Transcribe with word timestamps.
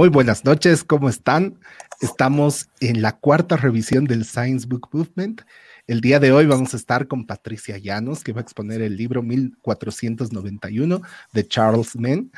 Muy 0.00 0.08
buenas 0.08 0.46
noches, 0.46 0.82
¿cómo 0.82 1.10
están? 1.10 1.60
Estamos 2.00 2.70
en 2.80 3.02
la 3.02 3.18
cuarta 3.18 3.58
revisión 3.58 4.06
del 4.06 4.24
Science 4.24 4.66
Book 4.66 4.88
Movement. 4.92 5.42
El 5.86 6.00
día 6.00 6.18
de 6.18 6.32
hoy 6.32 6.46
vamos 6.46 6.72
a 6.72 6.78
estar 6.78 7.06
con 7.06 7.26
Patricia 7.26 7.76
Llanos, 7.76 8.24
que 8.24 8.32
va 8.32 8.40
a 8.40 8.42
exponer 8.42 8.80
el 8.80 8.96
libro 8.96 9.22
1491 9.22 11.02
de 11.34 11.46
Charles 11.46 11.96
Mann. 11.96 12.32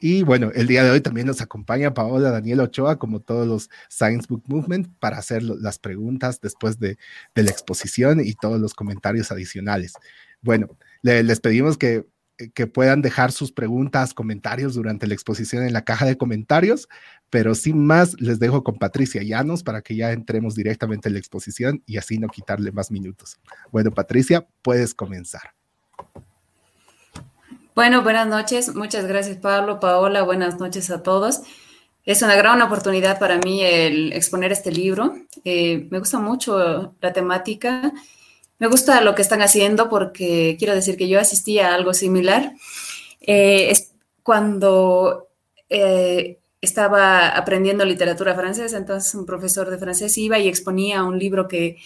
Y 0.00 0.24
bueno, 0.24 0.50
el 0.52 0.66
día 0.66 0.82
de 0.82 0.90
hoy 0.90 1.00
también 1.00 1.28
nos 1.28 1.40
acompaña 1.40 1.94
Paola 1.94 2.32
Daniel 2.32 2.58
Ochoa, 2.58 2.98
como 2.98 3.20
todos 3.20 3.46
los 3.46 3.70
Science 3.88 4.26
Book 4.28 4.42
Movement, 4.48 4.88
para 4.98 5.18
hacer 5.18 5.44
las 5.44 5.78
preguntas 5.78 6.40
después 6.40 6.80
de, 6.80 6.98
la 7.36 7.50
exposición 7.52 8.18
y 8.18 8.34
todos 8.34 8.60
los 8.60 8.74
comentarios 8.74 9.30
adicionales. 9.30 9.92
Bueno, 10.42 10.76
les 11.02 11.38
pedimos 11.38 11.78
que 11.78 12.04
que 12.54 12.66
puedan 12.66 13.02
dejar 13.02 13.32
sus 13.32 13.52
preguntas, 13.52 14.14
comentarios 14.14 14.74
durante 14.74 15.06
la 15.06 15.14
exposición 15.14 15.64
en 15.64 15.72
la 15.72 15.84
caja 15.84 16.06
de 16.06 16.16
comentarios, 16.16 16.88
pero 17.30 17.54
sin 17.54 17.86
más, 17.86 18.20
les 18.20 18.38
dejo 18.38 18.64
con 18.64 18.76
Patricia 18.76 19.22
Llanos 19.22 19.62
para 19.62 19.82
que 19.82 19.94
ya 19.96 20.12
entremos 20.12 20.54
directamente 20.54 21.08
en 21.08 21.14
la 21.14 21.20
exposición 21.20 21.82
y 21.86 21.96
así 21.96 22.18
no 22.18 22.28
quitarle 22.28 22.72
más 22.72 22.90
minutos. 22.90 23.38
Bueno, 23.70 23.90
Patricia, 23.90 24.46
puedes 24.62 24.94
comenzar. 24.94 25.54
Bueno, 27.74 28.02
buenas 28.02 28.26
noches. 28.26 28.74
Muchas 28.74 29.06
gracias, 29.06 29.36
Pablo, 29.36 29.78
Paola. 29.78 30.22
Buenas 30.22 30.58
noches 30.58 30.90
a 30.90 31.02
todos. 31.02 31.42
Es 32.04 32.22
una 32.22 32.34
gran 32.34 32.60
oportunidad 32.62 33.18
para 33.18 33.38
mí 33.38 33.62
el 33.62 34.12
exponer 34.12 34.50
este 34.52 34.72
libro. 34.72 35.14
Eh, 35.44 35.86
me 35.90 35.98
gusta 35.98 36.18
mucho 36.18 36.94
la 37.00 37.12
temática 37.12 37.92
me 38.60 38.68
gusta 38.68 39.00
lo 39.00 39.14
que 39.14 39.22
están 39.22 39.40
haciendo 39.40 39.88
porque 39.88 40.56
quiero 40.58 40.74
decir 40.74 40.98
que 40.98 41.08
yo 41.08 41.18
asistí 41.18 41.58
a 41.58 41.74
algo 41.74 41.94
similar. 41.94 42.52
Eh, 43.22 43.70
es 43.70 43.92
cuando 44.22 45.28
eh, 45.70 46.38
estaba 46.60 47.28
aprendiendo 47.28 47.86
literatura 47.86 48.34
francesa, 48.34 48.76
entonces 48.76 49.14
un 49.14 49.24
profesor 49.24 49.70
de 49.70 49.78
francés 49.78 50.16
iba 50.18 50.38
y 50.38 50.46
exponía 50.46 51.04
un 51.04 51.18
libro 51.18 51.48
que, 51.48 51.78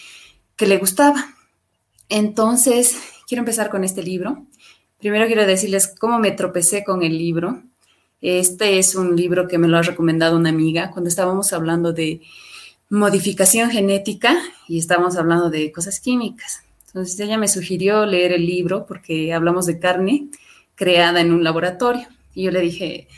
que 0.57 0.67
le 0.67 0.77
gustaba. 0.77 1.33
Entonces, 2.09 2.97
quiero 3.25 3.39
empezar 3.39 3.69
con 3.69 3.85
este 3.85 4.03
libro. 4.03 4.45
Primero 4.99 5.27
quiero 5.27 5.45
decirles 5.45 5.87
cómo 5.97 6.19
me 6.19 6.31
tropecé 6.31 6.83
con 6.83 7.03
el 7.03 7.17
libro. 7.17 7.63
Este 8.19 8.79
es 8.79 8.95
un 8.95 9.15
libro 9.15 9.47
que 9.47 9.57
me 9.57 9.69
lo 9.69 9.77
ha 9.77 9.81
recomendado 9.81 10.35
una 10.35 10.49
amiga 10.49 10.91
cuando 10.91 11.07
estábamos 11.07 11.53
hablando 11.53 11.93
de 11.93 12.21
modificación 12.89 13.71
genética 13.71 14.37
y 14.67 14.77
estábamos 14.77 15.15
hablando 15.15 15.49
de 15.49 15.71
cosas 15.71 16.01
químicas. 16.01 16.64
Entonces 16.95 17.19
ella 17.19 17.37
me 17.37 17.49
sugirió 17.49 18.05
leer 18.05 18.31
el 18.31 18.45
libro 18.45 18.85
porque 18.85 19.33
hablamos 19.33 19.65
de 19.65 19.79
carne 19.79 20.29
creada 20.75 21.19
en 21.19 21.33
un 21.33 21.43
laboratorio. 21.43 22.07
Y 22.33 22.43
yo 22.43 22.51
le 22.51 22.61
dije, 22.61 23.09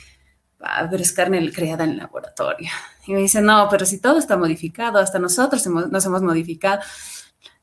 ah, 0.62 0.88
pero 0.90 1.04
es 1.04 1.14
carne 1.14 1.52
creada 1.52 1.84
en 1.84 1.92
el 1.92 1.98
laboratorio. 1.98 2.68
Y 3.06 3.14
me 3.14 3.20
dice, 3.20 3.40
no, 3.40 3.68
pero 3.70 3.86
si 3.86 4.00
todo 4.00 4.18
está 4.18 4.36
modificado, 4.36 4.98
hasta 4.98 5.20
nosotros 5.20 5.64
nos 5.68 6.04
hemos 6.04 6.24
modificado. 6.24 6.82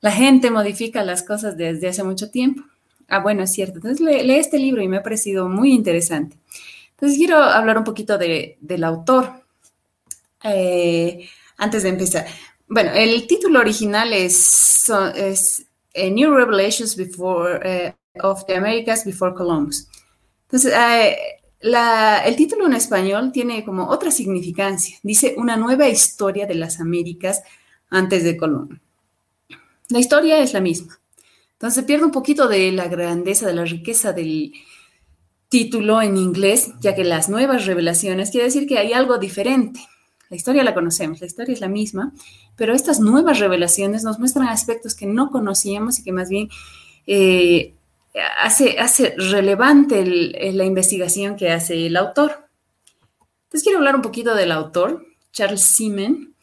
La 0.01 0.13
gente 0.13 0.53
modifica 0.53 1.03
las 1.03 1.25
cosas 1.25 1.57
desde 1.57 1.89
hace 1.89 2.05
mucho 2.05 2.31
tiempo. 2.31 2.63
Ah, 3.09 3.19
bueno, 3.19 3.43
es 3.43 3.53
cierto. 3.53 3.79
Entonces 3.79 3.99
lee, 3.99 4.37
este 4.37 4.61
libro 4.61 4.83
y 4.83 4.87
me 4.87 4.99
ha 4.99 5.03
parecido 5.03 5.49
muy 5.49 5.73
interesante. 5.73 6.39
Entonces 6.91 7.19
quiero 7.19 7.39
hablar 7.39 7.77
un 7.77 7.85
poquito 7.85 8.17
del 8.19 8.85
autor. 8.85 9.33
Eh, 10.45 11.29
antes 11.57 11.83
de 11.83 11.89
empezar. 11.89 12.25
Bueno, 12.69 12.93
el 12.93 13.27
título 13.27 13.59
original 13.59 14.13
es 14.13 15.67
New 15.95 16.35
Revelations 16.35 16.97
before, 16.97 17.61
eh, 17.63 17.95
of 18.23 18.45
the 18.47 18.57
Americas 18.57 19.05
Before 19.05 19.35
Columbus. 19.35 19.89
Entonces, 20.47 20.73
eh, 20.73 21.17
el 21.61 22.37
título 22.37 22.67
en 22.67 22.75
español 22.75 23.33
tiene 23.33 23.65
como 23.65 23.89
otra 23.89 24.11
significancia. 24.11 24.99
Dice 25.03 25.35
una 25.37 25.57
nueva 25.57 25.89
historia 25.89 26.47
de 26.47 26.55
las 26.55 26.81
Américas 26.81 27.43
antes 27.89 28.25
de 28.25 28.37
Colón. 28.37 28.81
La 29.89 29.99
historia 29.99 30.39
es 30.39 30.53
la 30.53 30.61
misma. 30.61 31.01
Entonces 31.53 31.85
pierde 31.85 32.05
un 32.05 32.11
poquito 32.11 32.49
de 32.49 32.73
la 32.73 32.89
grandeza, 32.89 33.47
de 33.47 33.55
la 33.55 33.65
riqueza 33.65 34.13
del 34.13 34.53
título 35.49 36.03
en 36.03 36.17
inglés, 36.17 36.73
ya 36.81 36.95
que 36.95 37.05
las 37.05 37.29
nuevas 37.29 37.65
revelaciones 37.65 38.31
quiere 38.31 38.47
decir 38.47 38.67
que 38.67 38.79
hay 38.79 38.93
algo 38.93 39.19
diferente. 39.19 39.81
La 40.31 40.37
historia 40.37 40.65
la 40.65 40.75
conocemos, 40.75 41.21
la 41.21 41.27
historia 41.27 41.53
es 41.53 41.61
la 41.61 41.69
misma, 41.69 42.13
pero 42.57 42.75
estas 42.75 43.01
nuevas 43.01 43.39
revelaciones 43.39 44.05
nos 44.05 44.19
muestran 44.19 44.49
aspectos 44.49 44.95
que 44.95 45.07
no 45.07 45.31
conocíamos 45.31 45.99
y 45.99 46.05
que 46.05 46.13
más 46.13 46.29
bien 46.29 46.49
eh, 47.07 47.75
hace, 48.41 48.79
hace 48.79 49.15
relevante 49.17 50.05
la 50.05 50.65
investigación 50.65 51.37
que 51.37 51.51
hace 51.51 51.87
el 51.87 51.97
autor. 51.97 52.49
Entonces 53.45 53.63
quiero 53.63 53.79
hablar 53.79 53.97
un 53.97 54.03
poquito 54.03 54.35
del 54.35 54.53
autor, 54.53 55.05
Charles 55.33 55.63
Seaman, 55.63 56.35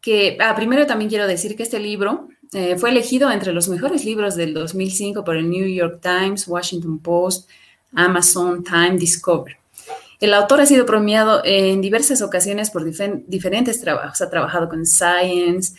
que 0.00 0.38
ah, 0.40 0.54
primero 0.54 0.86
también 0.86 1.08
quiero 1.08 1.26
decir 1.26 1.56
que 1.56 1.62
este 1.62 1.80
libro 1.80 2.28
eh, 2.52 2.78
fue 2.78 2.90
elegido 2.90 3.30
entre 3.30 3.52
los 3.52 3.68
mejores 3.68 4.04
libros 4.04 4.34
del 4.34 4.54
2005 4.54 5.24
por 5.24 5.36
el 5.36 5.50
New 5.50 5.66
York 5.66 6.00
Times, 6.00 6.48
Washington 6.48 6.98
Post, 6.98 7.48
Amazon, 7.92 8.64
Time, 8.64 8.96
Discover. 8.96 9.56
El 10.20 10.34
autor 10.34 10.60
ha 10.60 10.66
sido 10.66 10.84
premiado 10.84 11.42
en 11.44 11.80
diversas 11.80 12.22
ocasiones 12.22 12.70
por 12.70 12.84
diferentes 12.84 13.80
trabajos. 13.80 14.20
Ha 14.20 14.30
trabajado 14.30 14.68
con 14.68 14.84
Science, 14.84 15.74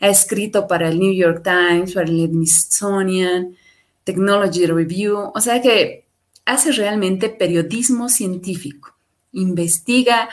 ha 0.00 0.08
escrito 0.08 0.66
para 0.66 0.88
el 0.88 0.98
New 0.98 1.14
York 1.14 1.42
Times, 1.44 1.94
para 1.94 2.08
el 2.08 2.28
Smithsonian, 2.28 3.56
Technology 4.02 4.66
Review. 4.66 5.30
O 5.34 5.40
sea 5.40 5.62
que 5.62 6.06
hace 6.44 6.72
realmente 6.72 7.28
periodismo 7.28 8.08
científico, 8.08 8.96
investiga 9.32 10.28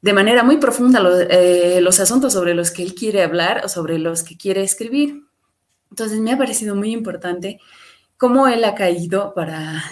de 0.00 0.12
manera 0.12 0.42
muy 0.42 0.56
profunda 0.58 1.02
eh, 1.30 1.80
los 1.82 2.00
asuntos 2.00 2.32
sobre 2.32 2.54
los 2.54 2.70
que 2.70 2.82
él 2.82 2.94
quiere 2.94 3.22
hablar 3.22 3.62
o 3.64 3.68
sobre 3.68 3.98
los 3.98 4.22
que 4.22 4.36
quiere 4.36 4.62
escribir. 4.62 5.24
Entonces 5.90 6.20
me 6.20 6.32
ha 6.32 6.38
parecido 6.38 6.74
muy 6.74 6.92
importante 6.92 7.60
cómo 8.16 8.48
él 8.48 8.64
ha 8.64 8.74
caído 8.74 9.34
para 9.34 9.84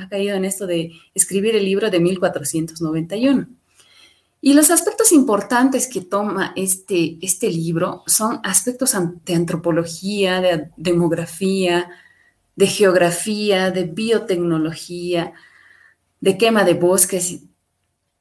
ha 0.00 0.08
caído 0.08 0.36
en 0.36 0.44
esto 0.44 0.66
de 0.66 0.92
escribir 1.14 1.56
el 1.56 1.64
libro 1.64 1.90
de 1.90 2.00
1491. 2.00 3.48
Y 4.42 4.54
los 4.54 4.70
aspectos 4.70 5.12
importantes 5.12 5.86
que 5.86 6.00
toma 6.00 6.52
este, 6.56 7.18
este 7.20 7.50
libro 7.50 8.02
son 8.06 8.40
aspectos 8.42 8.96
de 9.24 9.34
antropología, 9.34 10.40
de 10.40 10.70
demografía, 10.76 11.90
de 12.56 12.66
geografía, 12.66 13.70
de 13.70 13.84
biotecnología, 13.84 15.34
de 16.20 16.38
quema 16.38 16.64
de 16.64 16.74
bosques 16.74 17.40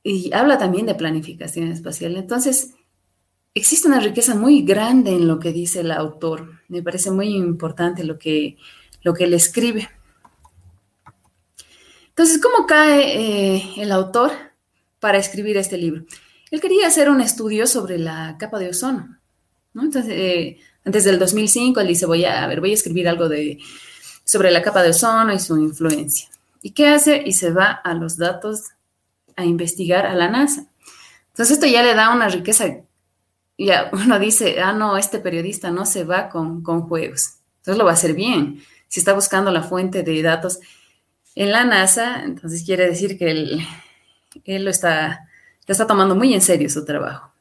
y 0.03 0.31
habla 0.33 0.57
también 0.57 0.85
de 0.85 0.95
planificación 0.95 1.71
espacial. 1.71 2.15
Entonces, 2.17 2.73
existe 3.53 3.87
una 3.87 3.99
riqueza 3.99 4.35
muy 4.35 4.63
grande 4.63 5.11
en 5.11 5.27
lo 5.27 5.39
que 5.39 5.51
dice 5.51 5.81
el 5.81 5.91
autor. 5.91 6.59
Me 6.67 6.81
parece 6.81 7.11
muy 7.11 7.35
importante 7.35 8.03
lo 8.03 8.17
que, 8.17 8.57
lo 9.03 9.13
que 9.13 9.25
él 9.25 9.33
escribe. 9.33 9.89
Entonces, 12.19 12.41
¿cómo 12.41 12.67
cae 12.67 13.55
eh, 13.55 13.73
el 13.77 13.93
autor 13.93 14.33
para 14.99 15.17
escribir 15.17 15.55
este 15.55 15.77
libro? 15.77 16.03
Él 16.51 16.59
quería 16.59 16.85
hacer 16.85 17.09
un 17.09 17.21
estudio 17.21 17.65
sobre 17.65 17.97
la 17.97 18.35
capa 18.37 18.59
de 18.59 18.67
ozono. 18.67 19.17
Entonces, 19.73 20.07
eh, 20.09 20.59
antes 20.83 21.05
del 21.05 21.17
2005, 21.17 21.79
él 21.79 21.87
dice, 21.87 22.05
voy 22.05 22.25
a, 22.25 22.43
a, 22.43 22.47
ver, 22.47 22.59
voy 22.59 22.71
a 22.71 22.73
escribir 22.73 23.07
algo 23.07 23.29
de, 23.29 23.59
sobre 24.25 24.51
la 24.51 24.61
capa 24.61 24.83
de 24.83 24.89
ozono 24.89 25.33
y 25.33 25.39
su 25.39 25.57
influencia. 25.59 26.27
¿Y 26.61 26.71
qué 26.71 26.89
hace? 26.89 27.23
Y 27.25 27.31
se 27.31 27.51
va 27.51 27.67
a 27.71 27.93
los 27.93 28.17
datos 28.17 28.65
a 29.37 29.45
investigar 29.45 30.05
a 30.05 30.13
la 30.13 30.27
NASA. 30.27 30.65
Entonces 31.29 31.51
esto 31.51 31.67
ya 31.67 31.83
le 31.83 31.93
da 31.93 32.13
una 32.13 32.27
riqueza. 32.27 32.65
Ya 33.57 33.89
uno 33.93 34.19
dice, 34.19 34.59
ah, 34.59 34.73
no, 34.73 34.97
este 34.97 35.19
periodista 35.19 35.71
no 35.71 35.85
se 35.85 36.03
va 36.03 36.27
con, 36.27 36.63
con 36.63 36.81
juegos. 36.81 37.35
Entonces 37.59 37.77
lo 37.77 37.85
va 37.85 37.91
a 37.91 37.93
hacer 37.93 38.13
bien. 38.13 38.61
Si 38.89 38.99
está 38.99 39.13
buscando 39.13 39.51
la 39.51 39.63
fuente 39.63 40.03
de 40.03 40.21
datos 40.21 40.59
en 41.35 41.51
la 41.51 41.63
NASA, 41.65 42.23
entonces 42.23 42.63
quiere 42.63 42.87
decir 42.87 43.17
que 43.17 43.31
él, 43.31 43.67
él 44.45 44.65
lo 44.65 44.71
está, 44.71 45.27
está 45.67 45.87
tomando 45.87 46.15
muy 46.15 46.33
en 46.33 46.41
serio 46.41 46.69
su 46.69 46.85
trabajo. 46.85 47.31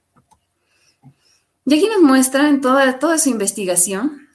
Y 1.67 1.75
aquí 1.75 1.87
nos 1.87 2.03
muestra 2.03 2.49
en 2.49 2.61
toda, 2.61 2.99
toda 2.99 3.19
su 3.19 3.29
investigación 3.29 4.27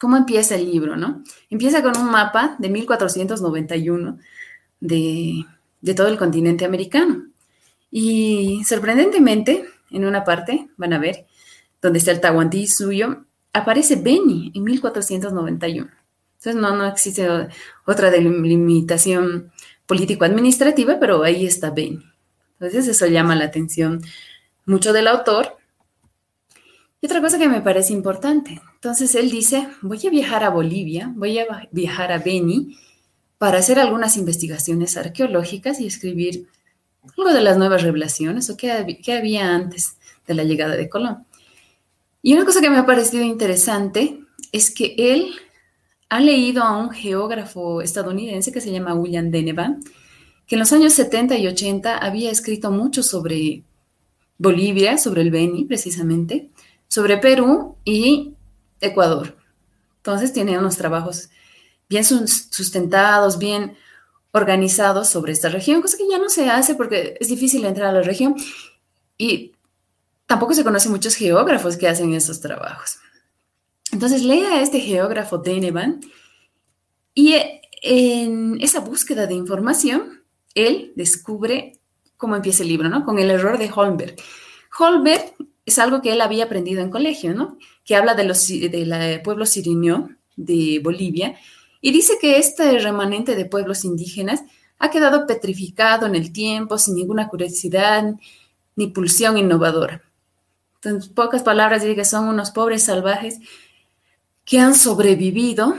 cómo 0.00 0.16
empieza 0.16 0.54
el 0.54 0.70
libro, 0.70 0.96
¿no? 0.96 1.24
Empieza 1.50 1.82
con 1.82 1.98
un 1.98 2.08
mapa 2.08 2.54
de 2.60 2.68
1491 2.68 4.18
de 4.78 5.44
de 5.80 5.94
todo 5.94 6.08
el 6.08 6.18
continente 6.18 6.64
americano. 6.64 7.26
Y 7.90 8.62
sorprendentemente, 8.64 9.66
en 9.90 10.04
una 10.04 10.24
parte, 10.24 10.68
van 10.76 10.92
a 10.92 10.98
ver, 10.98 11.26
donde 11.80 11.98
está 11.98 12.10
el 12.10 12.20
Tahuantí 12.20 12.66
suyo, 12.66 13.24
aparece 13.52 13.96
Beni 13.96 14.52
en 14.54 14.64
1491. 14.64 15.90
Entonces 16.38 16.60
no, 16.60 16.76
no 16.76 16.86
existe 16.86 17.28
otra 17.84 18.10
delimitación 18.10 19.52
político-administrativa, 19.86 20.98
pero 21.00 21.22
ahí 21.22 21.46
está 21.46 21.70
Beni. 21.70 22.04
Entonces 22.60 22.88
eso 22.88 23.06
llama 23.06 23.36
la 23.36 23.44
atención 23.44 24.02
mucho 24.66 24.92
del 24.92 25.08
autor. 25.08 25.56
Y 27.00 27.06
otra 27.06 27.20
cosa 27.20 27.38
que 27.38 27.48
me 27.48 27.60
parece 27.60 27.92
importante, 27.92 28.60
entonces 28.74 29.14
él 29.14 29.30
dice, 29.30 29.68
voy 29.82 30.04
a 30.04 30.10
viajar 30.10 30.42
a 30.42 30.50
Bolivia, 30.50 31.12
voy 31.14 31.38
a 31.38 31.68
viajar 31.70 32.10
a 32.10 32.18
Beni 32.18 32.76
para 33.38 33.58
hacer 33.58 33.78
algunas 33.78 34.16
investigaciones 34.16 34.96
arqueológicas 34.96 35.80
y 35.80 35.86
escribir 35.86 36.48
algo 37.16 37.32
de 37.32 37.40
las 37.40 37.56
nuevas 37.56 37.82
revelaciones 37.82 38.50
o 38.50 38.56
qué, 38.56 38.72
había 39.12 39.54
antes 39.54 39.96
de 40.26 40.34
la 40.34 40.44
llegada 40.44 40.76
de 40.76 40.88
Colón. 40.88 41.24
Y 42.20 42.34
una 42.34 42.44
cosa 42.44 42.60
que 42.60 42.68
me 42.68 42.78
ha 42.78 42.86
parecido 42.86 43.22
interesante 43.22 44.20
es 44.50 44.74
que 44.74 44.94
él 44.98 45.30
ha 46.08 46.20
leído 46.20 46.62
a 46.62 46.76
un 46.76 46.90
geógrafo 46.90 47.82
estadounidense 47.82 48.52
que 48.52 48.60
se 48.60 48.72
llama 48.72 48.94
William 48.94 49.30
Denevan, 49.30 49.80
que 50.46 50.54
en 50.54 50.60
los 50.60 50.72
años 50.72 50.94
70 50.94 51.36
y 51.36 51.46
80 51.46 51.98
había 51.98 52.30
escrito 52.30 52.70
mucho 52.70 53.02
sobre 53.02 53.62
Bolivia, 54.38 54.96
sobre 54.96 55.22
el 55.22 55.30
Beni 55.30 55.64
precisamente, 55.64 56.50
sobre 56.88 57.18
Perú 57.18 57.76
y 57.84 58.34
Ecuador. 58.80 59.36
Entonces 59.96 60.32
tiene 60.32 60.58
unos 60.58 60.76
trabajos 60.76 61.28
bien 61.88 62.04
sustentados, 62.04 63.38
bien 63.38 63.76
organizados 64.32 65.08
sobre 65.08 65.32
esta 65.32 65.48
región, 65.48 65.82
cosa 65.82 65.98
que 65.98 66.08
ya 66.08 66.18
no 66.18 66.30
se 66.30 66.48
hace 66.48 66.74
porque 66.74 67.16
es 67.20 67.28
difícil 67.28 67.64
entrar 67.64 67.88
a 67.88 67.92
la 67.92 68.02
región 68.02 68.34
y 69.18 69.52
tampoco 70.26 70.54
se 70.54 70.64
conocen 70.64 70.92
muchos 70.92 71.14
geógrafos 71.14 71.76
que 71.76 71.88
hacen 71.88 72.14
esos 72.14 72.40
trabajos. 72.40 72.98
Entonces 73.92 74.22
lea 74.22 74.54
a 74.54 74.62
este 74.62 74.80
geógrafo 74.80 75.38
Denevan 75.38 76.00
y 77.14 77.36
en 77.82 78.60
esa 78.60 78.80
búsqueda 78.80 79.26
de 79.26 79.34
información, 79.34 80.22
él 80.54 80.92
descubre 80.96 81.78
cómo 82.16 82.36
empieza 82.36 82.62
el 82.62 82.68
libro, 82.68 82.88
¿no? 82.88 83.04
Con 83.04 83.18
el 83.18 83.30
error 83.30 83.58
de 83.58 83.70
Holmberg. 83.74 84.16
Holmberg 84.78 85.34
es 85.64 85.78
algo 85.78 86.02
que 86.02 86.12
él 86.12 86.20
había 86.20 86.44
aprendido 86.44 86.82
en 86.82 86.90
colegio, 86.90 87.34
¿no? 87.34 87.58
Que 87.84 87.96
habla 87.96 88.14
de 88.14 88.24
los 88.24 88.50
pueblo 89.24 89.46
sirinio 89.46 90.10
de 90.36 90.80
Bolivia 90.82 91.36
y 91.80 91.92
dice 91.92 92.14
que 92.20 92.38
este 92.38 92.78
remanente 92.78 93.36
de 93.36 93.44
pueblos 93.44 93.84
indígenas 93.84 94.42
ha 94.78 94.90
quedado 94.90 95.26
petrificado 95.26 96.06
en 96.06 96.14
el 96.14 96.32
tiempo, 96.32 96.78
sin 96.78 96.94
ninguna 96.94 97.28
curiosidad 97.28 98.14
ni 98.76 98.88
pulsión 98.88 99.38
innovadora. 99.38 100.02
En 100.84 101.00
pocas 101.14 101.42
palabras, 101.42 101.82
dice 101.82 101.96
que 101.96 102.04
son 102.04 102.28
unos 102.28 102.50
pobres 102.50 102.84
salvajes 102.84 103.40
que 104.48 104.58
han 104.58 104.74
sobrevivido 104.74 105.74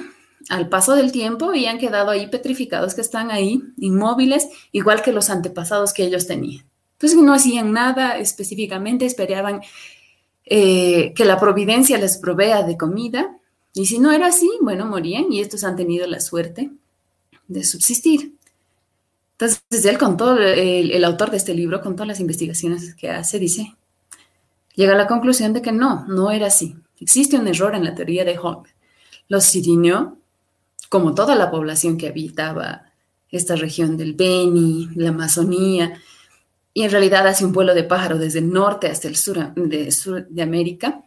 al 0.47 0.69
paso 0.69 0.93
del 0.93 1.11
tiempo 1.11 1.55
y 1.55 1.65
han 1.65 1.79
quedado 1.79 2.11
ahí 2.11 2.27
petrificados, 2.27 2.93
que 2.93 3.01
están 3.01 3.31
ahí 3.31 3.63
inmóviles, 3.77 4.47
igual 4.71 5.01
que 5.01 5.11
los 5.11 5.31
antepasados 5.31 5.91
que 5.91 6.03
ellos 6.03 6.27
tenían. 6.27 6.65
Entonces 6.93 7.19
no 7.19 7.33
hacían 7.33 7.73
nada 7.73 8.19
específicamente, 8.19 9.07
esperaban 9.07 9.61
eh, 10.45 11.13
que 11.15 11.25
la 11.25 11.39
providencia 11.39 11.97
les 11.97 12.17
provea 12.17 12.61
de 12.61 12.77
comida 12.77 13.35
y 13.73 13.87
si 13.87 13.97
no 13.97 14.11
era 14.11 14.27
así, 14.27 14.49
bueno, 14.61 14.85
morían 14.85 15.33
y 15.33 15.41
estos 15.41 15.63
han 15.63 15.75
tenido 15.75 16.05
la 16.05 16.19
suerte 16.19 16.69
de 17.47 17.63
subsistir. 17.63 18.35
Entonces, 19.31 19.85
él 19.85 19.97
contó, 19.97 20.37
el, 20.37 20.91
el 20.91 21.05
autor 21.05 21.31
de 21.31 21.37
este 21.37 21.55
libro, 21.55 21.81
con 21.81 21.95
todas 21.95 22.09
las 22.09 22.19
investigaciones 22.19 22.93
que 22.93 23.09
hace, 23.09 23.39
dice, 23.39 23.75
llega 24.75 24.93
a 24.93 24.97
la 24.97 25.07
conclusión 25.07 25.53
de 25.53 25.61
que 25.63 25.71
no, 25.71 26.05
no 26.07 26.29
era 26.29 26.47
así. 26.47 26.75
Existe 26.99 27.37
un 27.37 27.47
error 27.47 27.75
en 27.75 27.83
la 27.83 27.95
teoría 27.95 28.25
de 28.25 28.37
Holm. 28.37 28.63
Los 29.27 29.45
siriños, 29.45 30.13
como 30.89 31.13
toda 31.13 31.35
la 31.35 31.51
población 31.51 31.97
que 31.97 32.07
habitaba 32.07 32.83
esta 33.31 33.55
región 33.55 33.95
del 33.97 34.13
Beni, 34.13 34.89
la 34.95 35.09
Amazonía, 35.09 36.01
y 36.73 36.83
en 36.83 36.91
realidad 36.91 37.27
hace 37.27 37.45
un 37.45 37.51
vuelo 37.51 37.73
de 37.73 37.83
pájaro 37.83 38.17
desde 38.17 38.39
el 38.39 38.51
norte 38.51 38.87
hasta 38.87 39.07
el 39.07 39.15
sur 39.15 39.53
de, 39.53 39.91
sur 39.91 40.27
de 40.27 40.41
América, 40.41 41.03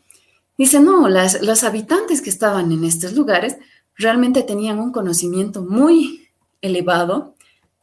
Dice, 0.62 0.80
no, 0.80 1.08
las, 1.08 1.42
los 1.42 1.64
habitantes 1.64 2.20
que 2.20 2.30
estaban 2.30 2.70
en 2.72 2.84
estos 2.84 3.14
lugares 3.14 3.56
realmente 3.96 4.42
tenían 4.42 4.78
un 4.78 4.92
conocimiento 4.92 5.62
muy 5.62 6.28
elevado 6.60 7.34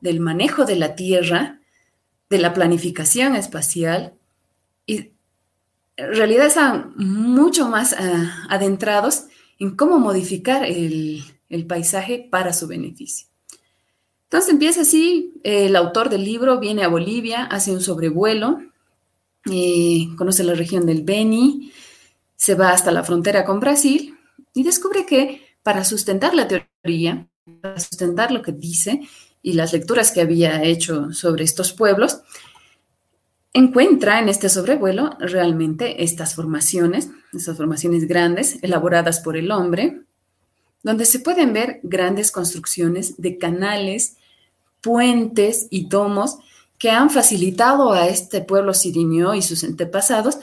del 0.02 0.20
manejo 0.20 0.66
de 0.66 0.76
la 0.76 0.96
tierra, 0.96 1.60
de 2.30 2.38
la 2.38 2.54
planificación 2.54 3.36
espacial 3.36 4.14
y 4.86 5.12
en 6.00 6.16
realidad 6.16 6.48
estaban 6.48 6.94
mucho 6.96 7.68
más 7.68 7.94
ah, 7.94 8.46
adentrados 8.50 9.26
en 9.60 9.76
cómo 9.76 10.00
modificar 10.00 10.64
el, 10.66 11.24
paisaje 11.68 12.28
para 12.32 12.54
su 12.54 12.68
beneficio. 12.68 13.28
Entonces 14.24 14.52
empieza 14.52 14.82
así, 14.82 15.34
el 15.44 15.76
autor 15.76 16.10
del 16.10 16.24
libro 16.24 16.60
viene 16.60 16.84
a 16.84 16.88
Bolivia, 16.88 17.44
hace 17.46 17.72
un 17.72 17.82
sobrevuelo, 17.82 18.60
eh, 19.52 20.08
conoce 20.18 20.44
la 20.44 20.54
región 20.54 20.86
del 20.86 21.04
Beni, 21.04 21.72
se 22.36 22.56
va 22.56 22.72
hasta 22.72 22.92
la 22.92 23.04
frontera 23.04 23.44
con 23.44 23.60
Brasil 23.60 24.18
y 24.54 24.64
descubre 24.64 25.06
que 25.06 25.42
para 25.64 25.84
sustentar 25.84 26.34
la 26.34 26.48
teoría, 26.48 27.28
para 27.62 27.80
sustentar 27.80 28.32
lo 28.32 28.42
que 28.42 28.52
dice 28.54 29.02
y 29.42 29.54
las 29.54 29.74
lecturas 29.74 30.12
que 30.12 30.22
había 30.22 30.64
hecho 30.64 31.12
sobre 31.12 31.44
estos 31.44 31.74
pueblos, 31.74 32.22
encuentra 33.54 34.20
en 34.20 34.30
este 34.30 34.50
sobrevuelo 34.50 35.12
realmente 35.20 36.04
estas 36.04 36.36
formaciones, 36.36 37.10
estas 37.34 37.58
formaciones 37.58 38.08
grandes, 38.08 38.60
elaboradas 38.62 39.20
por 39.20 39.38
el 39.38 39.52
hombre, 39.52 40.02
donde 40.84 41.06
se 41.06 41.20
pueden 41.20 41.54
ver 41.54 41.80
grandes 41.84 42.32
construcciones 42.32 43.20
de 43.22 43.38
canales, 43.38 44.18
puentes 44.82 45.68
y 45.70 45.88
domos 45.88 46.38
que 46.78 46.90
han 46.90 47.10
facilitado 47.10 47.92
a 47.92 48.08
este 48.08 48.42
pueblo 48.42 48.74
sirinio 48.74 49.34
y 49.34 49.42
sus 49.42 49.64
antepasados 49.64 50.38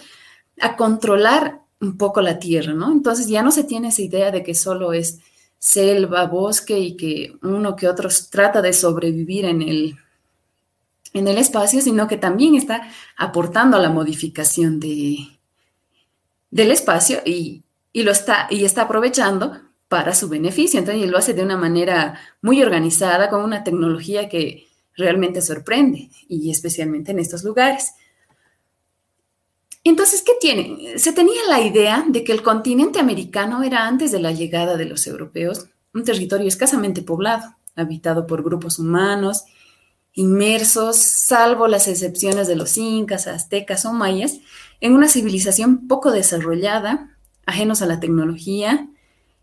a 0.60 0.76
controlar 0.76 1.62
un 1.80 1.96
poco 1.96 2.20
la 2.20 2.38
tierra, 2.38 2.74
¿no? 2.74 2.92
Entonces 2.92 3.28
ya 3.28 3.42
no 3.42 3.50
se 3.50 3.64
tiene 3.64 3.88
esa 3.88 4.02
idea 4.02 4.30
de 4.30 4.42
que 4.42 4.54
solo 4.54 4.92
es 4.92 5.18
selva, 5.58 6.26
bosque 6.26 6.78
y 6.78 6.96
que 6.96 7.36
uno 7.42 7.76
que 7.76 7.88
otro 7.88 8.08
trata 8.30 8.60
de 8.62 8.72
sobrevivir 8.72 9.46
en 9.46 9.62
el, 9.62 9.96
en 11.18 11.28
el 11.28 11.38
espacio, 11.38 11.80
sino 11.80 12.06
que 12.08 12.16
también 12.16 12.54
está 12.54 12.88
aportando 13.16 13.76
a 13.76 13.80
la 13.80 13.90
modificación 13.90 14.80
de, 14.80 15.18
del 16.50 16.70
espacio 16.70 17.20
y, 17.24 17.64
lo 17.94 18.10
está, 18.10 18.46
y 18.50 18.64
está 18.64 18.82
aprovechando 18.82 19.60
para 19.88 20.14
su 20.14 20.28
beneficio. 20.28 20.78
Entonces, 20.78 21.08
lo 21.10 21.18
hace 21.18 21.34
de 21.34 21.42
una 21.42 21.56
manera 21.56 22.18
muy 22.42 22.62
organizada, 22.62 23.30
con 23.30 23.42
una 23.42 23.64
tecnología 23.64 24.28
que 24.28 24.66
realmente 24.96 25.42
sorprende, 25.42 26.10
y 26.28 26.50
especialmente 26.50 27.12
en 27.12 27.18
estos 27.18 27.44
lugares. 27.44 27.92
Entonces, 29.84 30.22
¿qué 30.22 30.32
tiene? 30.40 30.98
Se 30.98 31.12
tenía 31.12 31.40
la 31.48 31.60
idea 31.60 32.04
de 32.08 32.24
que 32.24 32.32
el 32.32 32.42
continente 32.42 32.98
americano 32.98 33.62
era 33.62 33.86
antes 33.86 34.10
de 34.10 34.18
la 34.18 34.32
llegada 34.32 34.76
de 34.76 34.86
los 34.86 35.06
europeos 35.06 35.68
un 35.94 36.04
territorio 36.04 36.46
escasamente 36.46 37.02
poblado, 37.02 37.56
habitado 37.74 38.26
por 38.26 38.42
grupos 38.42 38.78
humanos, 38.78 39.44
inmersos, 40.16 40.96
salvo 40.96 41.68
las 41.68 41.86
excepciones 41.86 42.48
de 42.48 42.56
los 42.56 42.76
incas, 42.78 43.28
aztecas 43.28 43.84
o 43.84 43.92
mayas, 43.92 44.40
en 44.80 44.94
una 44.94 45.08
civilización 45.08 45.86
poco 45.86 46.10
desarrollada, 46.10 47.10
ajenos 47.44 47.82
a 47.82 47.86
la 47.86 48.00
tecnología, 48.00 48.88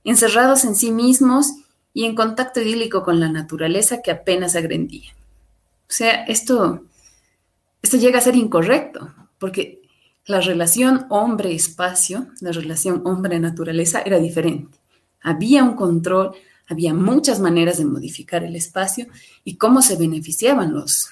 encerrados 0.04 0.66
en 0.66 0.76
sí 0.76 0.92
mismos 0.92 1.54
y 1.94 2.06
en 2.06 2.16
contacto 2.16 2.60
idílico 2.60 3.04
con 3.04 3.20
la 3.20 3.30
naturaleza 3.30 4.02
que 4.02 4.12
apenas 4.12 4.56
agrendía. 4.56 5.12
O 5.88 5.94
sea, 5.94 6.24
esto, 6.26 6.84
esto 7.84 7.98
llega 7.98 8.18
a 8.18 8.24
ser 8.24 8.36
incorrecto, 8.36 9.14
porque 9.38 9.84
la 10.26 10.42
relación 10.42 11.06
hombre-espacio, 11.10 12.28
la 12.42 12.52
relación 12.52 13.04
hombre-naturaleza 13.06 14.02
era 14.02 14.18
diferente. 14.18 14.80
Había 15.22 15.64
un 15.64 15.76
control, 15.76 16.32
había 16.68 16.94
muchas 16.94 17.40
maneras 17.40 17.78
de 17.78 17.86
modificar 17.86 18.44
el 18.44 18.56
espacio 18.56 19.08
y 19.44 19.58
cómo 19.58 19.82
se 19.82 19.96
beneficiaban 19.96 20.74
los, 20.74 21.10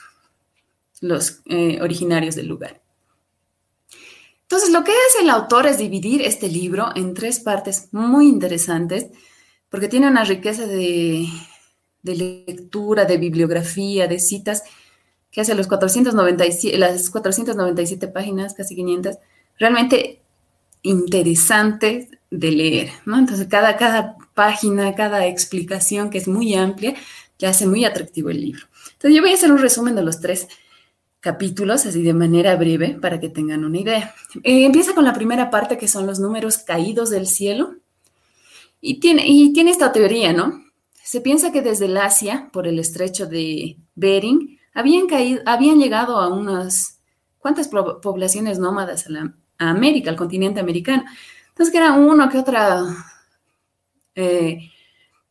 los 1.01 1.41
eh, 1.45 1.79
originarios 1.81 2.35
del 2.35 2.47
lugar. 2.47 2.81
Entonces, 4.43 4.71
lo 4.71 4.83
que 4.83 4.91
hace 4.91 5.23
el 5.23 5.29
autor 5.29 5.65
es 5.65 5.77
dividir 5.77 6.21
este 6.21 6.49
libro 6.49 6.89
en 6.95 7.13
tres 7.13 7.39
partes 7.39 7.87
muy 7.91 8.27
interesantes, 8.27 9.07
porque 9.69 9.87
tiene 9.87 10.09
una 10.09 10.25
riqueza 10.25 10.67
de, 10.67 11.25
de 12.03 12.15
lectura, 12.15 13.05
de 13.05 13.17
bibliografía, 13.17 14.07
de 14.07 14.19
citas, 14.19 14.63
que 15.31 15.39
hace 15.39 15.55
los 15.55 15.67
497, 15.67 16.77
las 16.77 17.09
497 17.09 18.09
páginas, 18.09 18.53
casi 18.53 18.75
500, 18.75 19.17
realmente 19.57 20.21
interesantes 20.81 22.09
de 22.29 22.51
leer, 22.51 22.89
¿no? 23.05 23.19
Entonces, 23.19 23.47
cada, 23.47 23.77
cada 23.77 24.17
página, 24.33 24.95
cada 24.95 25.25
explicación, 25.25 26.09
que 26.09 26.17
es 26.17 26.27
muy 26.27 26.53
amplia, 26.53 26.95
le 27.39 27.47
hace 27.47 27.67
muy 27.67 27.85
atractivo 27.85 28.29
el 28.29 28.41
libro. 28.41 28.65
Entonces, 28.93 29.15
yo 29.15 29.21
voy 29.21 29.31
a 29.31 29.35
hacer 29.35 29.51
un 29.51 29.57
resumen 29.57 29.95
de 29.95 30.03
los 30.03 30.19
tres 30.19 30.47
capítulos, 31.19 31.85
así 31.85 32.01
de 32.01 32.13
manera 32.13 32.55
breve, 32.55 32.97
para 32.99 33.19
que 33.19 33.29
tengan 33.29 33.63
una 33.63 33.79
idea. 33.79 34.13
Eh, 34.43 34.65
empieza 34.65 34.93
con 34.93 35.05
la 35.05 35.13
primera 35.13 35.49
parte, 35.49 35.77
que 35.77 35.87
son 35.87 36.05
los 36.07 36.19
números 36.19 36.57
caídos 36.57 37.09
del 37.09 37.27
cielo. 37.27 37.75
Y 38.81 38.99
tiene, 38.99 39.23
y 39.27 39.53
tiene 39.53 39.71
esta 39.71 39.91
teoría, 39.91 40.33
¿no? 40.33 40.63
Se 41.03 41.21
piensa 41.21 41.51
que 41.51 41.61
desde 41.61 41.85
el 41.85 41.97
Asia, 41.97 42.49
por 42.51 42.67
el 42.67 42.79
estrecho 42.79 43.27
de 43.27 43.77
Bering, 43.95 44.59
habían, 44.73 45.07
caído, 45.07 45.41
habían 45.45 45.79
llegado 45.79 46.17
a 46.17 46.27
unas 46.33 46.99
cuántas 47.37 47.67
poblaciones 47.67 48.59
nómadas 48.59 49.07
a, 49.07 49.69
América, 49.69 50.09
al 50.09 50.15
continente 50.15 50.59
americano. 50.59 51.03
Entonces, 51.49 51.71
que 51.71 51.77
era 51.77 51.93
uno 51.93 52.29
que 52.29 52.39
otra 52.39 52.81
eh, 54.15 54.71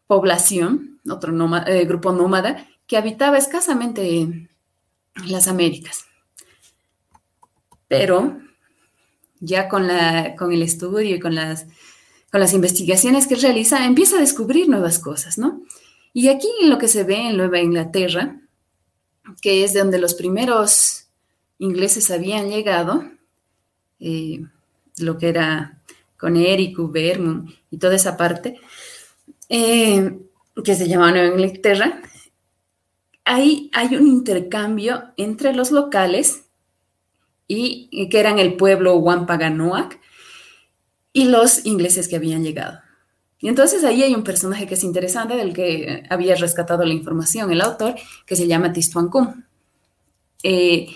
población, 0.06 1.00
otro 1.08 1.32
eh, 1.66 1.84
grupo 1.84 2.12
nómada, 2.12 2.66
que 2.86 2.96
habitaba 2.96 3.38
escasamente 3.38 4.48
las 5.26 5.48
Américas. 5.48 6.04
Pero 7.88 8.38
ya 9.40 9.68
con, 9.68 9.86
la, 9.86 10.34
con 10.36 10.52
el 10.52 10.62
estudio 10.62 11.16
y 11.16 11.20
con 11.20 11.34
las, 11.34 11.66
con 12.30 12.40
las 12.40 12.52
investigaciones 12.52 13.26
que 13.26 13.36
realiza, 13.36 13.84
empieza 13.84 14.16
a 14.16 14.20
descubrir 14.20 14.68
nuevas 14.68 14.98
cosas, 14.98 15.38
¿no? 15.38 15.62
Y 16.12 16.28
aquí 16.28 16.48
lo 16.64 16.78
que 16.78 16.88
se 16.88 17.04
ve 17.04 17.28
en 17.28 17.36
Nueva 17.36 17.60
Inglaterra, 17.60 18.40
que 19.40 19.64
es 19.64 19.72
de 19.72 19.80
donde 19.80 19.98
los 19.98 20.14
primeros 20.14 21.08
ingleses 21.58 22.10
habían 22.10 22.48
llegado, 22.48 23.04
eh, 24.00 24.40
lo 24.98 25.18
que 25.18 25.28
era 25.28 25.79
con 26.20 26.36
Eric, 26.36 26.76
Vermont 26.78 27.50
y 27.70 27.78
toda 27.78 27.96
esa 27.96 28.16
parte, 28.16 28.60
eh, 29.48 30.18
que 30.62 30.74
se 30.74 30.86
llamaba 30.86 31.12
Nueva 31.12 31.28
Inglaterra, 31.28 32.02
ahí 33.24 33.70
hay 33.72 33.96
un 33.96 34.06
intercambio 34.06 35.04
entre 35.16 35.54
los 35.54 35.70
locales 35.70 36.44
y, 37.48 38.08
que 38.08 38.20
eran 38.20 38.38
el 38.38 38.56
pueblo 38.56 38.96
Wampaganoac 38.96 39.98
y 41.12 41.24
los 41.24 41.66
ingleses 41.66 42.06
que 42.06 42.16
habían 42.16 42.44
llegado. 42.44 42.80
Y 43.40 43.48
entonces 43.48 43.82
ahí 43.84 44.02
hay 44.02 44.14
un 44.14 44.22
personaje 44.22 44.66
que 44.66 44.74
es 44.74 44.84
interesante, 44.84 45.34
del 45.34 45.54
que 45.54 46.04
había 46.10 46.36
rescatado 46.36 46.84
la 46.84 46.92
información 46.92 47.50
el 47.50 47.62
autor, 47.62 47.94
que 48.26 48.36
se 48.36 48.46
llama 48.46 48.72
Tistuancum. 48.72 49.44
Eh, 50.42 50.88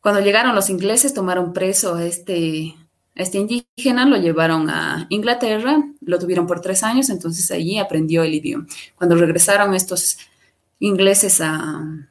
cuando 0.00 0.20
llegaron 0.20 0.54
los 0.54 0.70
ingleses, 0.70 1.12
tomaron 1.12 1.52
preso 1.52 1.96
a 1.96 2.04
este, 2.04 2.74
este 3.14 3.38
indígena, 3.38 4.06
lo 4.06 4.16
llevaron 4.16 4.68
a 4.68 5.06
Inglaterra, 5.08 5.84
lo 6.00 6.18
tuvieron 6.18 6.46
por 6.46 6.60
tres 6.60 6.82
años, 6.82 7.10
entonces 7.10 7.50
allí 7.50 7.78
aprendió 7.78 8.22
el 8.24 8.34
idioma. 8.34 8.66
Cuando 8.96 9.14
regresaron 9.14 9.74
estos 9.74 10.18
ingleses 10.80 11.40
al 11.40 12.08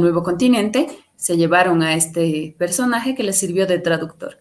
nuevo 0.00 0.22
continente, 0.22 0.86
se 1.16 1.36
llevaron 1.36 1.82
a 1.82 1.94
este 1.94 2.54
personaje 2.58 3.14
que 3.14 3.22
les 3.22 3.38
sirvió 3.38 3.66
de 3.66 3.78
traductor. 3.78 4.38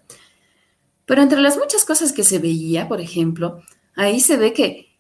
Pero 1.06 1.22
entre 1.22 1.42
las 1.42 1.58
muchas 1.58 1.86
cosas 1.86 2.12
que 2.12 2.24
se 2.24 2.40
veía, 2.40 2.88
por 2.88 3.00
ejemplo, 3.00 3.62
ahí 3.96 4.20
se 4.20 4.36
ve 4.38 4.52
que 4.54 4.98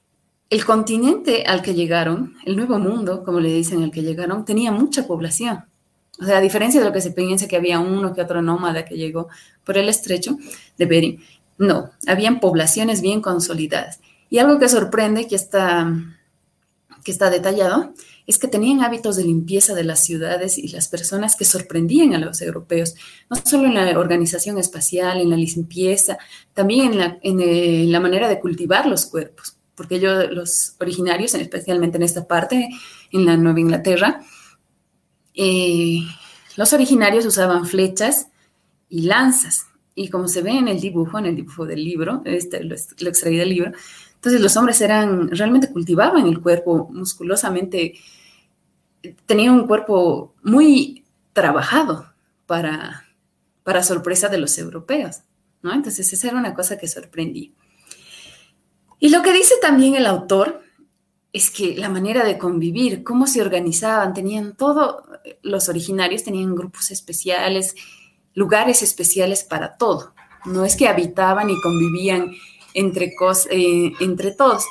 el 0.49 0.65
continente 0.65 1.43
al 1.45 1.61
que 1.61 1.73
llegaron, 1.73 2.35
el 2.45 2.55
nuevo 2.55 2.77
mundo, 2.79 3.23
como 3.23 3.39
le 3.39 3.53
dicen 3.53 3.83
al 3.83 3.91
que 3.91 4.03
llegaron, 4.03 4.45
tenía 4.45 4.71
mucha 4.71 5.07
población. 5.07 5.65
O 6.23 6.25
sea, 6.25 6.37
a 6.37 6.41
diferencia 6.41 6.79
de 6.79 6.87
lo 6.87 6.93
que 6.93 7.01
se 7.01 7.11
piensa 7.11 7.47
que 7.47 7.57
había 7.57 7.79
uno 7.79 8.13
que 8.13 8.21
otro 8.21 8.41
nómada 8.41 8.85
que 8.85 8.95
llegó 8.95 9.27
por 9.63 9.77
el 9.77 9.89
estrecho 9.89 10.37
de 10.77 10.85
Bering, 10.85 11.23
no, 11.57 11.91
habían 12.07 12.39
poblaciones 12.39 13.01
bien 13.01 13.21
consolidadas. 13.21 13.99
Y 14.29 14.39
algo 14.39 14.57
que 14.57 14.69
sorprende, 14.69 15.27
que 15.27 15.35
está 15.35 15.93
que 17.03 17.11
está 17.11 17.29
detallado 17.29 17.93
es 18.25 18.39
que 18.39 18.47
tenían 18.47 18.81
hábitos 18.81 19.17
de 19.17 19.25
limpieza 19.25 19.75
de 19.75 19.83
las 19.83 20.03
ciudades 20.03 20.57
y 20.57 20.69
las 20.69 20.87
personas 20.87 21.35
que 21.35 21.43
sorprendían 21.43 22.13
a 22.13 22.19
los 22.19 22.41
europeos, 22.41 22.95
no 23.29 23.35
solo 23.43 23.65
en 23.65 23.73
la 23.73 23.99
organización 23.99 24.57
espacial, 24.57 25.19
en 25.19 25.29
la 25.29 25.35
limpieza, 25.35 26.17
también 26.53 26.93
en 26.93 26.97
la, 26.97 27.17
en 27.21 27.41
eh, 27.41 27.85
la 27.87 27.99
manera 27.99 28.29
de 28.29 28.39
cultivar 28.39 28.85
los 28.85 29.07
cuerpos, 29.07 29.57
porque 29.75 29.95
ellos, 29.95 30.31
los 30.31 30.75
originarios, 30.79 31.33
especialmente 31.33 31.97
en 31.97 32.03
esta 32.03 32.25
parte, 32.25 32.69
en 33.11 33.25
la 33.25 33.35
Nueva 33.35 33.59
Inglaterra, 33.59 34.23
eh, 35.35 35.99
los 36.55 36.73
originarios 36.73 37.25
usaban 37.25 37.65
flechas 37.65 38.27
y 38.89 39.01
lanzas. 39.01 39.67
Y 39.95 40.09
como 40.09 40.27
se 40.27 40.41
ve 40.41 40.51
en 40.51 40.67
el 40.67 40.79
dibujo, 40.79 41.19
en 41.19 41.27
el 41.27 41.35
dibujo 41.35 41.65
del 41.65 41.83
libro, 41.83 42.21
este, 42.25 42.63
lo, 42.63 42.75
extraí 42.75 43.37
del 43.37 43.49
libro, 43.49 43.71
entonces 44.15 44.41
los 44.41 44.55
hombres 44.57 44.81
eran, 44.81 45.29
realmente 45.29 45.71
cultivaban 45.71 46.25
el 46.25 46.41
cuerpo 46.41 46.89
musculosamente, 46.91 47.95
tenían 49.25 49.53
un 49.53 49.67
cuerpo 49.67 50.33
muy 50.41 51.03
trabajado 51.33 52.11
para, 52.45 53.05
para 53.63 53.83
sorpresa 53.83 54.29
de 54.29 54.37
los 54.37 54.57
europeos, 54.57 55.21
¿no? 55.61 55.73
Entonces 55.73 56.11
esa 56.11 56.29
era 56.29 56.37
una 56.37 56.53
cosa 56.53 56.77
que 56.77 56.87
sorprendía. 56.87 57.51
Y 58.99 59.09
lo 59.09 59.21
que 59.21 59.33
dice 59.33 59.55
también 59.61 59.95
el 59.95 60.05
autor 60.05 60.62
es 61.33 61.49
que 61.49 61.75
la 61.75 61.89
manera 61.89 62.23
de 62.23 62.37
convivir, 62.37 63.03
cómo 63.03 63.25
se 63.25 63.41
organizaban, 63.41 64.13
tenían 64.13 64.55
todo, 64.55 65.03
los 65.41 65.67
originarios 65.67 66.23
tenían 66.23 66.55
grupos 66.55 66.91
especiales, 66.91 67.75
lugares 68.35 68.83
especiales 68.83 69.43
para 69.43 69.75
todo. 69.75 70.13
No 70.45 70.63
es 70.63 70.75
que 70.75 70.87
habitaban 70.87 71.49
y 71.49 71.59
convivían 71.59 72.31
entre, 72.75 73.15
eh, 73.49 73.93
entre 73.99 74.31
todos. 74.31 74.63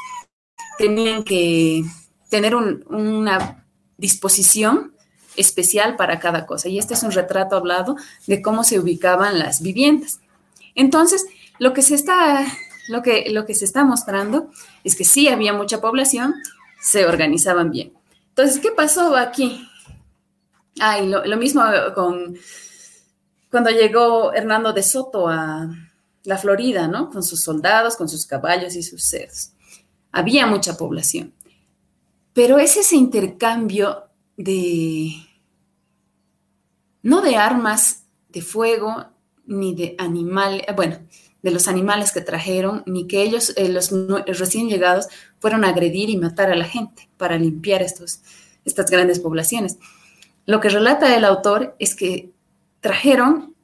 Tenían 0.78 1.24
que 1.24 1.82
tener 2.30 2.54
una 2.54 3.66
disposición 3.96 4.94
especial 5.36 5.96
para 5.96 6.20
cada 6.20 6.46
cosa. 6.46 6.68
Y 6.68 6.78
este 6.78 6.94
es 6.94 7.02
un 7.02 7.10
retrato 7.10 7.56
hablado 7.56 7.96
de 8.26 8.40
cómo 8.40 8.62
se 8.62 8.78
ubicaban 8.78 9.38
las 9.38 9.62
viviendas. 9.62 10.20
Entonces, 10.74 11.26
lo 11.58 11.72
que 11.72 11.82
se 11.82 11.94
está, 11.94 12.46
lo 12.92 13.02
que, 13.02 13.30
lo 13.30 13.46
que 13.46 13.54
se 13.54 13.64
está 13.64 13.84
mostrando 13.84 14.50
es 14.84 14.94
que 14.94 15.04
sí 15.04 15.28
había 15.28 15.52
mucha 15.52 15.80
población, 15.80 16.34
se 16.80 17.06
organizaban 17.06 17.70
bien. 17.70 17.92
Entonces, 18.28 18.60
¿qué 18.60 18.70
pasó 18.70 19.16
aquí? 19.16 19.68
Ah, 20.80 21.00
lo, 21.00 21.36
mismo 21.36 21.62
con 21.94 22.36
cuando 23.50 23.70
llegó 23.70 24.32
Hernando 24.32 24.72
de 24.72 24.82
Soto 24.82 25.28
a, 25.28 25.68
la 26.24 26.38
Florida, 26.38 26.88
¿no? 26.88 27.10
Con 27.10 27.22
sus 27.22 27.42
soldados, 27.42 27.96
con 27.96 28.08
sus 28.08 28.26
caballos 28.26 28.76
y 28.76 28.82
sus 28.82 29.04
cerdos. 29.04 29.52
Había 30.12 30.46
mucha 30.46 30.76
población. 30.76 31.34
Pero 32.32 32.58
es 32.58 32.76
ese 32.76 32.96
intercambio 32.96 34.04
de, 34.36 35.14
no 37.02 37.20
de 37.20 37.36
armas 37.36 38.04
de 38.28 38.40
fuego, 38.40 39.06
ni 39.44 39.74
de 39.74 39.96
animales, 39.98 40.64
bueno, 40.74 41.00
de 41.42 41.50
los 41.50 41.68
animales 41.68 42.12
que 42.12 42.20
trajeron, 42.20 42.82
ni 42.86 43.06
que 43.06 43.22
ellos, 43.22 43.52
eh, 43.56 43.68
los 43.68 43.90
recién 44.26 44.68
llegados, 44.68 45.08
fueron 45.40 45.64
a 45.64 45.68
agredir 45.68 46.08
y 46.08 46.16
matar 46.16 46.50
a 46.50 46.56
la 46.56 46.64
gente 46.64 47.08
para 47.16 47.36
limpiar 47.36 47.82
estos, 47.82 48.20
estas 48.64 48.90
grandes 48.90 49.18
poblaciones. 49.18 49.78
Lo 50.46 50.60
que 50.60 50.68
relata 50.68 51.16
el 51.16 51.24
autor 51.24 51.74
es 51.78 51.94
que 51.94 52.30
trajeron 52.80 53.54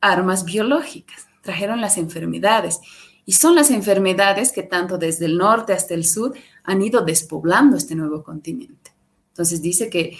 armas 0.00 0.44
biológicas, 0.44 1.26
trajeron 1.42 1.80
las 1.80 1.98
enfermedades. 1.98 2.80
Y 3.26 3.32
son 3.32 3.54
las 3.54 3.70
enfermedades 3.70 4.50
que 4.50 4.62
tanto 4.62 4.98
desde 4.98 5.26
el 5.26 5.36
norte 5.36 5.72
hasta 5.72 5.94
el 5.94 6.04
sur 6.04 6.34
han 6.64 6.82
ido 6.82 7.02
despoblando 7.02 7.76
este 7.76 7.94
nuevo 7.94 8.22
continente. 8.22 8.92
Entonces 9.28 9.62
dice 9.62 9.88
que, 9.88 10.16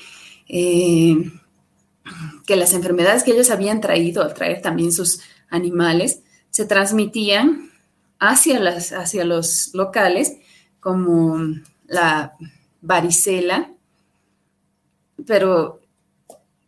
eh, 0.49 1.17
que 2.47 2.57
las 2.57 2.73
enfermedades 2.73 3.25
que 3.25 3.33
ellos 3.33 3.51
habían 3.51 3.81
traído 3.81 4.23
al 4.23 4.35
traer 4.35 4.61
también 4.63 4.93
sus 4.93 5.21
animales 5.49 6.23
se 6.51 6.65
transmitían 6.65 7.71
hacia, 8.19 8.59
las, 8.61 8.93
hacia 8.93 9.25
los 9.25 9.71
locales 9.75 10.37
como 10.81 11.39
la 11.87 12.35
varicela, 12.81 13.71
pero 15.27 15.81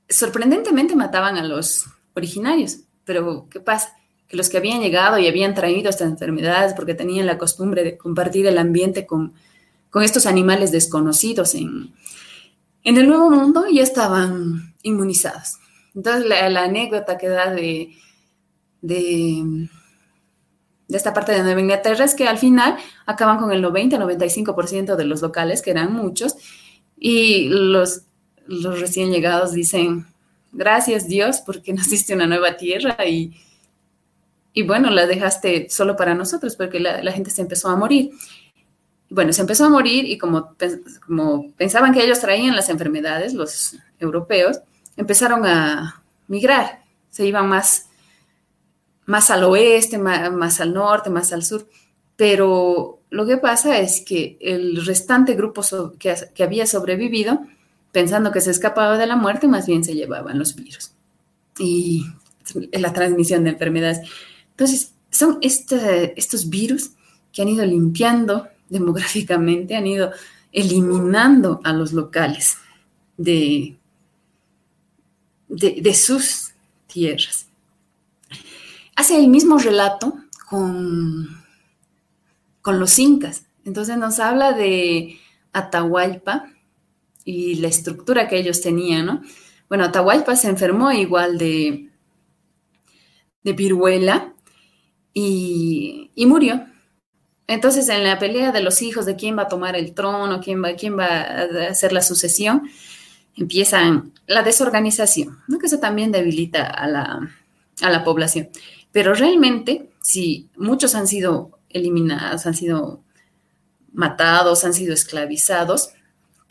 sorprendentemente 0.08 0.94
mataban 0.94 1.36
a 1.36 1.44
los 1.44 1.86
originarios. 2.14 2.80
Pero, 3.04 3.48
¿qué 3.50 3.60
pasa? 3.60 3.96
Que 4.28 4.36
los 4.36 4.48
que 4.48 4.58
habían 4.58 4.80
llegado 4.80 5.18
y 5.18 5.26
habían 5.26 5.54
traído 5.54 5.90
estas 5.90 6.08
enfermedades 6.08 6.74
porque 6.74 6.94
tenían 6.94 7.26
la 7.26 7.38
costumbre 7.38 7.84
de 7.84 7.96
compartir 7.96 8.46
el 8.46 8.58
ambiente 8.58 9.06
con, 9.06 9.34
estos 10.02 10.24
animales 10.24 10.72
desconocidos 10.72 11.54
en, 11.54 11.92
en 12.82 12.96
el 12.96 13.06
Nuevo 13.06 13.30
Mundo 13.30 13.66
ya 13.70 13.82
estaban 13.82 14.74
inmunizados. 14.82 15.58
Entonces, 15.94 16.26
la, 16.26 16.62
anécdota 16.62 17.18
que 17.18 17.28
da 17.28 17.50
de, 17.50 17.94
de, 18.82 19.68
esta 20.88 21.14
parte 21.14 21.32
de 21.32 21.42
Nueva 21.42 21.60
Inglaterra 21.60 22.04
es 22.04 22.14
que 22.14 22.28
al 22.28 22.36
final 22.38 22.76
acaban 23.06 23.38
con 23.38 23.52
el 23.52 23.64
90-95% 23.64 24.96
de 24.96 25.04
los 25.04 25.22
locales, 25.22 25.62
que 25.62 25.70
eran 25.70 25.94
muchos, 25.94 26.36
y 26.98 27.48
los, 27.48 28.02
los 28.46 28.78
recién 28.78 29.10
llegados 29.10 29.52
dicen, 29.52 30.06
gracias 30.52 31.08
Dios 31.08 31.40
porque 31.40 31.72
nos 31.72 31.88
diste 31.88 32.14
una 32.14 32.26
nueva 32.26 32.56
tierra 32.56 32.96
y, 33.06 33.34
y 34.52 34.62
bueno, 34.62 34.90
la 34.90 35.06
dejaste 35.06 35.68
solo 35.70 35.96
para 35.96 36.14
nosotros 36.14 36.56
porque 36.56 36.78
la, 36.78 37.12
gente 37.12 37.30
se 37.30 37.42
empezó 37.42 37.68
a 37.68 37.76
morir. 37.76 38.10
Bueno, 39.08 39.32
se 39.32 39.42
empezó 39.42 39.64
a 39.66 39.70
morir 39.70 40.04
y 40.04 40.18
como, 40.18 40.54
como 41.06 41.52
pensaban 41.52 41.92
que 41.92 42.02
ellos 42.02 42.20
traían 42.20 42.56
las 42.56 42.68
enfermedades, 42.68 43.34
los 43.34 43.76
europeos, 43.98 44.60
empezaron 44.96 45.46
a 45.46 46.02
migrar, 46.28 46.82
se 47.10 47.26
iban 47.26 47.48
más, 47.48 47.88
más 49.06 49.30
al 49.30 49.44
oeste, 49.44 49.98
más, 49.98 50.60
al 50.60 50.74
norte, 50.74 51.10
más 51.10 51.32
al 51.32 51.44
sur. 51.44 51.68
Pero 52.16 53.00
lo 53.10 53.26
que 53.26 53.36
pasa 53.36 53.78
es 53.78 54.00
que 54.00 54.38
el 54.40 54.84
restante 54.84 55.34
grupo 55.34 55.62
que, 55.98 56.14
había 56.42 56.66
sobrevivido, 56.66 57.40
pensando 57.90 58.32
que 58.32 58.40
se 58.40 58.50
escapaba 58.50 58.98
de 58.98 59.06
la 59.06 59.16
muerte, 59.16 59.48
más 59.48 59.66
bien 59.66 59.84
se 59.84 59.94
llevaban 59.94 60.38
los 60.38 60.54
virus 60.54 60.92
y 61.58 62.06
la 62.72 62.92
transmisión 62.92 63.44
de 63.44 63.50
enfermedades. 63.50 64.08
Entonces, 64.50 64.92
son 65.10 65.38
este, 65.42 66.18
estos 66.18 66.48
virus 66.48 66.92
que 67.32 67.42
han 67.42 67.48
ido 67.48 67.64
limpiando 67.64 68.48
demográficamente, 68.68 69.76
han 69.76 69.86
ido 69.86 70.12
eliminando 70.52 71.60
a 71.64 71.72
los 71.72 71.92
locales 71.92 72.56
de, 73.16 73.76
de, 75.48 75.94
sus 75.94 76.52
tierras. 76.86 77.46
Hace 78.96 79.18
el 79.18 79.28
mismo 79.28 79.58
relato 79.58 80.16
con, 80.48 81.28
con 82.60 82.78
los 82.78 82.98
incas. 82.98 83.46
Entonces 83.64 83.96
nos 83.96 84.18
habla 84.18 84.52
de 84.52 85.18
Atahualpa, 85.52 86.52
y 87.24 87.56
la 87.56 87.68
estructura 87.68 88.28
que 88.28 88.38
ellos 88.38 88.60
tenían, 88.60 89.06
¿no? 89.06 89.22
Bueno, 89.68 89.84
Atahualpa 89.84 90.36
se 90.36 90.48
enfermó 90.48 90.92
igual 90.92 91.38
de, 91.38 91.88
de 93.42 93.52
viruela 93.52 94.34
y, 95.14 96.10
murió. 96.26 96.66
Entonces, 97.46 97.88
en 97.88 98.04
la 98.04 98.18
pelea 98.18 98.52
de 98.52 98.62
los 98.62 98.82
hijos 98.82 99.06
de 99.06 99.16
quién 99.16 99.36
va 99.36 99.42
a 99.42 99.48
tomar 99.48 99.76
el 99.76 99.94
trono, 99.94 100.40
quién 100.40 100.62
va, 100.62 100.74
quién 100.74 100.98
va 100.98 101.06
a 101.06 101.42
hacer 101.70 101.92
la 101.92 102.02
sucesión, 102.02 102.68
empiezan 103.36 104.12
la 104.26 104.42
desorganización, 104.42 105.38
¿no? 105.48 105.58
que 105.58 105.66
eso 105.66 105.78
también 105.78 106.12
debilita 106.12 106.66
a 106.66 106.86
la, 106.86 107.30
a 107.80 107.90
la 107.90 108.04
población. 108.04 108.48
Pero 108.92 109.14
realmente, 109.14 109.90
si 110.02 110.50
muchos 110.56 110.94
han 110.94 111.08
sido 111.08 111.58
eliminados, 111.70 112.46
han 112.46 112.54
sido 112.54 113.02
matados, 113.92 114.64
han 114.64 114.74
sido 114.74 114.94
esclavizados, 114.94 115.94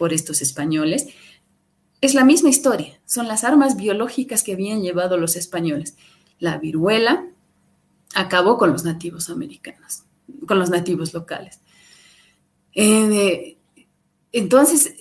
por 0.02 0.14
estos 0.14 0.42
españoles. 0.42 1.10
Es 2.02 2.16
la 2.16 2.26
misma 2.26 2.50
historia, 2.50 3.00
son 3.06 3.28
las 3.28 3.44
armas 3.44 3.78
biológicas 3.78 4.42
que 4.42 4.54
habían 4.54 4.82
llevado 4.82 5.16
los 5.16 5.36
españoles. 5.36 5.96
La 6.40 6.58
viruela 6.58 7.28
acabó 8.16 8.58
con 8.58 8.72
los 8.72 8.84
nativos 8.84 9.30
americanos, 9.30 10.02
con 10.48 10.58
los 10.58 10.72
nativos 10.72 11.14
locales. 11.14 11.60
Eh, 12.74 13.58
entonces, 14.32 14.92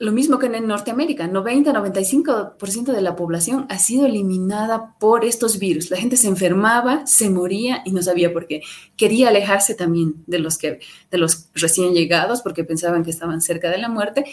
lo 0.00 0.12
mismo 0.12 0.38
que 0.38 0.46
en 0.46 0.66
Norteamérica, 0.66 1.28
90-95% 1.28 2.84
de 2.84 3.02
la 3.02 3.16
población 3.16 3.66
ha 3.68 3.78
sido 3.78 4.06
eliminada 4.06 4.94
por 4.98 5.26
estos 5.26 5.58
virus. 5.58 5.90
La 5.90 5.98
gente 5.98 6.16
se 6.16 6.26
enfermaba, 6.26 7.06
se 7.06 7.28
moría 7.28 7.82
y 7.84 7.92
no 7.92 8.02
sabía 8.02 8.32
por 8.32 8.46
qué. 8.46 8.62
Quería 8.96 9.28
alejarse 9.28 9.74
también 9.74 10.14
de 10.26 10.38
los, 10.38 10.56
que, 10.56 10.80
de 11.10 11.18
los 11.18 11.50
recién 11.52 11.92
llegados 11.92 12.40
porque 12.40 12.64
pensaban 12.64 13.04
que 13.04 13.10
estaban 13.10 13.42
cerca 13.42 13.68
de 13.68 13.76
la 13.76 13.90
muerte. 13.90 14.24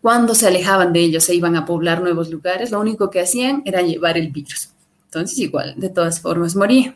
Cuando 0.00 0.36
se 0.36 0.46
alejaban 0.46 0.92
de 0.92 1.00
ellos, 1.00 1.24
se 1.24 1.34
iban 1.34 1.56
a 1.56 1.66
poblar 1.66 2.00
nuevos 2.00 2.30
lugares, 2.30 2.70
lo 2.70 2.78
único 2.78 3.10
que 3.10 3.20
hacían 3.20 3.62
era 3.64 3.82
llevar 3.82 4.16
el 4.16 4.30
virus. 4.30 4.70
Entonces, 5.06 5.36
igual, 5.40 5.74
de 5.76 5.88
todas 5.88 6.20
formas, 6.20 6.54
moría. 6.54 6.94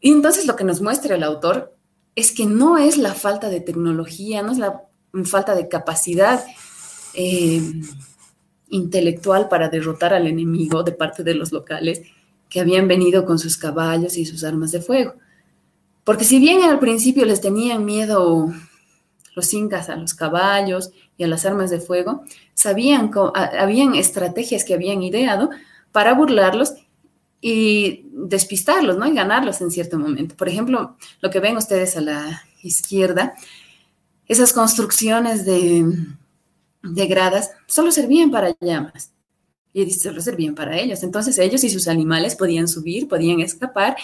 Y 0.00 0.12
entonces 0.12 0.46
lo 0.46 0.54
que 0.54 0.62
nos 0.62 0.80
muestra 0.80 1.16
el 1.16 1.24
autor 1.24 1.74
es 2.14 2.30
que 2.30 2.46
no 2.46 2.78
es 2.78 2.98
la 2.98 3.14
falta 3.14 3.48
de 3.48 3.60
tecnología, 3.60 4.44
no 4.44 4.52
es 4.52 4.58
la 4.58 4.82
falta 5.24 5.54
de 5.54 5.68
capacidad 5.68 6.44
eh, 7.14 7.60
intelectual 8.68 9.48
para 9.48 9.68
derrotar 9.68 10.14
al 10.14 10.26
enemigo 10.26 10.82
de 10.82 10.92
parte 10.92 11.22
de 11.22 11.34
los 11.34 11.52
locales 11.52 12.02
que 12.48 12.60
habían 12.60 12.88
venido 12.88 13.24
con 13.24 13.38
sus 13.38 13.56
caballos 13.56 14.16
y 14.16 14.24
sus 14.24 14.44
armas 14.44 14.72
de 14.72 14.80
fuego. 14.80 15.14
Porque 16.04 16.24
si 16.24 16.38
bien 16.38 16.62
al 16.62 16.78
principio 16.78 17.24
les 17.24 17.40
tenían 17.40 17.84
miedo 17.84 18.52
los 19.34 19.54
incas 19.54 19.88
a 19.88 19.96
los 19.96 20.14
caballos 20.14 20.90
y 21.16 21.24
a 21.24 21.28
las 21.28 21.46
armas 21.46 21.70
de 21.70 21.80
fuego, 21.80 22.24
sabían, 22.54 23.10
habían 23.34 23.94
estrategias 23.94 24.64
que 24.64 24.74
habían 24.74 25.02
ideado 25.02 25.50
para 25.92 26.14
burlarlos 26.14 26.74
y 27.40 28.06
despistarlos, 28.12 28.96
¿no? 28.98 29.06
Y 29.06 29.14
ganarlos 29.14 29.60
en 29.60 29.70
cierto 29.70 29.98
momento. 29.98 30.36
Por 30.36 30.48
ejemplo, 30.48 30.96
lo 31.20 31.30
que 31.30 31.40
ven 31.40 31.56
ustedes 31.56 31.96
a 31.96 32.00
la 32.00 32.42
izquierda 32.62 33.34
esas 34.28 34.52
construcciones 34.52 35.44
de, 35.44 36.06
gradas 36.82 37.50
solo 37.66 37.92
servían 37.92 38.30
para 38.30 38.54
llamas 38.60 39.12
y 39.72 39.90
solo 39.90 40.20
servían 40.20 40.54
para 40.54 40.78
ellos. 40.78 41.02
Entonces 41.02 41.38
ellos 41.38 41.64
y 41.64 41.70
sus 41.70 41.88
animales 41.88 42.36
podían 42.36 42.68
subir, 42.68 43.08
podían 43.08 43.40
escapar, 43.40 43.96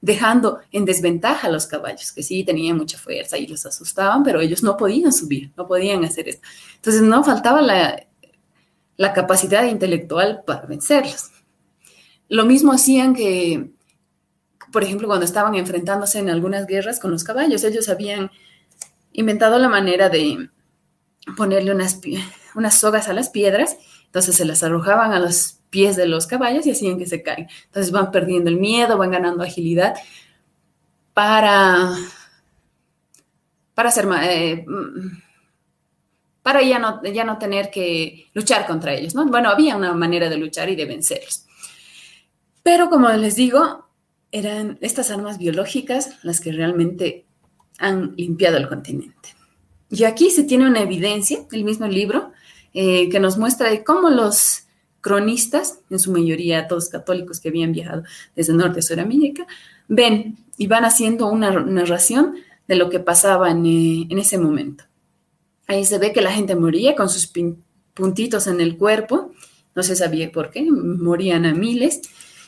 dejando 0.00 0.60
en 0.70 0.84
desventaja 0.84 1.48
a 1.48 1.50
los 1.50 1.66
caballos, 1.66 2.12
que 2.12 2.22
sí 2.22 2.44
tenían 2.44 2.76
mucha 2.76 2.98
fuerza 2.98 3.36
y 3.36 3.46
los 3.46 3.66
asustaban, 3.66 4.22
pero 4.22 4.40
ellos 4.40 4.62
no 4.62 4.76
podían 4.76 5.12
subir, 5.12 5.52
no 5.56 5.66
podían 5.66 6.04
hacer 6.04 6.28
esto. 6.28 6.46
Entonces 6.76 7.02
no 7.02 7.24
faltaba 7.24 7.60
la, 7.60 8.06
la 8.96 9.12
capacidad 9.12 9.64
intelectual 9.64 10.42
para 10.46 10.66
vencerlos. 10.66 11.30
Lo 12.28 12.44
mismo 12.44 12.72
hacían 12.72 13.14
que, 13.14 13.70
por 14.70 14.84
ejemplo, 14.84 15.08
cuando 15.08 15.24
estaban 15.24 15.54
enfrentándose 15.54 16.18
en 16.18 16.30
algunas 16.30 16.66
guerras 16.66 17.00
con 17.00 17.10
los 17.10 17.24
caballos, 17.24 17.64
ellos 17.64 17.88
habían 17.88 18.30
inventado 19.18 19.58
la 19.58 19.68
manera 19.68 20.08
de 20.08 20.48
ponerle 21.36 21.72
unas, 21.72 22.00
unas 22.54 22.78
sogas 22.78 23.08
a 23.08 23.12
las 23.12 23.30
piedras, 23.30 23.76
entonces 24.06 24.36
se 24.36 24.44
las 24.44 24.62
arrojaban 24.62 25.12
a 25.12 25.18
los 25.18 25.58
pies 25.70 25.96
de 25.96 26.06
los 26.06 26.26
caballos 26.26 26.66
y 26.66 26.70
hacían 26.70 26.98
que 26.98 27.06
se 27.06 27.22
caen. 27.22 27.48
Entonces 27.66 27.92
van 27.92 28.10
perdiendo 28.10 28.48
el 28.48 28.58
miedo, 28.58 28.96
van 28.96 29.10
ganando 29.10 29.42
agilidad 29.42 29.94
para, 31.12 31.90
para 33.74 33.88
hacer 33.88 34.08
eh, 34.22 34.64
para 36.42 36.62
ya 36.62 36.78
no, 36.78 37.02
ya 37.02 37.24
no 37.24 37.38
tener 37.38 37.70
que 37.70 38.30
luchar 38.32 38.66
contra 38.66 38.94
ellos, 38.94 39.14
¿no? 39.14 39.26
Bueno, 39.26 39.50
había 39.50 39.76
una 39.76 39.92
manera 39.92 40.30
de 40.30 40.38
luchar 40.38 40.70
y 40.70 40.76
de 40.76 40.86
vencerlos. 40.86 41.44
Pero 42.62 42.88
como 42.88 43.08
les 43.10 43.34
digo, 43.34 43.86
eran 44.30 44.78
estas 44.80 45.10
armas 45.10 45.38
biológicas 45.38 46.16
las 46.22 46.40
que 46.40 46.52
realmente 46.52 47.27
han 47.78 48.14
limpiado 48.16 48.56
el 48.56 48.68
continente. 48.68 49.34
Y 49.90 50.04
aquí 50.04 50.30
se 50.30 50.44
tiene 50.44 50.66
una 50.66 50.82
evidencia, 50.82 51.46
el 51.50 51.64
mismo 51.64 51.86
libro, 51.86 52.32
eh, 52.74 53.08
que 53.08 53.20
nos 53.20 53.38
muestra 53.38 53.82
cómo 53.84 54.10
los 54.10 54.64
cronistas, 55.00 55.80
en 55.88 55.98
su 55.98 56.12
mayoría 56.12 56.68
todos 56.68 56.88
católicos 56.88 57.40
que 57.40 57.48
habían 57.48 57.72
viajado 57.72 58.02
desde 58.36 58.52
Norte 58.52 58.80
a 58.80 58.82
Sudamérica, 58.82 59.46
ven 59.86 60.36
y 60.58 60.66
van 60.66 60.84
haciendo 60.84 61.28
una 61.28 61.50
narración 61.50 62.34
de 62.66 62.76
lo 62.76 62.90
que 62.90 63.00
pasaba 63.00 63.50
en, 63.50 63.64
eh, 63.64 64.06
en 64.10 64.18
ese 64.18 64.36
momento. 64.36 64.84
Ahí 65.66 65.84
se 65.84 65.98
ve 65.98 66.12
que 66.12 66.20
la 66.20 66.32
gente 66.32 66.56
moría 66.56 66.94
con 66.94 67.08
sus 67.08 67.30
puntitos 67.94 68.46
en 68.46 68.60
el 68.60 68.76
cuerpo, 68.76 69.32
no 69.74 69.82
se 69.82 69.96
sabía 69.96 70.30
por 70.32 70.50
qué, 70.50 70.66
morían 70.70 71.46
a 71.46 71.54
miles, 71.54 72.02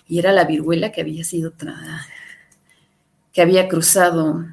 y 0.09 0.19
era 0.19 0.33
la 0.33 0.45
viruela 0.45 0.91
que 0.91 1.03
había 1.03 1.23
sido, 1.23 1.53
que 3.33 3.41
había 3.41 3.69
cruzado 3.69 4.45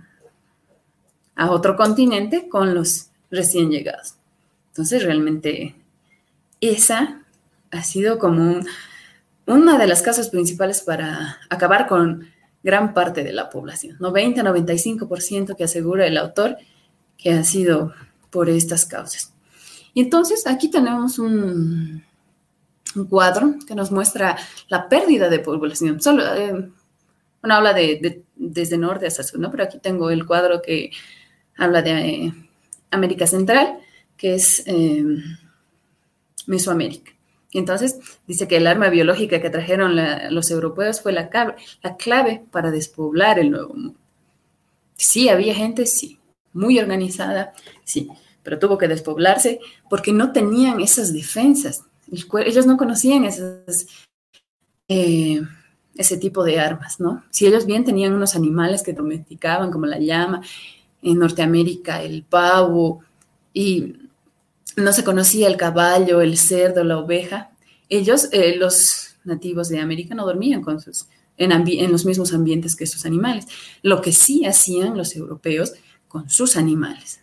a 1.38 1.52
otro 1.52 1.78
continente 1.78 2.50
con 2.50 2.74
los 2.74 3.08
recién 3.32 3.70
llegados. 3.70 4.16
Entonces, 4.70 5.04
realmente, 5.04 5.76
esa 6.60 7.22
ha 7.72 7.84
sido 7.84 8.20
como 8.20 8.60
una 9.46 9.78
de 9.78 9.88
las 9.88 10.02
causas 10.02 10.30
principales 10.30 10.82
para 10.82 11.38
acabar 11.50 11.88
con 11.88 12.28
gran 12.64 12.94
parte 12.94 13.24
de 13.24 13.34
la 13.34 13.50
población. 13.50 13.98
90-95% 14.00 15.56
que 15.56 15.64
asegura 15.64 16.06
el 16.06 16.18
autor 16.18 16.58
que 17.18 17.32
ha 17.32 17.44
sido 17.44 17.94
por 18.30 18.50
estas 18.50 18.86
causas. 18.86 19.34
Y 19.94 20.02
entonces 20.02 20.46
aquí 20.48 20.70
tenemos 20.70 21.18
un, 21.18 22.04
un 22.96 23.06
cuadro 23.06 23.56
que 23.66 23.76
nos 23.76 23.92
muestra 23.92 24.38
la 24.70 24.90
pérdida 24.90 25.30
de 25.30 25.40
población. 25.40 26.02
Solo, 26.02 26.24
eh, 26.36 26.70
bueno, 27.42 27.56
habla 27.56 27.74
de, 27.74 28.24
desde 28.36 28.78
norte 28.78 29.08
hasta 29.08 29.24
sur, 29.24 29.40
¿no? 29.40 29.52
Pero 29.52 29.64
aquí 29.64 29.80
tengo 29.80 30.10
el 30.10 30.26
cuadro 30.26 30.62
que 30.62 30.92
habla 31.58 31.82
de 31.82 31.92
eh, 31.92 32.34
América 32.92 33.28
Central, 33.28 33.80
que 34.16 34.36
es 34.36 34.64
eh, 34.68 35.04
Mesoamérica. 36.46 37.12
Entonces 37.54 37.98
dice 38.28 38.48
que 38.48 38.58
el 38.58 38.68
arma 38.68 38.90
biológica 38.90 39.42
que 39.42 39.50
trajeron 39.50 39.96
los 40.34 40.52
europeos 40.52 41.02
fue 41.02 41.14
la, 41.14 41.30
la 41.82 41.96
clave 41.96 42.44
para 42.52 42.72
despoblar 42.72 43.40
el 43.40 43.52
nuevo 43.52 43.74
mundo. 43.74 43.96
Sí, 44.96 45.30
había 45.30 45.56
gente, 45.56 45.86
sí, 45.86 46.20
muy 46.54 46.80
organizada, 46.80 47.54
sí, 47.84 48.10
pero 48.44 48.60
tuvo 48.60 48.78
que 48.78 48.88
despoblarse 48.88 49.60
porque 49.90 50.12
no 50.12 50.32
tenían 50.32 50.82
esas 50.82 51.14
defensas 51.14 51.84
ellos 52.46 52.66
no 52.66 52.78
conocían 52.78 53.28
eh, 54.88 55.42
ese 55.96 56.18
tipo 56.18 56.44
de 56.44 56.60
armas, 56.60 57.00
¿no? 57.00 57.24
Si 57.30 57.46
ellos 57.46 57.66
bien 57.66 57.84
tenían 57.84 58.14
unos 58.14 58.36
animales 58.36 58.84
que 58.84 58.94
domesticaban, 58.94 59.72
como 59.72 59.86
la 59.86 60.00
llama, 60.00 60.42
en 61.02 61.20
Norteamérica 61.20 62.02
el 62.02 62.24
pavo, 62.24 63.02
y 63.54 63.96
no 64.76 64.94
se 64.94 65.04
conocía 65.04 65.48
el 65.48 65.58
caballo, 65.58 66.22
el 66.22 66.38
cerdo, 66.38 66.84
la 66.84 66.98
oveja, 67.00 67.52
ellos, 67.90 68.30
eh, 68.32 68.56
los 68.58 69.16
nativos 69.24 69.70
de 69.70 69.80
América, 69.80 70.16
no 70.16 70.26
dormían 70.26 70.62
con 70.62 70.80
sus, 70.80 71.08
en, 71.38 71.52
en 71.52 71.92
los 71.92 72.06
mismos 72.06 72.34
ambientes 72.34 72.76
que 72.76 72.86
sus 72.86 73.06
animales. 73.06 73.46
Lo 73.82 74.02
que 74.02 74.12
sí 74.12 74.46
hacían 74.46 74.98
los 74.98 75.16
europeos 75.16 75.74
con 76.08 76.30
sus 76.30 76.56
animales. 76.56 77.22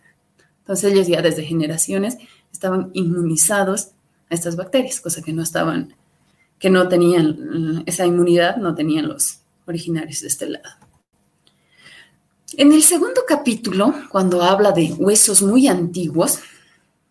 Entonces 0.60 0.92
ellos 0.92 1.06
ya 1.06 1.22
desde 1.22 1.44
generaciones 1.44 2.16
estaban 2.52 2.90
inmunizados 2.94 3.90
estas 4.30 4.56
bacterias, 4.56 5.00
cosa 5.00 5.22
que 5.22 5.32
no 5.32 5.42
estaban, 5.42 5.94
que 6.58 6.70
no 6.70 6.88
tenían 6.88 7.82
esa 7.86 8.06
inmunidad, 8.06 8.56
no 8.56 8.74
tenían 8.74 9.08
los 9.08 9.40
originarios 9.66 10.20
de 10.22 10.28
este 10.28 10.48
lado. 10.48 10.83
En 12.56 12.72
el 12.72 12.82
segundo 12.82 13.22
capítulo, 13.26 13.94
cuando 14.10 14.42
habla 14.42 14.70
de 14.70 14.92
huesos 14.92 15.42
muy 15.42 15.66
antiguos, 15.66 16.38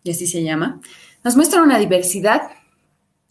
y 0.02 0.10
así 0.10 0.26
se 0.26 0.42
llama, 0.42 0.80
nos 1.22 1.36
muestra 1.36 1.62
una 1.62 1.78
diversidad, 1.78 2.50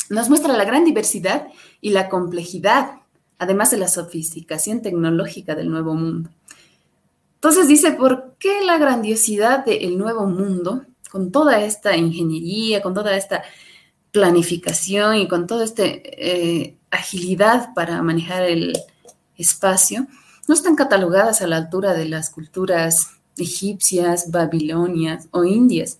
nos 0.09 0.29
muestra 0.29 0.53
la 0.53 0.65
gran 0.65 0.85
diversidad 0.85 1.47
y 1.81 1.89
la 1.89 2.09
complejidad, 2.09 2.99
además 3.39 3.71
de 3.71 3.77
la 3.77 3.87
sofisticación 3.87 4.81
tecnológica 4.81 5.55
del 5.55 5.71
nuevo 5.71 5.95
mundo. 5.95 6.29
Entonces 7.35 7.67
dice, 7.67 7.93
¿por 7.93 8.35
qué 8.37 8.61
la 8.63 8.77
grandiosidad 8.77 9.65
del 9.65 9.97
nuevo 9.97 10.27
mundo, 10.27 10.85
con 11.09 11.31
toda 11.31 11.63
esta 11.63 11.97
ingeniería, 11.97 12.81
con 12.81 12.93
toda 12.93 13.17
esta 13.17 13.43
planificación 14.11 15.17
y 15.17 15.27
con 15.27 15.47
toda 15.47 15.63
esta 15.63 15.83
eh, 15.85 16.75
agilidad 16.91 17.73
para 17.73 18.01
manejar 18.03 18.43
el 18.43 18.73
espacio, 19.35 20.05
no 20.47 20.53
están 20.53 20.75
catalogadas 20.75 21.41
a 21.41 21.47
la 21.47 21.57
altura 21.57 21.93
de 21.93 22.05
las 22.05 22.29
culturas 22.29 23.11
egipcias, 23.37 24.31
babilonias 24.31 25.27
o 25.31 25.43
indias. 25.43 25.99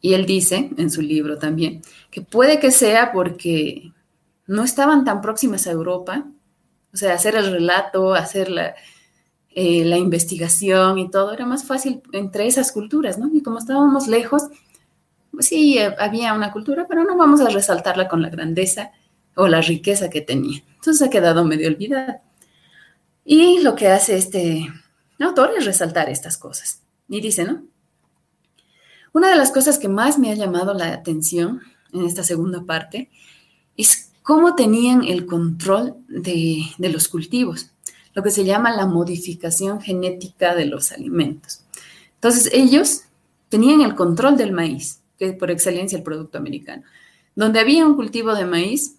Y 0.00 0.14
él 0.14 0.26
dice 0.26 0.70
en 0.76 0.90
su 0.90 1.02
libro 1.02 1.38
también 1.38 1.82
que 2.10 2.22
puede 2.22 2.60
que 2.60 2.70
sea 2.70 3.12
porque 3.12 3.92
no 4.46 4.64
estaban 4.64 5.04
tan 5.04 5.20
próximas 5.20 5.66
a 5.66 5.72
Europa, 5.72 6.26
o 6.92 6.96
sea, 6.96 7.14
hacer 7.14 7.36
el 7.36 7.50
relato, 7.50 8.14
hacer 8.14 8.48
la, 8.48 8.74
eh, 9.50 9.84
la 9.84 9.98
investigación 9.98 10.98
y 10.98 11.10
todo, 11.10 11.32
era 11.32 11.44
más 11.44 11.64
fácil 11.64 12.00
entre 12.12 12.46
esas 12.46 12.72
culturas, 12.72 13.18
¿no? 13.18 13.28
Y 13.32 13.42
como 13.42 13.58
estábamos 13.58 14.06
lejos, 14.06 14.44
sí, 15.40 15.78
eh, 15.78 15.94
había 15.98 16.32
una 16.32 16.52
cultura, 16.52 16.86
pero 16.88 17.04
no 17.04 17.16
vamos 17.16 17.40
a 17.40 17.48
resaltarla 17.48 18.08
con 18.08 18.22
la 18.22 18.30
grandeza 18.30 18.92
o 19.34 19.48
la 19.48 19.60
riqueza 19.60 20.10
que 20.10 20.20
tenía. 20.20 20.62
Entonces 20.76 21.06
ha 21.06 21.10
quedado 21.10 21.44
medio 21.44 21.68
olvidada. 21.68 22.22
Y 23.30 23.60
lo 23.60 23.74
que 23.74 23.88
hace 23.88 24.16
este 24.16 24.72
autor 25.20 25.50
es 25.58 25.66
resaltar 25.66 26.08
estas 26.08 26.38
cosas. 26.38 26.80
Y 27.10 27.20
dice, 27.20 27.44
¿no? 27.44 27.62
Una 29.12 29.28
de 29.28 29.36
las 29.36 29.50
cosas 29.50 29.78
que 29.78 29.86
más 29.86 30.18
me 30.18 30.30
ha 30.32 30.34
llamado 30.34 30.72
la 30.72 30.94
atención 30.94 31.60
en 31.92 32.06
esta 32.06 32.22
segunda 32.22 32.64
parte 32.64 33.10
es 33.76 34.12
cómo 34.22 34.54
tenían 34.54 35.04
el 35.04 35.26
control 35.26 35.96
de, 36.08 36.62
los 36.78 37.08
cultivos, 37.08 37.70
lo 38.14 38.22
que 38.22 38.30
se 38.30 38.46
llama 38.46 38.74
la 38.74 38.86
modificación 38.86 39.82
genética 39.82 40.54
de 40.54 40.64
los 40.64 40.90
alimentos. 40.90 41.66
Entonces 42.14 42.48
ellos 42.50 43.02
tenían 43.50 43.82
el 43.82 43.94
control 43.94 44.38
del 44.38 44.52
maíz, 44.52 45.00
que 45.18 45.26
es 45.26 45.34
por 45.34 45.50
excelencia 45.50 45.98
el 45.98 46.02
producto 46.02 46.38
americano. 46.38 46.82
Donde 47.36 47.60
había 47.60 47.84
un 47.84 47.94
cultivo 47.94 48.34
de 48.34 48.46
maíz, 48.46 48.94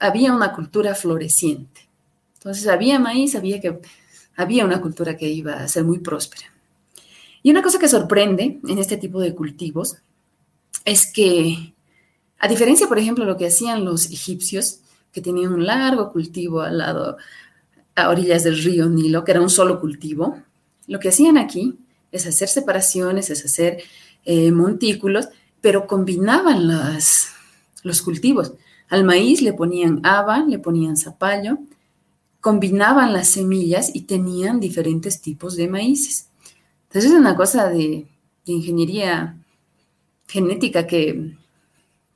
había 0.00 0.32
una 0.32 0.52
cultura 0.52 0.96
floreciente. 0.96 1.81
Entonces 2.42 2.66
había 2.66 2.98
maíz, 2.98 3.36
había, 3.36 3.60
que, 3.60 3.78
había 4.34 4.64
una 4.64 4.80
cultura 4.80 5.16
que 5.16 5.28
iba 5.28 5.54
a 5.54 5.68
ser 5.68 5.84
muy 5.84 6.00
próspera. 6.00 6.46
Y 7.40 7.52
una 7.52 7.62
cosa 7.62 7.78
que 7.78 7.88
sorprende 7.88 8.58
en 8.66 8.78
este 8.78 8.96
tipo 8.96 9.20
de 9.20 9.32
cultivos 9.32 9.98
es 10.84 11.06
que, 11.06 11.72
a 12.40 12.48
diferencia, 12.48 12.88
por 12.88 12.98
ejemplo, 12.98 13.24
de 13.24 13.30
lo 13.30 13.36
que 13.36 13.46
hacían 13.46 13.84
los 13.84 14.10
egipcios, 14.10 14.80
que 15.12 15.20
tenían 15.20 15.52
un 15.52 15.66
largo 15.66 16.10
cultivo 16.10 16.62
al 16.62 16.78
lado, 16.78 17.16
a 17.94 18.08
orillas 18.08 18.42
del 18.42 18.60
río 18.60 18.88
Nilo, 18.88 19.22
que 19.22 19.30
era 19.30 19.40
un 19.40 19.50
solo 19.50 19.80
cultivo, 19.80 20.36
lo 20.88 20.98
que 20.98 21.10
hacían 21.10 21.38
aquí 21.38 21.78
es 22.10 22.26
hacer 22.26 22.48
separaciones, 22.48 23.30
es 23.30 23.44
hacer 23.44 23.84
eh, 24.24 24.50
montículos, 24.50 25.28
pero 25.60 25.86
combinaban 25.86 26.66
los 26.66 28.02
cultivos. 28.02 28.54
Al 28.88 29.04
maíz 29.04 29.42
le 29.42 29.52
ponían 29.52 30.00
haba, 30.02 30.44
le 30.44 30.58
ponían 30.58 30.96
zapallo, 30.96 31.58
combinaban 32.42 33.12
las 33.12 33.28
semillas 33.28 33.92
y 33.94 34.02
tenían 34.02 34.58
diferentes 34.58 35.22
tipos 35.22 35.56
de 35.56 35.68
maíces. 35.68 36.28
Entonces 36.88 37.12
es 37.12 37.16
una 37.16 37.36
cosa 37.36 37.68
de, 37.68 38.06
ingeniería 38.44 39.38
genética 40.26 40.88
que, 40.88 41.36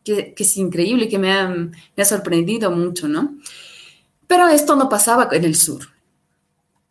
que, 0.02 0.34
es 0.36 0.56
increíble, 0.56 1.08
que 1.08 1.20
me 1.20 1.32
ha, 1.32 1.48
me 1.48 1.72
ha 1.96 2.04
sorprendido 2.04 2.72
mucho, 2.72 3.06
¿no? 3.06 3.38
Pero 4.26 4.48
esto 4.48 4.74
no 4.74 4.88
pasaba 4.88 5.28
en 5.30 5.44
el 5.44 5.54
sur. 5.54 5.90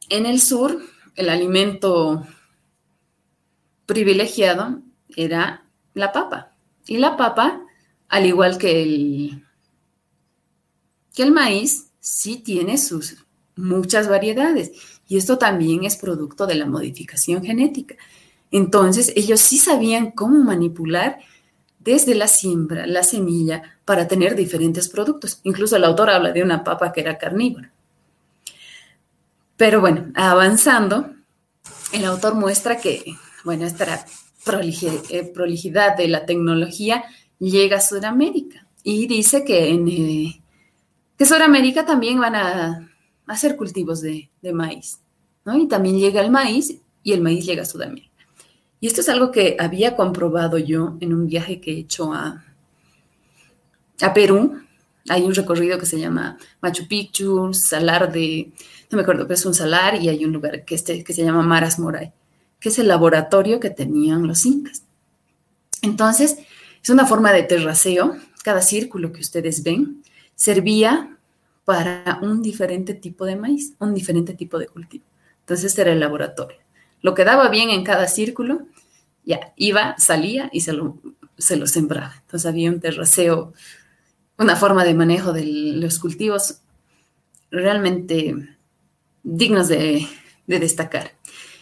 En 0.08 0.26
el 0.26 0.40
sur, 0.40 0.82
el 1.18 1.28
alimento 1.28 2.26
privilegiado 3.86 4.80
era 5.14 5.66
la 5.94 6.14
papa. 6.14 6.54
Y 6.88 7.00
la 7.00 7.18
papa, 7.18 7.62
al 8.08 8.26
igual 8.26 8.58
que 8.58 8.82
el, 8.82 9.46
que 11.14 11.24
el 11.24 11.34
maíz, 11.34 11.92
sí 12.00 12.38
tiene 12.38 12.78
sus 12.78 13.25
muchas 13.56 14.08
variedades. 14.08 14.72
Y 15.08 15.18
esto 15.18 15.38
también 15.38 15.84
es 15.84 15.98
producto 15.98 16.48
de 16.48 16.56
la 16.56 16.66
modificación 16.66 17.44
genética. 17.44 17.96
Entonces, 18.52 19.12
ellos 19.16 19.40
sí 19.40 19.58
sabían 19.58 20.12
cómo 20.12 20.44
manipular 20.44 21.20
desde 21.80 22.16
la 22.16 22.28
siembra, 22.28 22.88
la 22.88 23.04
semilla, 23.04 23.62
para 23.86 24.08
tener 24.08 24.36
diferentes 24.36 24.90
productos. 24.90 25.40
Incluso 25.44 25.76
el 25.76 25.84
autor 25.84 26.10
habla 26.10 26.32
de 26.32 26.42
una 26.42 26.64
papa 26.64 26.92
que 26.92 27.02
era 27.02 27.18
carnívora. 27.18 27.72
Pero 29.58 29.80
bueno, 29.80 30.12
avanzando, 30.16 31.12
el 31.94 32.06
autor 32.06 32.36
muestra 32.36 32.78
que, 32.78 33.16
bueno, 33.44 33.66
esta 33.66 33.84
era 33.84 34.06
eh, 35.10 35.32
prolijidad 35.34 35.96
de 35.96 36.08
la 36.08 36.26
tecnología 36.26 37.04
llega 37.40 37.78
a 37.78 37.82
Sudamérica 37.82 38.68
y 38.84 39.08
dice 39.08 39.44
que 39.44 39.70
en, 39.70 39.88
eh, 39.88 40.42
que 41.18 41.26
Sudamérica 41.26 41.86
también 41.86 42.20
van 42.20 42.36
a 42.36 42.95
hacer 43.28 43.56
cultivos 43.56 44.02
de, 44.02 44.30
maíz, 44.54 45.00
¿no? 45.44 45.58
Y 45.58 45.68
también 45.68 45.98
llega 45.98 46.22
el 46.22 46.32
maíz 46.32 46.78
y 47.04 47.14
el 47.14 47.22
maíz 47.22 47.46
llega 47.46 47.64
a 47.64 47.66
Sudamérica. 47.66 48.10
Y 48.80 48.88
esto 48.88 49.02
es 49.02 49.10
algo 49.10 49.32
que 49.32 49.56
había 49.60 49.96
comprobado 49.96 50.58
yo 50.58 50.98
en 51.00 51.14
un 51.14 51.28
viaje 51.28 51.60
que 51.60 51.72
he 51.72 51.80
hecho 51.80 52.14
a, 52.14 52.44
a 54.02 54.14
Perú. 54.14 54.62
Hay 55.10 55.24
un 55.24 55.34
recorrido 55.34 55.80
que 55.80 55.86
se 55.86 56.00
llama 56.00 56.38
Machu 56.62 56.88
Picchu, 56.88 57.54
Salar 57.54 58.12
de, 58.12 58.52
no 58.92 58.98
me 58.98 59.02
acuerdo, 59.02 59.24
pero 59.24 59.36
es 59.36 59.46
un 59.46 59.54
salar 59.54 60.02
y 60.02 60.10
hay 60.10 60.26
un 60.26 60.34
lugar 60.34 60.66
que, 60.66 60.76
este, 60.76 61.04
que 61.04 61.14
se 61.14 61.24
llama 61.24 61.42
Maras 61.42 61.80
Moray, 61.80 62.12
que 62.60 62.70
es 62.70 62.80
el 62.80 62.88
laboratorio 62.88 63.60
que 63.60 63.70
tenían 63.70 64.28
los 64.28 64.46
incas. 64.46 64.84
Entonces, 65.82 66.38
es 66.82 66.90
una 66.90 67.06
forma 67.06 67.32
de 67.32 67.44
terraceo. 67.44 68.16
Cada 68.44 68.62
círculo 68.62 69.12
que 69.12 69.22
ustedes 69.22 69.64
ven 69.64 70.04
servía 70.36 71.15
para 71.66 72.20
un 72.22 72.42
diferente 72.42 72.94
tipo 72.94 73.26
de 73.26 73.36
maíz, 73.36 73.74
un 73.80 73.94
diferente 73.94 74.36
tipo 74.36 74.60
de 74.60 74.68
cultivo. 74.68 75.04
Entonces, 75.42 75.66
este 75.66 75.82
era 75.82 75.92
el 75.92 76.00
laboratorio. 76.00 76.60
Lo 77.02 77.14
que 77.14 77.26
daba 77.26 77.50
bien 77.50 77.70
en 77.72 77.84
cada 77.84 78.08
círculo, 78.08 78.68
ya 79.26 79.54
iba, 79.56 79.96
salía 79.98 80.50
y 80.54 80.62
se 80.62 80.74
lo, 80.74 81.00
se 81.38 81.58
lo 81.58 81.68
sembraba. 81.68 82.16
Entonces, 82.22 82.46
había 82.46 82.70
un 82.70 82.80
terraceo, 82.80 83.54
una 84.38 84.56
forma 84.56 84.86
de 84.86 84.94
manejo 84.94 85.34
de 85.34 85.44
los 85.44 86.00
cultivos 86.00 86.62
realmente 87.50 88.36
dignos 89.24 89.68
de, 89.68 90.08
de 90.46 90.60
destacar. 90.60 91.14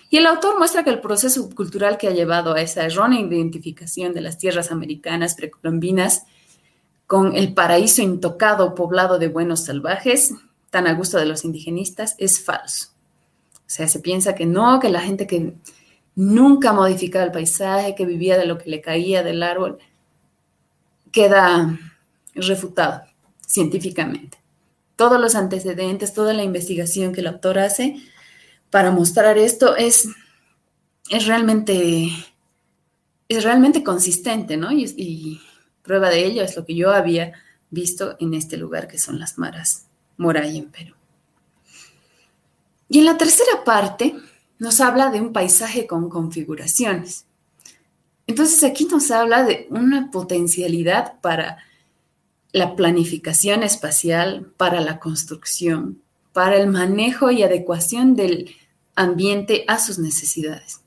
Y 0.10 0.18
el 0.18 0.28
autor 0.28 0.60
muestra 0.60 0.84
que 0.84 0.90
el 0.90 1.02
proceso 1.02 1.50
cultural 1.50 1.98
que 1.98 2.08
ha 2.08 2.12
llevado 2.12 2.54
a 2.54 2.62
esa 2.62 2.86
errónea 2.86 3.22
identificación 3.22 4.14
de 4.14 4.22
las 4.22 4.38
tierras 4.38 4.72
americanas 4.72 5.34
precolombinas 5.34 6.26
con 7.08 7.36
el 7.36 7.54
paraíso 7.54 8.02
intocado 8.02 8.76
poblado 8.76 9.20
de 9.20 9.28
buenos 9.28 9.66
salvajes, 9.66 10.34
tan 10.70 10.88
a 10.88 10.94
gusto 10.94 11.18
de 11.18 11.26
los 11.26 11.46
indigenistas, 11.46 12.16
es 12.18 12.44
falso. 12.44 12.90
O 13.56 13.70
sea, 13.76 13.88
se 13.88 14.00
piensa 14.00 14.36
que 14.36 14.46
no, 14.46 14.80
que 14.80 14.90
la 14.90 15.02
gente 15.02 15.28
que 15.28 15.54
nunca 16.16 16.74
modificaba 16.74 17.26
el 17.26 17.32
paisaje, 17.32 17.96
que 17.96 18.06
vivía 18.06 18.38
de 18.38 18.46
lo 18.46 18.58
que 18.58 18.70
le 18.70 18.82
caía 18.82 19.24
del 19.24 19.44
árbol, 19.44 19.80
queda 21.12 21.80
refutado 22.36 23.04
científicamente. 23.46 24.38
Todos 24.96 25.20
los 25.20 25.36
antecedentes, 25.36 26.14
toda 26.14 26.34
la 26.34 26.44
investigación 26.44 27.14
que 27.14 27.22
el 27.22 27.28
autor 27.28 27.60
hace 27.60 27.98
para 28.70 28.92
mostrar 28.92 29.38
esto 29.38 29.76
es, 29.76 30.08
es 31.10 31.28
realmente 31.28 32.10
es 33.28 33.44
realmente 33.44 33.84
consistente, 33.84 34.58
¿no? 34.58 34.72
y 34.72 35.42
Prueba 35.84 36.10
de 36.10 36.26
ello 36.26 36.44
es 36.44 36.56
lo 36.56 36.66
que 36.66 36.76
yo 36.76 36.92
había 36.92 37.34
visto 37.70 38.16
en 38.20 38.34
este 38.34 38.58
lugar 38.58 38.88
que 38.88 38.98
son 38.98 39.20
las 39.20 39.38
Maras 39.38 39.88
Moray 40.18 40.58
en 40.58 40.70
Perú. 40.70 40.96
Y 42.90 43.00
en 43.00 43.06
la 43.06 43.18
tercera 43.18 43.64
parte 43.66 44.16
nos 44.60 44.80
habla 44.80 45.10
de 45.10 45.20
un 45.20 45.34
paisaje 45.34 45.88
con 45.88 46.10
configuraciones. 46.10 47.26
Entonces 48.28 48.64
aquí 48.64 48.86
nos 48.86 49.12
habla 49.12 49.44
de 49.44 49.68
una 49.70 50.10
potencialidad 50.12 51.20
para 51.20 51.58
la 52.54 52.76
planificación 52.76 53.64
espacial, 53.64 54.54
para 54.58 54.80
la 54.80 55.00
construcción, 55.00 56.02
para 56.32 56.56
el 56.56 56.68
manejo 56.68 57.32
y 57.32 57.44
adecuación 57.44 58.16
del 58.16 58.56
ambiente 58.96 59.66
a 59.68 59.80
sus 59.80 60.00
necesidades. 60.00 60.82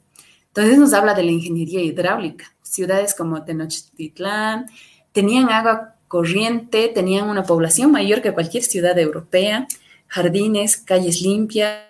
Entonces 0.48 0.78
nos 0.78 0.92
habla 0.94 1.12
de 1.12 1.24
la 1.24 1.32
ingeniería 1.32 1.82
hidráulica, 1.82 2.54
ciudades 2.76 3.14
como 3.14 3.42
Tenochtitlán 3.42 4.66
tenían 5.12 5.48
agua 5.48 5.94
corriente, 6.08 6.88
tenían 6.88 7.28
una 7.28 7.42
población 7.42 7.90
mayor 7.90 8.22
que 8.22 8.32
cualquier 8.32 8.62
ciudad 8.62 8.96
europea, 8.98 9.66
jardines, 10.06 10.76
calles 10.76 11.22
limpias, 11.22 11.80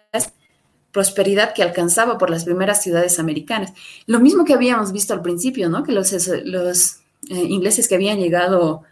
prosperidad 0.93 1.53
que 1.53 1.63
alcanzaba 1.63 2.17
por 2.17 2.31
las 2.31 2.45
primeras 2.45 2.83
ciudades 2.83 3.19
americanas. 3.19 3.73
Lo 4.07 4.21
mismo 4.21 4.45
que 4.45 4.55
habíamos 4.55 4.93
visto 4.93 5.13
al 5.13 5.23
principio, 5.23 5.69
¿no? 5.69 5.83
Que 5.83 5.93
los, 5.93 6.13
eh, 6.13 7.01
ingleses 7.29 7.89
que 7.89 7.97
habían 7.97 8.19
llegado 8.19 8.83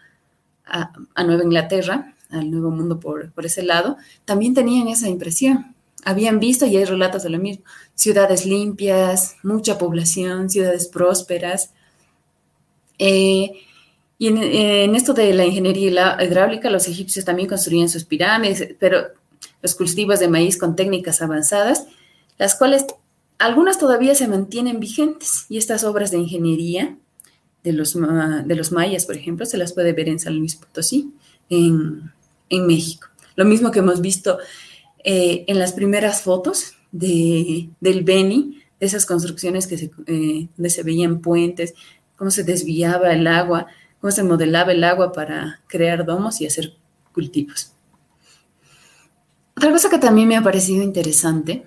a, 0.66 0.90
Nueva 1.24 1.44
Inglaterra, 1.44 2.14
al 2.30 2.50
Nuevo 2.50 2.70
Mundo 2.70 2.98
por 3.00 3.46
ese 3.46 3.62
lado, 3.62 3.96
también 4.24 4.52
tenían 4.52 4.88
esa 4.88 5.09
impresión. 5.09 5.74
Habían 6.04 6.38
visto, 6.38 6.66
y 6.66 6.76
hay 6.76 6.85
relatos 6.85 7.22
de 7.22 7.30
lo 7.30 7.38
mismo, 7.38 7.64
ciudades 7.94 8.44
limpias, 8.44 9.37
mucha 9.42 9.78
población, 9.78 10.50
ciudades 10.50 10.88
prósperas, 10.88 11.70
eh, 12.98 13.52
y 14.18 14.28
en, 14.28 14.94
esto 14.94 15.12
de 15.12 15.35
la 15.35 15.44
ingeniería 15.44 16.16
hidráulica, 16.22 16.70
los 16.70 16.88
egipcios 16.88 17.24
también 17.24 17.48
construían 17.48 17.88
sus 17.88 18.04
pirámides, 18.04 18.74
pero 18.78 19.09
los 19.61 19.74
cultivos 19.74 20.20
de 20.20 20.28
maíz 20.28 20.57
con 20.57 20.76
técnicas 20.76 21.20
avanzadas, 21.20 21.87
las 22.38 22.54
cuales 22.54 22.87
algunas 23.38 23.78
todavía 23.78 24.14
se 24.14 24.28
mantienen 24.28 24.80
vigentes. 24.80 25.46
Y 25.48 25.59
estas 25.59 25.85
obras 25.85 26.11
de 26.11 26.18
ingeniería 26.18 26.96
de 27.64 27.72
los, 27.72 27.94
de 27.94 28.54
los 28.54 28.72
mayas, 28.72 29.07
por 29.07 29.16
ejemplo, 29.16 29.46
se 29.46 29.59
las 29.59 29.72
puede 29.72 29.92
ver 29.92 30.09
en 30.09 30.18
San 30.18 30.38
Luis 30.38 30.57
Potosí, 30.57 31.12
en, 31.48 32.12
México. 32.50 33.09
Lo 33.35 33.44
mismo 33.44 33.72
que 33.72 33.80
hemos 33.80 34.00
visto 34.00 34.38
eh, 35.02 35.44
en 35.48 35.59
las 35.59 35.72
primeras 35.72 36.22
fotos 36.22 36.74
de, 36.92 37.68
del 37.80 38.04
Beni, 38.04 38.62
de 38.78 38.87
esas 38.87 39.07
construcciones 39.07 39.66
que 39.66 39.76
se, 39.76 39.90
eh, 40.07 40.48
donde 40.57 40.70
se 40.70 40.83
veían 40.85 41.20
puentes, 41.20 41.74
cómo 42.16 42.31
se 42.31 42.44
desviaba 42.44 43.12
el 43.12 43.27
agua, 43.27 43.66
cómo 44.00 44.11
se 44.11 44.22
modelaba 44.22 44.72
el 44.72 44.85
agua 44.85 45.12
para 45.12 45.61
crear 45.66 46.05
domos 46.05 46.40
y 46.40 46.46
hacer 46.46 46.77
cultivos. 47.12 47.72
Otra 49.57 49.70
cosa 49.70 49.88
que 49.88 49.98
también 49.98 50.29
me 50.29 50.37
ha 50.37 50.42
parecido 50.42 50.83
interesante 50.83 51.66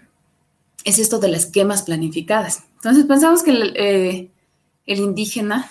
es 0.84 1.00
esto 1.00 1.20
de 1.20 1.30
las 1.30 1.46
quemas 1.46 1.84
planificadas. 1.84 2.64
Entonces 2.76 3.06
pensamos 3.06 3.44
que 3.44 3.52
el, 3.52 3.74
eh, 3.76 4.32
indígena, 4.86 5.70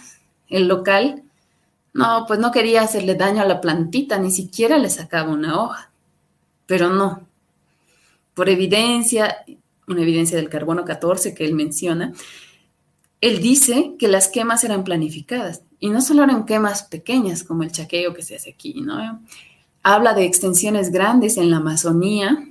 el 0.49 0.67
local, 0.69 1.23
no, 1.93 2.25
pues 2.27 2.39
no 2.39 2.53
quería 2.53 2.83
hacerle 2.83 3.15
daño 3.15 3.43
a 3.43 3.47
la 3.47 3.61
plantita, 3.61 4.19
ni 4.19 4.31
siquiera 4.31 4.79
le 4.79 4.91
sacaba 4.91 5.33
una 5.33 5.61
hoja. 5.61 5.91
Pero 6.67 6.91
no. 6.91 7.27
Por 8.35 8.49
evidencia, 8.49 9.45
una 9.87 10.03
evidencia 10.03 10.37
del 10.37 10.51
carbono 10.51 10.85
14 10.85 11.35
que 11.35 11.45
él 11.45 11.55
menciona, 11.55 12.13
él 13.21 13.41
dice 13.41 13.95
que 13.99 14.09
las 14.09 14.29
quemas 14.29 14.65
eran 14.65 14.85
planificadas 14.85 15.63
y 15.79 15.91
no 15.91 16.01
solo 16.01 16.25
eran 16.25 16.45
quemas 16.45 16.85
pequeñas 16.85 17.45
como 17.45 17.63
el 17.63 17.73
chaqueo 17.73 18.15
que 18.15 18.23
se 18.23 18.37
hace 18.37 18.51
aquí, 18.51 18.81
¿no? 18.81 19.21
Habla 19.83 20.15
de 20.15 20.25
extensiones 20.25 20.91
grandes 20.91 21.37
en 21.37 21.51
la 21.51 21.59
Amazonía, 21.59 22.47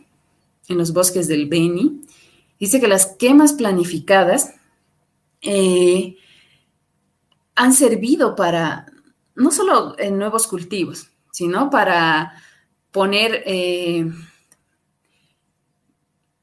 en 0.68 0.78
los 0.78 0.94
bosques 0.94 1.28
del 1.28 1.48
Beni. 1.48 2.02
Dice 2.60 2.80
que 2.80 2.88
las 2.88 3.08
quemas 3.18 3.54
planificadas 3.54 4.54
eh, 5.42 6.18
han 7.56 7.74
servido 7.74 8.36
para, 8.36 8.88
no 9.36 9.52
solo 9.52 9.96
en 10.00 10.18
nuevos 10.18 10.48
cultivos, 10.48 11.10
sino 11.32 11.70
para 11.70 12.34
poner... 12.92 13.44
Eh, 13.46 14.10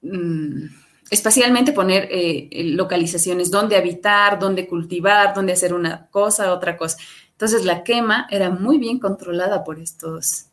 mm, 0.02 0.81
espacialmente 1.12 1.72
poner 1.72 2.08
eh, 2.10 2.48
localizaciones, 2.64 3.50
dónde 3.50 3.76
habitar, 3.76 4.38
dónde 4.38 4.66
cultivar, 4.66 5.34
dónde 5.34 5.52
hacer 5.52 5.74
una 5.74 6.06
cosa, 6.06 6.54
otra 6.54 6.78
cosa. 6.78 6.96
Entonces 7.32 7.66
la 7.66 7.84
quema 7.84 8.26
era 8.30 8.48
muy 8.48 8.78
bien 8.78 8.98
controlada 8.98 9.62
por 9.62 9.78
estos, 9.78 10.46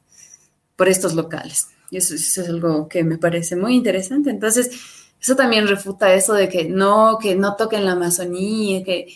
por 0.76 0.90
estos 0.90 1.16
locales. 1.16 1.70
Y 1.90 1.98
eso, 1.98 2.14
es 2.14 2.38
algo 2.40 2.90
que 2.90 3.06
me 3.06 3.18
parece 3.18 3.56
muy 3.56 3.74
interesante. 3.74 4.32
Entonces, 4.32 4.70
eso 5.22 5.36
también 5.38 5.66
refuta 5.66 6.14
eso 6.14 6.34
de 6.34 6.50
que 6.50 6.66
no, 6.66 7.18
que 7.22 7.36
no 7.36 7.56
toquen 7.56 7.86
la 7.86 7.94
Amazonía, 7.94 8.84
que 8.84 9.08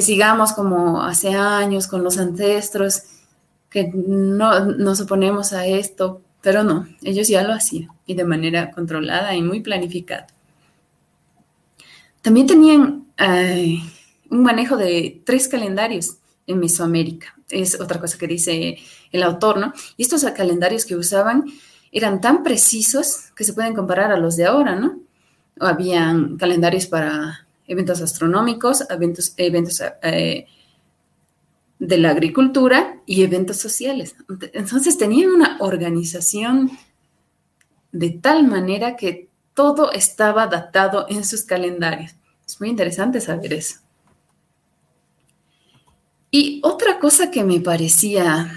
sigamos 0.00 0.52
como 0.52 1.02
hace 1.02 1.30
años 1.30 1.88
con 1.88 2.04
los 2.04 2.18
ancestros, 2.18 3.02
que 3.68 3.90
no 3.92 4.64
nos 4.64 5.00
oponemos 5.00 5.52
a 5.52 5.66
esto, 5.66 6.22
pero 6.40 6.62
no, 6.62 6.86
ellos 7.02 7.26
ya 7.26 7.42
lo 7.42 7.52
hacían 7.52 7.90
y 8.06 8.14
de 8.14 8.24
manera 8.24 8.70
controlada 8.70 9.34
y 9.34 9.42
muy 9.42 9.60
planificada. 9.60 10.28
También 12.22 12.46
tenían 12.46 13.06
un 14.30 14.42
manejo 14.42 14.76
de 14.76 15.22
tres 15.24 15.48
calendarios 15.48 16.18
en 16.46 16.58
Mesoamérica. 16.58 17.34
Es 17.50 17.80
otra 17.80 18.00
cosa 18.00 18.18
que 18.18 18.26
dice 18.26 18.78
el 19.12 19.22
autor, 19.22 19.58
¿no? 19.58 19.72
Y 19.96 20.02
estos 20.02 20.24
calendarios 20.36 20.84
que 20.84 20.96
usaban 20.96 21.44
eran 21.92 22.20
tan 22.20 22.42
precisos 22.42 23.30
que 23.34 23.44
se 23.44 23.54
pueden 23.54 23.74
comparar 23.74 24.12
a 24.12 24.18
los 24.18 24.36
de 24.36 24.46
ahora, 24.46 24.76
¿no? 24.76 25.00
Habían 25.60 26.36
calendarios 26.36 26.86
para 26.86 27.46
eventos 27.66 28.00
astronómicos, 28.00 28.84
eventos, 28.90 29.34
eventos 29.36 29.82
eh, 30.02 30.46
de 31.78 31.98
la 31.98 32.10
agricultura 32.10 33.00
y 33.06 33.22
eventos 33.22 33.58
sociales. 33.58 34.16
Entonces 34.52 34.98
tenían 34.98 35.30
una 35.30 35.58
organización 35.60 36.70
de 37.92 38.10
tal 38.10 38.46
manera 38.46 38.96
que 38.96 39.27
todo 39.58 39.90
estaba 39.90 40.46
datado 40.46 41.06
en 41.08 41.24
sus 41.24 41.42
calendarios. 41.42 42.14
Es 42.46 42.60
muy 42.60 42.68
interesante 42.68 43.20
saber 43.20 43.54
eso. 43.54 43.80
Y 46.30 46.60
otra 46.62 47.00
cosa 47.00 47.32
que 47.32 47.42
me 47.42 47.58
parecía 47.58 48.52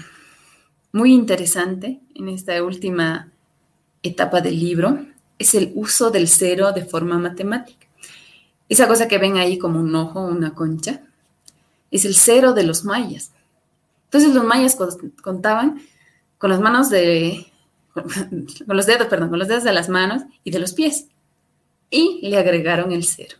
muy 0.92 1.12
interesante 1.12 1.98
en 2.14 2.28
esta 2.28 2.62
última 2.62 3.32
etapa 4.04 4.40
del 4.40 4.60
libro 4.60 5.04
es 5.40 5.56
el 5.56 5.72
uso 5.74 6.12
del 6.12 6.28
cero 6.28 6.70
de 6.70 6.84
forma 6.84 7.18
matemática. 7.18 7.88
Esa 8.68 8.86
cosa 8.86 9.08
que 9.08 9.18
ven 9.18 9.38
ahí 9.38 9.58
como 9.58 9.80
un 9.80 9.92
ojo, 9.96 10.24
una 10.24 10.54
concha, 10.54 11.02
es 11.90 12.04
el 12.04 12.14
cero 12.14 12.52
de 12.52 12.62
los 12.62 12.84
mayas. 12.84 13.32
Entonces 14.04 14.32
los 14.32 14.44
mayas 14.44 14.78
contaban 15.20 15.82
con 16.38 16.50
las 16.50 16.60
manos 16.60 16.90
de, 16.90 17.51
con 18.66 18.76
los 18.76 18.86
dedos, 18.86 19.06
perdón, 19.08 19.30
con 19.30 19.38
los 19.38 19.48
dedos 19.48 19.64
de 19.64 19.72
las 19.72 19.88
manos 19.88 20.22
y 20.44 20.50
de 20.50 20.58
los 20.58 20.72
pies. 20.72 21.06
Y 21.90 22.20
le 22.22 22.38
agregaron 22.38 22.92
el 22.92 23.04
cero. 23.04 23.36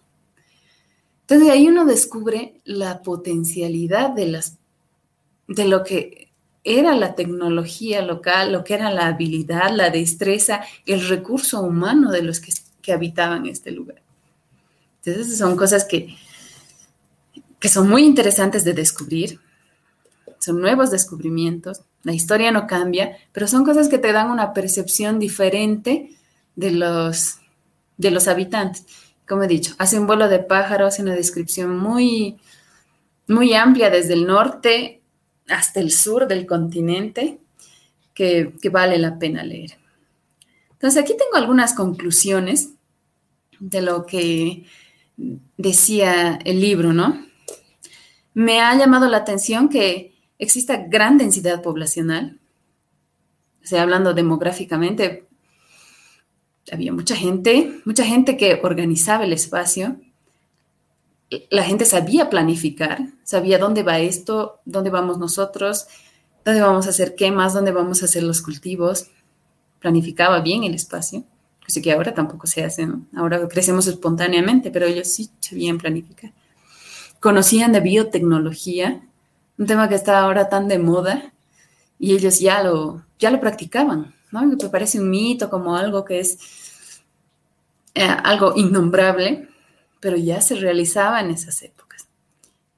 Entonces 1.23 1.51
ahí 1.51 1.69
uno 1.69 1.87
descubre 1.87 2.61
la 2.65 3.03
potencialidad 3.03 4.11
de, 4.11 4.27
las, 4.27 4.59
de 5.49 5.65
lo 5.65 5.83
que 5.83 6.29
era 6.65 6.95
la 6.95 7.15
tecnología 7.15 8.03
local, 8.03 8.53
lo 8.53 8.65
que 8.65 8.75
era 8.75 8.91
la 8.91 9.07
habilidad, 9.07 9.75
la 9.75 9.91
destreza, 9.91 10.63
el 10.87 11.09
recurso 11.09 11.63
humano 11.63 12.11
de 12.11 12.23
los 12.23 12.41
que, 12.41 12.53
que 12.83 12.93
habitaban 12.93 13.47
este 13.47 13.71
lugar. 13.71 14.03
Entonces 15.05 15.39
son 15.39 15.57
cosas 15.57 15.85
que, 15.85 16.15
que 17.59 17.69
son 17.69 17.89
muy 17.89 18.05
interesantes 18.05 18.65
de 18.65 18.75
descubrir, 18.75 19.41
son 20.43 20.61
nuevos 20.61 20.91
descubrimientos, 20.91 21.83
la 22.03 22.13
historia 22.13 22.51
no 22.51 22.67
cambia, 22.67 23.17
pero 23.33 23.47
son 23.47 23.65
cosas 23.65 23.89
que 23.89 23.99
te 23.99 24.13
dan 24.13 24.31
una 24.31 24.53
percepción 24.53 25.19
diferente 25.19 26.11
de 26.57 26.73
los, 26.73 27.39
de 27.97 28.11
los 28.11 28.29
habitantes 28.29 28.85
como 29.33 29.45
he 29.45 29.49
dicho, 29.49 29.75
hace 29.79 29.99
un 29.99 30.07
vuelo 30.07 30.29
de 30.29 30.41
pájaro, 30.41 30.87
hace 30.87 31.01
una 31.01 31.15
descripción 31.15 31.79
muy, 31.79 32.37
muy 33.29 33.55
amplia 33.55 33.89
desde 33.89 34.13
el 34.13 34.27
norte 34.27 35.01
hasta 35.49 35.81
el 35.81 35.91
sur 35.91 36.29
del 36.29 36.45
continente 36.45 37.39
que, 38.13 38.53
vale 38.71 38.99
la 38.99 39.19
pena 39.19 39.43
leer. 39.43 39.79
Entonces 40.73 41.03
aquí 41.03 41.17
tengo 41.17 41.37
algunas 41.37 41.73
conclusiones 41.73 42.73
de 43.59 43.81
lo 43.81 44.05
que 44.05 44.65
decía 45.57 46.39
el 46.45 46.61
libro, 46.61 46.93
¿no? 46.93 47.25
Me 48.35 48.61
ha 48.61 48.77
llamado 48.77 49.09
la 49.09 49.19
atención 49.19 49.71
que 49.71 50.12
exista 50.43 50.77
gran 50.89 51.19
densidad 51.19 51.63
poblacional, 51.63 52.41
o 53.63 53.67
sea, 53.67 53.83
hablando 53.83 54.13
demográficamente, 54.13 55.29
había 56.73 56.93
mucha 56.93 57.15
gente, 57.15 57.81
mucha 57.85 58.05
gente 58.05 58.37
que 58.37 58.61
organizaba 58.63 59.25
el 59.25 59.33
espacio. 59.33 59.97
La 61.49 61.63
gente 61.63 61.85
sabía 61.85 62.29
planificar, 62.29 63.07
sabía 63.23 63.59
dónde 63.59 63.85
va 63.85 64.01
esto, 64.01 64.61
dónde 64.65 64.91
vamos 64.91 65.19
nosotros, 65.19 65.87
dónde 66.45 66.61
vamos 66.61 66.87
a 66.87 66.91
hacer 66.91 67.15
quemas, 67.15 67.55
dónde 67.55 67.71
vamos 67.71 68.03
a 68.03 68.07
hacer 68.07 68.25
los 68.25 68.43
cultivos. 68.43 69.11
Planificaba 69.79 70.41
bien 70.41 70.65
el 70.65 70.75
espacio, 70.75 71.25
cosa 71.65 71.81
que 71.81 71.93
ahora 71.93 72.15
tampoco 72.15 72.49
se 72.49 72.65
hace, 72.65 72.85
¿no? 72.85 73.07
Ahora 73.15 73.47
crecemos 73.49 73.87
espontáneamente, 73.87 74.73
pero 74.73 74.87
ellos 74.87 75.09
sí 75.09 75.31
sabían 75.39 75.79
planificar. 75.79 76.33
Conocían 77.21 77.73
de 77.73 77.81
biotecnología, 77.81 79.03
un 79.63 79.67
tema 79.69 79.89
que 79.89 79.95
está 79.95 80.19
ahora 80.19 80.49
tan 80.49 80.69
de 80.69 80.79
moda, 80.79 81.33
y 81.99 82.15
ellos 82.15 82.41
ya 82.41 82.63
lo, 82.63 83.05
ya 83.19 83.31
lo 83.31 83.41
practicaban 83.41 84.13
¿no? 84.33 84.43
Me 84.45 84.57
parece 84.57 84.99
un 84.99 85.11
mito 85.11 85.49
como 85.49 85.77
algo 85.77 86.05
que 86.05 86.19
es 86.19 86.39
eh, 87.95 88.03
algo 88.03 88.55
innombrable, 88.57 89.49
pero 90.01 90.17
ya 90.17 90.41
se 90.41 90.57
realizaba 90.57 91.21
en 91.21 91.31
esas 91.31 91.63
épocas. 91.63 92.09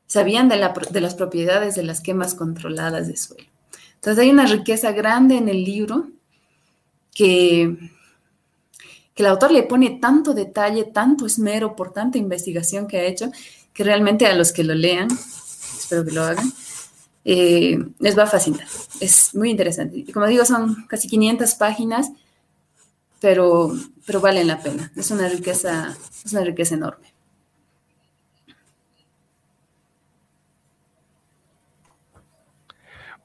Sabían 0.07 0.49
de, 0.49 0.57
las 0.59 1.14
propiedades 1.14 1.77
de 1.77 1.85
las 1.85 2.01
quemas 2.01 2.35
controladas 2.35 3.09
de 3.09 3.16
suelo. 3.16 3.49
Entonces 3.94 4.23
hay 4.23 4.31
una 4.31 4.47
riqueza 4.47 4.92
grande 4.92 5.37
en 5.37 5.49
el 5.49 5.64
libro 5.64 6.09
que, 7.14 7.90
que 9.14 9.23
el 9.23 9.29
autor 9.29 9.53
le 9.53 9.62
pone 9.62 9.99
tanto 10.01 10.35
detalle, 10.35 10.85
tanto 10.85 11.25
esmero 11.25 11.75
por 11.75 11.92
tanta 11.92 12.18
investigación 12.18 12.87
que 12.87 12.99
ha 12.99 13.05
hecho, 13.05 13.31
que 13.73 13.85
realmente 13.85 14.27
a 14.27 14.35
los 14.35 14.53
que 14.53 14.64
lo 14.64 14.75
lean, 14.75 15.09
espero 15.79 16.05
que 16.05 16.12
lo 16.12 16.25
hagan, 16.25 16.53
eh, 17.24 17.78
les 17.98 18.18
va 18.18 18.24
a 18.24 18.26
fascinar. 18.26 18.66
Es 19.00 19.34
muy 19.34 19.50
interesante. 19.50 19.98
Y 19.98 20.12
como 20.12 20.26
digo, 20.26 20.44
son 20.44 20.87
casi 20.88 21.08
500 21.08 21.54
páginas, 21.54 22.10
pero, 23.20 23.72
pero 24.06 24.20
valen 24.20 24.46
la 24.46 24.62
pena. 24.62 24.92
Es 24.96 25.10
una 25.10 25.28
riqueza, 25.28 25.96
es 26.24 26.32
una 26.32 26.44
riqueza 26.44 26.74
enorme. 26.74 27.14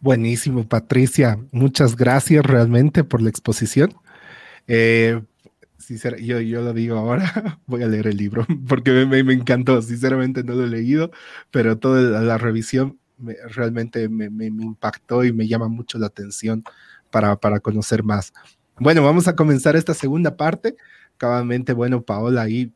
Buenísimo, 0.02 0.66
Patricia. 0.66 1.38
Muchas 1.52 1.98
gracias 1.98 2.46
realmente 2.46 3.04
por 3.04 3.22
la 3.22 3.30
exposición. 3.30 3.94
Eh, 4.68 5.22
yo, 6.22 6.40
yo 6.40 6.62
lo 6.62 6.74
digo 6.74 6.98
ahora, 6.98 7.60
voy 7.66 7.84
a 7.84 7.88
leer 7.88 8.08
el 8.08 8.18
libro 8.18 8.46
porque 8.68 8.92
me, 8.92 9.24
me, 9.24 9.34
encantó. 9.34 9.82
Sinceramente 9.82 10.44
no 10.44 10.54
lo 10.54 10.64
he 10.64 10.68
leído, 10.68 11.12
pero 11.52 11.78
toda 11.78 12.22
la 12.22 12.38
revisión 12.38 12.99
realmente 13.50 14.08
me, 14.10 14.46
impactó 14.46 15.24
y 15.24 15.34
me 15.34 15.48
llama 15.48 15.68
mucho 15.68 15.98
la 15.98 16.08
atención 16.08 16.64
para, 17.12 17.36
para 17.36 17.60
conocer 17.60 18.04
más. 18.04 18.34
Bueno, 18.80 19.04
vamos 19.04 19.28
a 19.28 19.36
comenzar 19.36 19.76
esta 19.76 19.94
segunda 19.94 20.38
parte. 20.38 20.76
Cabamente, 21.18 21.74
bueno, 21.74 22.02
Paola, 22.02 22.44
ahí, 22.44 22.72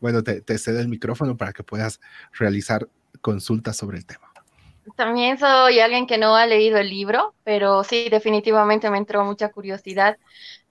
bueno, 0.00 0.22
te, 0.22 0.40
te 0.42 0.58
cedo 0.58 0.80
el 0.80 0.88
micrófono 0.88 1.36
para 1.36 1.52
que 1.52 1.62
puedas 1.62 2.00
realizar 2.32 2.88
consultas 3.20 3.76
sobre 3.76 3.98
el 3.98 4.06
tema. 4.06 4.27
También 4.96 5.38
soy 5.38 5.80
alguien 5.80 6.06
que 6.06 6.18
no 6.18 6.36
ha 6.36 6.46
leído 6.46 6.78
el 6.78 6.88
libro, 6.88 7.34
pero 7.44 7.84
sí, 7.84 8.08
definitivamente 8.10 8.90
me 8.90 8.98
entró 8.98 9.24
mucha 9.24 9.50
curiosidad 9.50 10.16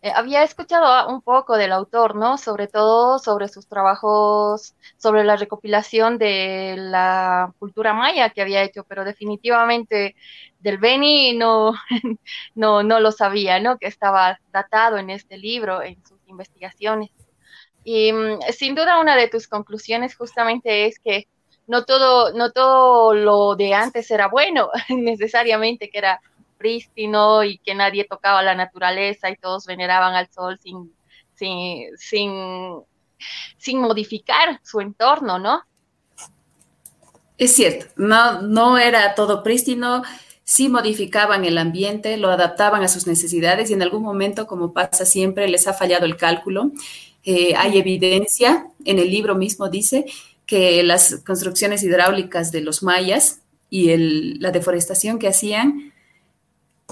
eh, 0.01 0.11
había 0.13 0.43
escuchado 0.43 1.09
un 1.09 1.21
poco 1.21 1.57
del 1.57 1.71
autor, 1.71 2.15
¿no? 2.15 2.37
Sobre 2.37 2.67
todo 2.67 3.17
sobre 3.19 3.47
sus 3.47 3.67
trabajos, 3.67 4.75
sobre 4.97 5.23
la 5.23 5.35
recopilación 5.37 6.17
de 6.19 6.75
la 6.77 7.53
cultura 7.57 7.93
maya 7.93 8.29
que 8.29 8.41
había 8.41 8.63
hecho, 8.63 8.83
pero 8.83 9.03
definitivamente 9.03 10.15
del 10.59 10.77
Beni 10.77 11.35
no, 11.35 11.73
no, 12.55 12.83
no 12.83 12.99
lo 12.99 13.11
sabía, 13.11 13.59
¿no? 13.59 13.77
Que 13.79 13.87
estaba 13.87 14.39
datado 14.51 14.97
en 14.97 15.09
este 15.09 15.37
libro, 15.37 15.81
en 15.81 16.03
sus 16.05 16.19
investigaciones. 16.27 17.09
Y 17.83 18.13
mm, 18.13 18.39
sin 18.53 18.75
duda 18.75 18.99
una 18.99 19.15
de 19.15 19.29
tus 19.29 19.47
conclusiones 19.47 20.15
justamente 20.15 20.85
es 20.85 20.99
que 20.99 21.27
no 21.67 21.83
todo, 21.83 22.33
no 22.33 22.51
todo 22.51 23.13
lo 23.13 23.55
de 23.55 23.73
antes 23.73 24.09
era 24.09 24.27
bueno, 24.27 24.69
necesariamente 24.89 25.89
que 25.89 25.97
era 25.99 26.21
prístino 26.57 27.43
y 27.43 27.59
que 27.59 27.75
nadie 27.75 28.05
tocaba 28.05 28.41
la 28.41 28.55
naturaleza 28.55 29.29
y 29.29 29.35
todos 29.35 29.65
veneraban 29.65 30.15
al 30.15 30.29
sol 30.31 30.57
sin, 30.61 30.91
sin, 31.35 32.83
sin, 33.57 33.81
modificar 33.81 34.59
su 34.63 34.81
entorno, 34.81 35.37
¿no? 35.37 35.61
Es 37.37 37.53
cierto, 37.53 37.85
no, 37.97 38.41
no 38.41 38.79
era 38.79 39.13
todo 39.13 39.43
prístino, 39.43 40.01
sí 40.43 40.69
modificaban 40.69 41.45
el 41.45 41.59
ambiente, 41.59 42.17
lo 42.17 42.31
adaptaban 42.31 42.81
a 42.81 42.87
sus 42.87 43.05
necesidades 43.05 43.69
y 43.69 43.73
en 43.73 43.83
algún 43.83 44.01
momento, 44.01 44.47
como 44.47 44.73
pasa 44.73 45.05
siempre, 45.05 45.47
les 45.47 45.67
ha 45.67 45.73
fallado 45.73 46.05
el 46.05 46.17
cálculo. 46.17 46.71
Eh, 47.23 47.53
hay 47.55 47.77
evidencia, 47.77 48.67
en 48.85 48.97
el 48.97 49.11
libro 49.11 49.35
mismo 49.35 49.69
dice 49.69 50.05
que 50.47 50.81
las 50.81 51.17
construcciones 51.25 51.83
hidráulicas 51.83 52.51
de 52.51 52.61
los 52.61 52.81
mayas 52.81 53.41
y 53.69 53.95
la 54.39 54.49
deforestación 54.51 55.19
que 55.19 55.27
hacían 55.27 55.93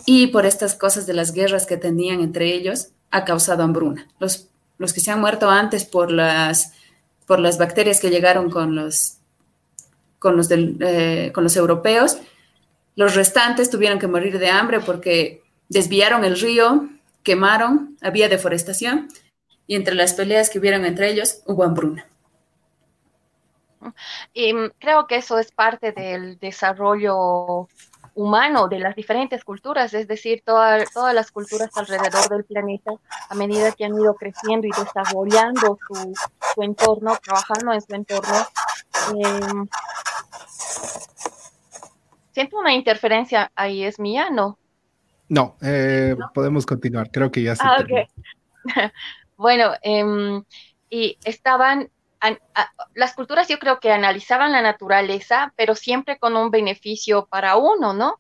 y 0.05 0.27
por 0.27 0.45
estas 0.45 0.75
cosas 0.75 1.07
de 1.07 1.13
las 1.13 1.31
guerras 1.31 1.65
que 1.65 1.77
tenían 1.77 2.19
entre 2.19 2.53
ellos, 2.53 2.89
ha 3.11 3.23
causado 3.23 3.63
hambruna. 3.63 4.07
Los, 4.19 4.49
los 4.77 4.91
que 4.91 4.99
se 4.99 5.09
han 5.09 5.21
muerto 5.21 5.49
antes 5.49 5.85
por 5.85 6.11
las, 6.11 6.73
por 7.25 7.39
las 7.39 7.57
bacterias 7.57 8.01
que 8.01 8.09
llegaron 8.09 8.49
con 8.49 8.75
los, 8.75 9.19
con, 10.19 10.35
los 10.35 10.49
eh, 10.51 11.31
con 11.33 11.45
los 11.45 11.55
europeos, 11.55 12.17
los 12.97 13.15
restantes 13.15 13.69
tuvieron 13.69 13.99
que 13.99 14.07
morir 14.07 14.37
de 14.37 14.49
hambre 14.49 14.81
porque 14.81 15.43
desviaron 15.69 16.25
el 16.25 16.37
río, 16.39 16.89
quemaron, 17.23 17.97
había 18.01 18.27
deforestación 18.27 19.07
y 19.65 19.75
entre 19.75 19.95
las 19.95 20.13
peleas 20.13 20.49
que 20.49 20.59
hubieron 20.59 20.83
entre 20.85 21.09
ellos 21.09 21.39
hubo 21.45 21.63
hambruna. 21.63 22.05
Y 24.33 24.53
mm, 24.53 24.71
creo 24.79 25.07
que 25.07 25.17
eso 25.17 25.38
es 25.39 25.51
parte 25.51 25.91
del 25.91 26.39
desarrollo 26.39 27.67
humano 28.15 28.69
de 28.69 28.79
las 28.79 28.95
diferentes 28.95 29.43
culturas, 29.43 29.93
es 29.93 30.07
decir, 30.07 30.41
todas 30.45 31.13
las 31.13 31.31
culturas 31.31 31.69
alrededor 31.75 32.29
del 32.29 32.45
planeta, 32.45 32.91
a 33.29 33.36
medida 33.36 33.73
que 33.73 33.86
han 33.86 33.93
ido 33.93 34.15
creciendo 34.15 34.67
y 34.67 34.71
desarrollando 34.71 35.77
su, 35.86 36.61
entorno, 36.61 37.17
trabajando 37.21 37.73
en 37.73 37.81
su 37.81 37.93
entorno. 37.93 38.47
Em, 39.13 39.67
siento 42.31 42.57
una 42.57 42.73
interferencia 42.73 43.51
ahí, 43.53 43.83
¿es 43.83 43.99
mía? 43.99 44.29
No. 44.31 44.57
No, 45.27 45.57
eh, 45.61 46.15
podemos 46.33 46.65
continuar, 46.65 47.09
creo 47.11 47.31
que 47.31 47.43
ya 47.43 47.55
se 47.55 47.63
ah, 47.65 47.83
bueno, 49.38 49.73
em, 49.81 50.43
y 50.89 51.17
estaban 51.25 51.89
las 52.93 53.13
culturas 53.13 53.47
yo 53.47 53.59
creo 53.59 53.80
que 53.80 53.91
analizaban 53.91 54.51
la 54.51 54.61
naturaleza, 54.61 55.53
pero 55.55 55.76
siempre 55.76 56.18
con 56.18 56.36
un 56.36 56.49
beneficio 56.49 57.28
para 57.28 57.55
uno, 57.57 57.93
¿no? 57.93 58.20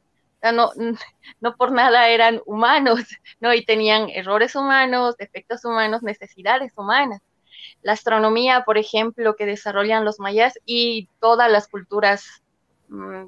no, 0.51 0.71
no 1.41 1.55
por 1.55 1.71
nada 1.71 2.09
eran 2.09 2.41
humanos, 2.45 2.99
¿no? 3.39 3.53
Y 3.53 3.65
tenían 3.65 4.09
errores 4.09 4.55
humanos, 4.55 5.17
defectos 5.17 5.65
humanos, 5.65 6.03
necesidades 6.03 6.71
humanas. 6.75 7.21
La 7.81 7.93
astronomía, 7.93 8.63
por 8.65 8.77
ejemplo, 8.77 9.35
que 9.35 9.45
desarrollan 9.45 10.05
los 10.05 10.19
mayas 10.19 10.59
y 10.65 11.09
todas 11.19 11.51
las 11.51 11.67
culturas, 11.67 12.43
mm, 12.89 13.25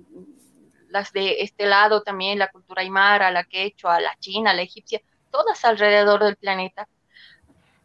las 0.89 1.11
de 1.11 1.41
este 1.41 1.65
lado 1.65 2.01
también, 2.01 2.39
la 2.39 2.49
cultura 2.49 2.81
aymara, 2.81 3.31
la 3.31 3.43
quechua, 3.43 3.99
la 3.99 4.15
china, 4.19 4.53
la 4.53 4.61
egipcia, 4.61 5.01
todas 5.31 5.63
alrededor 5.65 6.23
del 6.23 6.37
planeta, 6.37 6.87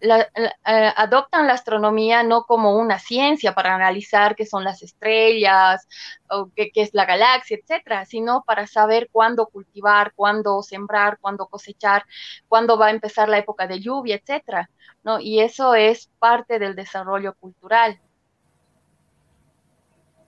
eh, 0.03 0.93
adoptan 0.97 1.47
la 1.47 1.55
astronomía 1.55 2.23
no 2.25 2.45
como 2.45 2.77
una 2.77 2.99
ciencia 2.99 3.55
para 3.55 3.75
analizar 3.75 4.35
qué 4.35 4.45
son 4.45 4.65
las 4.65 4.83
estrellas 4.83 5.87
o 6.29 6.51
qué, 6.57 6.73
es 6.75 6.91
la 6.93 7.05
galaxia, 7.05 7.57
etcétera, 7.57 8.05
sino 8.05 8.43
para 8.45 8.67
saber 8.67 9.09
cuándo 9.13 9.47
cultivar, 9.47 10.13
cuándo 10.15 10.63
sembrar, 10.63 11.19
cuándo 11.21 11.47
cosechar, 11.47 12.05
cuándo 12.49 12.77
va 12.77 12.87
a 12.87 12.91
empezar 12.91 13.29
la 13.29 13.39
época 13.39 13.67
de 13.67 13.81
lluvia, 13.81 14.17
etcétera, 14.17 14.69
¿no? 15.05 15.21
Y 15.21 15.41
eso 15.41 15.75
es 15.75 16.11
parte 16.19 16.59
del 16.59 16.75
desarrollo 16.75 17.35
cultural. 17.35 18.01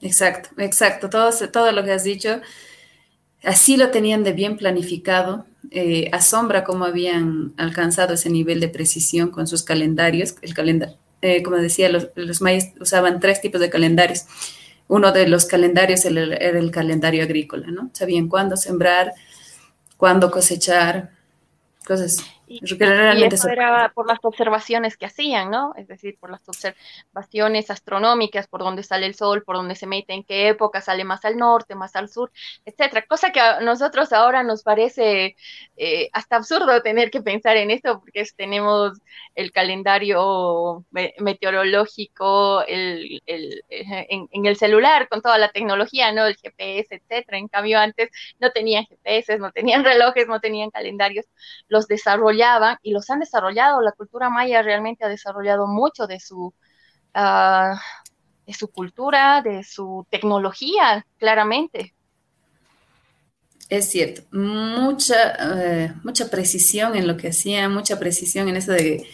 Exacto, 0.00 0.50
exacto. 0.58 1.10
Todo, 1.10 1.30
todo 1.50 1.72
lo 1.72 1.82
que 1.82 1.92
has 1.92 2.04
dicho, 2.04 2.40
así 3.44 3.76
lo 3.76 3.90
tenían 3.90 4.24
de 4.24 4.32
bien 4.32 4.56
planificado 4.56 5.46
eh, 5.70 6.08
asombra 6.12 6.62
cómo 6.62 6.84
habían 6.84 7.52
alcanzado 7.56 8.14
ese 8.14 8.30
nivel 8.30 8.60
de 8.60 8.68
precisión 8.68 9.30
con 9.30 9.46
sus 9.46 9.62
calendarios. 9.62 10.36
El 10.42 10.54
calendario, 10.54 10.96
eh, 11.20 11.42
como 11.42 11.56
decía, 11.56 11.88
los, 11.88 12.40
mayas 12.40 12.72
usaban 12.80 13.18
tres 13.18 13.40
tipos 13.40 13.60
de 13.60 13.70
calendarios. 13.70 14.26
Uno 14.86 15.10
de 15.10 15.26
los 15.26 15.46
calendarios 15.46 16.04
era 16.04 16.58
el 16.58 16.70
calendario 16.70 17.22
agrícola, 17.22 17.68
¿no? 17.68 17.90
Sabían 17.92 18.28
cuándo 18.28 18.56
sembrar, 18.56 19.14
cuándo 19.96 20.30
cosechar, 20.30 21.10
cosas 21.86 22.18
y, 22.46 22.60
eso 23.24 23.48
era 23.48 23.92
por 23.94 24.06
las 24.06 24.18
observaciones 24.22 24.96
que 24.96 25.06
hacían, 25.06 25.50
¿no? 25.50 25.74
Es 25.76 25.88
decir, 25.88 26.16
por 26.18 26.30
las 26.30 26.46
observaciones 26.48 27.70
astronómicas, 27.70 28.48
por 28.48 28.60
dónde 28.60 28.82
sale 28.82 29.06
el 29.06 29.14
sol, 29.14 29.42
por 29.44 29.56
dónde 29.56 29.74
se 29.74 29.86
mete, 29.86 30.12
en 30.12 30.24
qué 30.24 30.48
época 30.48 30.80
sale 30.80 31.04
más 31.04 31.24
al 31.24 31.36
norte, 31.36 31.74
más 31.74 31.96
al 31.96 32.08
sur, 32.08 32.30
etcétera. 32.64 33.06
Cosa 33.06 33.32
que 33.32 33.40
a 33.40 33.60
nosotros 33.60 34.12
ahora 34.12 34.42
nos 34.42 34.62
parece 34.62 35.36
eh, 35.76 36.08
hasta 36.12 36.36
absurdo 36.36 36.82
tener 36.82 37.10
que 37.10 37.22
pensar 37.22 37.56
en 37.56 37.70
esto, 37.70 38.00
porque 38.00 38.24
tenemos 38.36 38.98
el 39.34 39.52
calendario 39.52 40.84
meteorológico 41.18 42.62
el, 42.66 43.22
el, 43.26 43.62
en, 43.68 44.28
en, 44.30 44.46
el 44.46 44.56
celular 44.56 45.08
con 45.08 45.22
toda 45.22 45.38
la 45.38 45.50
tecnología, 45.50 46.12
¿no? 46.12 46.26
El 46.26 46.36
GPS, 46.36 46.94
etcétera. 46.94 47.38
En 47.38 47.48
cambio, 47.48 47.78
antes 47.78 48.10
no 48.38 48.50
tenían 48.50 48.86
GPS, 48.86 49.38
no 49.38 49.50
tenían 49.52 49.84
relojes, 49.84 50.26
no 50.28 50.40
tenían 50.40 50.70
calendarios. 50.70 51.26
Los 51.68 51.88
y 52.82 52.92
los 52.92 53.08
han 53.10 53.20
desarrollado. 53.20 53.80
La 53.80 53.92
cultura 53.92 54.30
maya 54.30 54.62
realmente 54.62 55.04
ha 55.04 55.08
desarrollado 55.08 55.66
mucho 55.66 56.06
de 56.06 56.20
su, 56.20 56.54
ah, 57.14 57.80
de 58.46 58.54
su 58.54 58.68
cultura, 58.68 59.42
de 59.42 59.62
su 59.64 60.06
tecnología, 60.10 61.06
claramente. 61.18 61.94
Es 63.68 63.90
cierto, 63.90 64.22
mucha, 64.30 65.16
eh, 65.56 65.94
mucha 66.02 66.28
precisión 66.30 66.96
en 66.96 67.06
lo 67.06 67.16
que 67.16 67.28
hacían, 67.28 67.72
mucha 67.72 67.98
precisión 67.98 68.48
en 68.48 68.56
eso 68.56 68.72
de, 68.72 69.06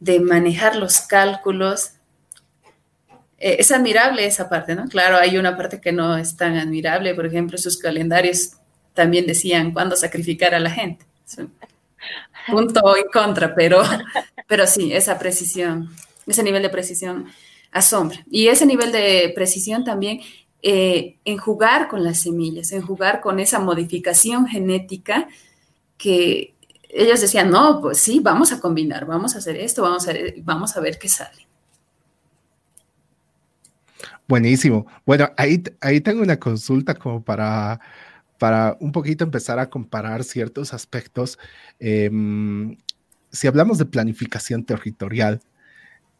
de 0.00 0.20
manejar 0.20 0.76
los 0.76 1.00
cálculos. 1.00 1.92
Eh, 3.38 3.56
es 3.58 3.72
admirable 3.72 4.26
esa 4.26 4.50
parte, 4.50 4.74
¿no? 4.74 4.86
Claro, 4.88 5.16
hay 5.16 5.38
una 5.38 5.56
parte 5.56 5.80
que 5.80 5.92
no 5.92 6.16
es 6.18 6.36
tan 6.36 6.56
admirable, 6.56 7.14
por 7.14 7.24
ejemplo, 7.24 7.56
sus 7.56 7.78
calendarios 7.78 8.52
también 8.92 9.26
decían 9.26 9.72
cuándo 9.72 9.96
sacrificar 9.96 10.54
a 10.54 10.60
la 10.60 10.70
gente 10.70 11.08
punto 12.50 12.80
y 12.96 13.10
contra, 13.10 13.54
pero, 13.54 13.82
pero 14.46 14.66
sí, 14.66 14.92
esa 14.92 15.18
precisión, 15.18 15.90
ese 16.26 16.42
nivel 16.42 16.62
de 16.62 16.70
precisión 16.70 17.26
asombra. 17.70 18.24
Y 18.30 18.48
ese 18.48 18.66
nivel 18.66 18.92
de 18.92 19.32
precisión 19.34 19.84
también 19.84 20.20
eh, 20.62 21.16
en 21.24 21.38
jugar 21.38 21.88
con 21.88 22.02
las 22.02 22.20
semillas, 22.20 22.72
en 22.72 22.82
jugar 22.82 23.20
con 23.20 23.38
esa 23.40 23.58
modificación 23.60 24.46
genética 24.46 25.28
que 25.96 26.54
ellos 26.88 27.20
decían, 27.20 27.50
no, 27.50 27.80
pues 27.80 27.98
sí, 27.98 28.20
vamos 28.20 28.52
a 28.52 28.60
combinar, 28.60 29.06
vamos 29.06 29.34
a 29.34 29.38
hacer 29.38 29.56
esto, 29.56 29.82
vamos 29.82 30.08
a, 30.08 30.12
vamos 30.42 30.76
a 30.76 30.80
ver 30.80 30.98
qué 30.98 31.08
sale. 31.08 31.46
Buenísimo. 34.26 34.86
Bueno, 35.06 35.30
ahí, 35.36 35.62
ahí 35.80 36.00
tengo 36.00 36.22
una 36.22 36.38
consulta 36.38 36.94
como 36.94 37.22
para 37.22 37.80
para 38.38 38.76
un 38.80 38.92
poquito 38.92 39.24
empezar 39.24 39.58
a 39.58 39.70
comparar 39.70 40.24
ciertos 40.24 40.72
aspectos. 40.72 41.38
Em, 41.80 42.76
si 43.30 43.46
hablamos 43.46 43.78
de 43.78 43.86
planificación 43.86 44.64
territorial, 44.64 45.40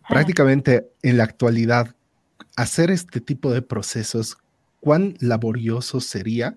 prácticamente 0.08 0.90
en 1.02 1.16
la 1.16 1.24
actualidad, 1.24 1.94
hacer 2.56 2.90
este 2.90 3.20
tipo 3.20 3.52
de 3.52 3.62
procesos, 3.62 4.38
¿cuán 4.80 5.14
laborioso 5.20 6.00
sería? 6.00 6.56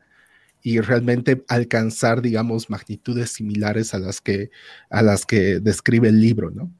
y 0.63 0.79
realmente 0.79 1.43
alcanzar, 1.47 2.21
digamos, 2.21 2.69
magnitudes 2.69 3.31
similares 3.31 3.93
a 3.93 3.99
las 3.99 4.21
que, 4.21 4.51
a 4.89 5.01
las 5.01 5.25
que 5.25 5.59
describe 5.59 6.09
el 6.09 6.21
libro, 6.21 6.51
¿no? 6.51 6.71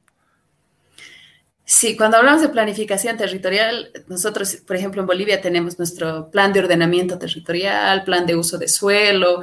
Sí, 1.74 1.96
cuando 1.96 2.18
hablamos 2.18 2.42
de 2.42 2.50
planificación 2.50 3.16
territorial, 3.16 3.90
nosotros, 4.06 4.56
por 4.56 4.76
ejemplo, 4.76 5.00
en 5.00 5.06
Bolivia 5.06 5.40
tenemos 5.40 5.78
nuestro 5.78 6.30
plan 6.30 6.52
de 6.52 6.60
ordenamiento 6.60 7.18
territorial, 7.18 8.04
plan 8.04 8.26
de 8.26 8.36
uso 8.36 8.58
de 8.58 8.68
suelo, 8.68 9.40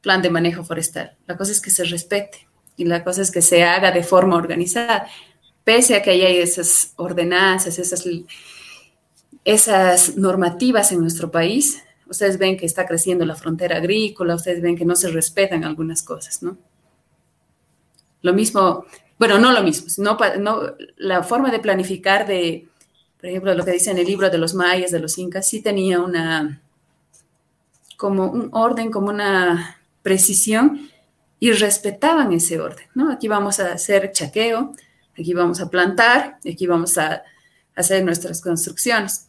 plan 0.00 0.22
de 0.22 0.30
manejo 0.30 0.64
forestal. 0.64 1.14
La 1.26 1.36
cosa 1.36 1.52
es 1.52 1.60
que 1.60 1.68
se 1.68 1.84
respete 1.84 2.48
y 2.78 2.86
la 2.86 3.04
cosa 3.04 3.20
es 3.20 3.30
que 3.30 3.42
se 3.42 3.62
haga 3.62 3.92
de 3.92 4.02
forma 4.02 4.36
organizada. 4.36 5.06
Pese 5.64 5.96
a 5.96 6.02
que 6.02 6.12
hay 6.12 6.38
esas 6.38 6.94
ordenanzas, 6.96 7.78
esas, 7.78 8.08
esas 9.44 10.16
normativas 10.16 10.92
en 10.92 11.00
nuestro 11.02 11.30
país, 11.30 11.82
ustedes 12.06 12.38
ven 12.38 12.56
que 12.56 12.64
está 12.64 12.86
creciendo 12.86 13.26
la 13.26 13.36
frontera 13.36 13.76
agrícola, 13.76 14.34
ustedes 14.34 14.62
ven 14.62 14.78
que 14.78 14.86
no 14.86 14.96
se 14.96 15.08
respetan 15.08 15.62
algunas 15.62 16.02
cosas, 16.02 16.42
¿no? 16.42 16.56
Lo 18.22 18.32
mismo 18.32 18.86
bueno, 19.18 19.38
no 19.38 19.52
lo 19.52 19.62
mismo, 19.62 19.86
no, 19.98 20.58
la 20.96 21.22
forma 21.22 21.50
de 21.50 21.60
planificar 21.60 22.26
de, 22.26 22.68
por 23.20 23.30
ejemplo, 23.30 23.54
lo 23.54 23.64
que 23.64 23.72
dice 23.72 23.90
en 23.90 23.98
el 23.98 24.06
libro 24.06 24.28
de 24.28 24.38
los 24.38 24.54
mayas, 24.54 24.90
de 24.90 25.00
los 25.00 25.16
incas, 25.18 25.48
sí 25.48 25.62
tenía 25.62 26.00
una, 26.00 26.60
como 27.96 28.26
un 28.26 28.50
orden, 28.52 28.90
como 28.90 29.08
una 29.08 29.78
precisión 30.02 30.90
y 31.40 31.52
respetaban 31.52 32.32
ese 32.32 32.60
orden, 32.60 32.86
¿no? 32.94 33.10
Aquí 33.10 33.28
vamos 33.28 33.60
a 33.60 33.72
hacer 33.72 34.12
chaqueo, 34.12 34.74
aquí 35.18 35.32
vamos 35.32 35.60
a 35.60 35.70
plantar, 35.70 36.38
aquí 36.46 36.66
vamos 36.66 36.98
a 36.98 37.22
hacer 37.76 38.04
nuestras 38.04 38.40
construcciones. 38.40 39.28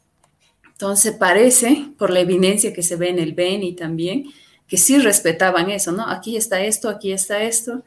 Entonces 0.72 1.14
parece, 1.14 1.90
por 1.98 2.10
la 2.10 2.20
evidencia 2.20 2.74
que 2.74 2.84
se 2.84 2.96
ve 2.96 3.10
en 3.10 3.20
el 3.20 3.34
Beni 3.34 3.74
también, 3.74 4.26
que 4.68 4.78
sí 4.78 4.98
respetaban 4.98 5.70
eso, 5.70 5.92
¿no? 5.92 6.08
Aquí 6.08 6.36
está 6.36 6.62
esto, 6.62 6.90
aquí 6.90 7.12
está 7.12 7.44
esto, 7.44 7.84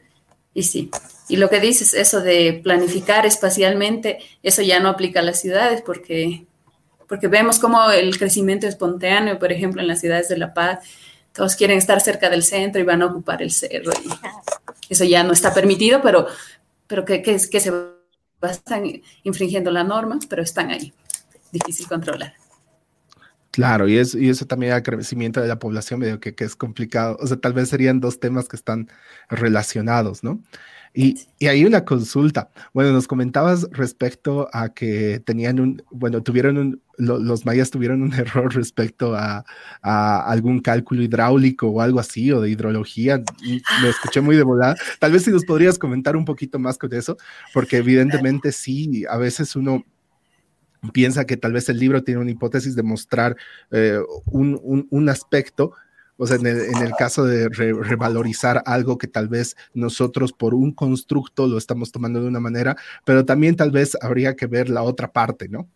y 0.53 0.63
sí, 0.63 0.89
y 1.29 1.37
lo 1.37 1.49
que 1.49 1.59
dices, 1.59 1.93
eso 1.93 2.21
de 2.21 2.59
planificar 2.63 3.25
espacialmente, 3.27 4.17
eso 4.41 4.63
ya 4.63 4.79
no 4.79 4.89
aplica 4.89 5.19
a 5.19 5.23
las 5.23 5.39
ciudades 5.39 5.83
porque, 5.83 6.47
porque 7.07 7.27
vemos 7.27 7.59
como 7.59 7.91
el 7.91 8.17
crecimiento 8.17 8.67
espontáneo, 8.67 9.37
por 9.37 9.51
ejemplo, 9.51 9.79
en 9.79 9.87
las 9.87 10.01
ciudades 10.01 10.27
de 10.27 10.37
La 10.37 10.55
Paz, 10.55 10.79
todos 11.31 11.55
quieren 11.55 11.77
estar 11.77 12.01
cerca 12.01 12.31
del 12.31 12.43
centro 12.43 12.81
y 12.81 12.83
van 12.83 13.03
a 13.03 13.05
ocupar 13.05 13.43
el 13.43 13.51
cerro. 13.51 13.91
Eso 14.89 15.03
ya 15.03 15.23
no 15.23 15.31
está 15.31 15.53
permitido, 15.53 16.01
pero, 16.01 16.27
pero 16.87 17.05
que, 17.05 17.21
que, 17.21 17.33
que 17.33 17.59
se 17.59 17.71
están 18.49 19.01
infringiendo 19.23 19.69
la 19.69 19.83
norma, 19.83 20.17
pero 20.27 20.41
están 20.41 20.71
ahí. 20.71 20.91
Difícil 21.51 21.87
controlar. 21.87 22.33
Claro, 23.59 23.89
y, 23.89 23.97
es, 23.97 24.15
y 24.15 24.29
eso 24.29 24.45
también 24.45 24.71
el 24.71 24.83
crecimiento 24.83 25.41
de 25.41 25.47
la 25.49 25.59
población 25.59 25.99
medio 25.99 26.21
que, 26.21 26.33
que, 26.33 26.45
es 26.45 26.55
complicado. 26.55 27.17
O 27.19 27.27
sea, 27.27 27.35
tal 27.35 27.51
vez 27.51 27.67
serían 27.67 27.99
dos 27.99 28.21
temas 28.21 28.47
que 28.47 28.55
están 28.55 28.87
relacionados, 29.29 30.23
¿no? 30.23 30.41
Y, 30.93 31.15
y, 31.39 31.47
hay 31.47 31.65
una 31.65 31.83
consulta. 31.83 32.49
Bueno, 32.73 32.93
nos 32.93 33.05
comentabas 33.05 33.67
respecto 33.71 34.47
a 34.53 34.73
que 34.73 35.19
tenían 35.25 35.59
un, 35.59 35.83
bueno, 35.91 36.23
tuvieron 36.23 36.57
un, 36.57 36.81
los 36.97 37.45
mayas 37.45 37.69
tuvieron 37.69 38.01
un 38.01 38.13
error 38.15 38.55
respecto 38.55 39.13
a, 39.13 39.43
a, 39.81 40.31
algún 40.31 40.61
cálculo 40.61 41.03
hidráulico 41.03 41.67
o 41.67 41.81
algo 41.81 41.99
así, 41.99 42.31
o 42.31 42.39
de 42.39 42.49
hidrología. 42.51 43.21
Lo 43.81 43.89
escuché 43.89 44.21
muy 44.21 44.37
de 44.37 44.43
volada. 44.43 44.75
Tal 44.99 45.11
vez 45.11 45.25
si 45.25 45.31
nos 45.31 45.43
podrías 45.43 45.77
comentar 45.77 46.15
un 46.15 46.23
poquito 46.23 46.59
más 46.59 46.77
con 46.77 46.93
eso, 46.93 47.17
porque 47.53 47.75
evidentemente 48.23 48.53
sí, 48.53 49.03
a 49.09 49.17
veces 49.17 49.57
uno 49.57 49.83
piensa 50.93 51.25
que 51.25 51.37
tal 51.37 51.53
vez 51.53 51.69
el 51.69 51.79
libro 51.79 52.03
tiene 52.03 52.21
una 52.21 52.31
hipótesis 52.31 52.75
de 52.75 52.83
mostrar 52.83 53.35
eh, 53.71 53.99
un, 54.25 54.59
un, 54.63 54.87
un 54.89 55.09
aspecto 55.09 55.73
o 56.21 56.27
sea, 56.27 56.35
en 56.35 56.47
el, 56.47 56.91
caso 56.97 57.23
de 57.23 57.47
revalorizar 57.47 58.61
algo 58.65 58.97
que 58.97 59.07
tal 59.07 59.29
vez 59.29 59.55
nosotros 59.73 60.33
por 60.33 60.53
un 60.53 60.73
constructo 60.73 61.47
lo 61.47 61.57
estamos 61.57 61.93
tomando 61.93 62.21
de 62.21 62.27
una 62.27 62.41
manera, 62.41 62.75
pero 63.05 63.23
también 63.23 63.55
tal 63.55 63.71
vez 63.71 63.97
habría 64.01 64.35
que 64.35 64.45
ver 64.45 64.67
la 64.67 64.83
otra 64.83 65.13
parte, 65.13 65.47
¿no? 65.47 65.69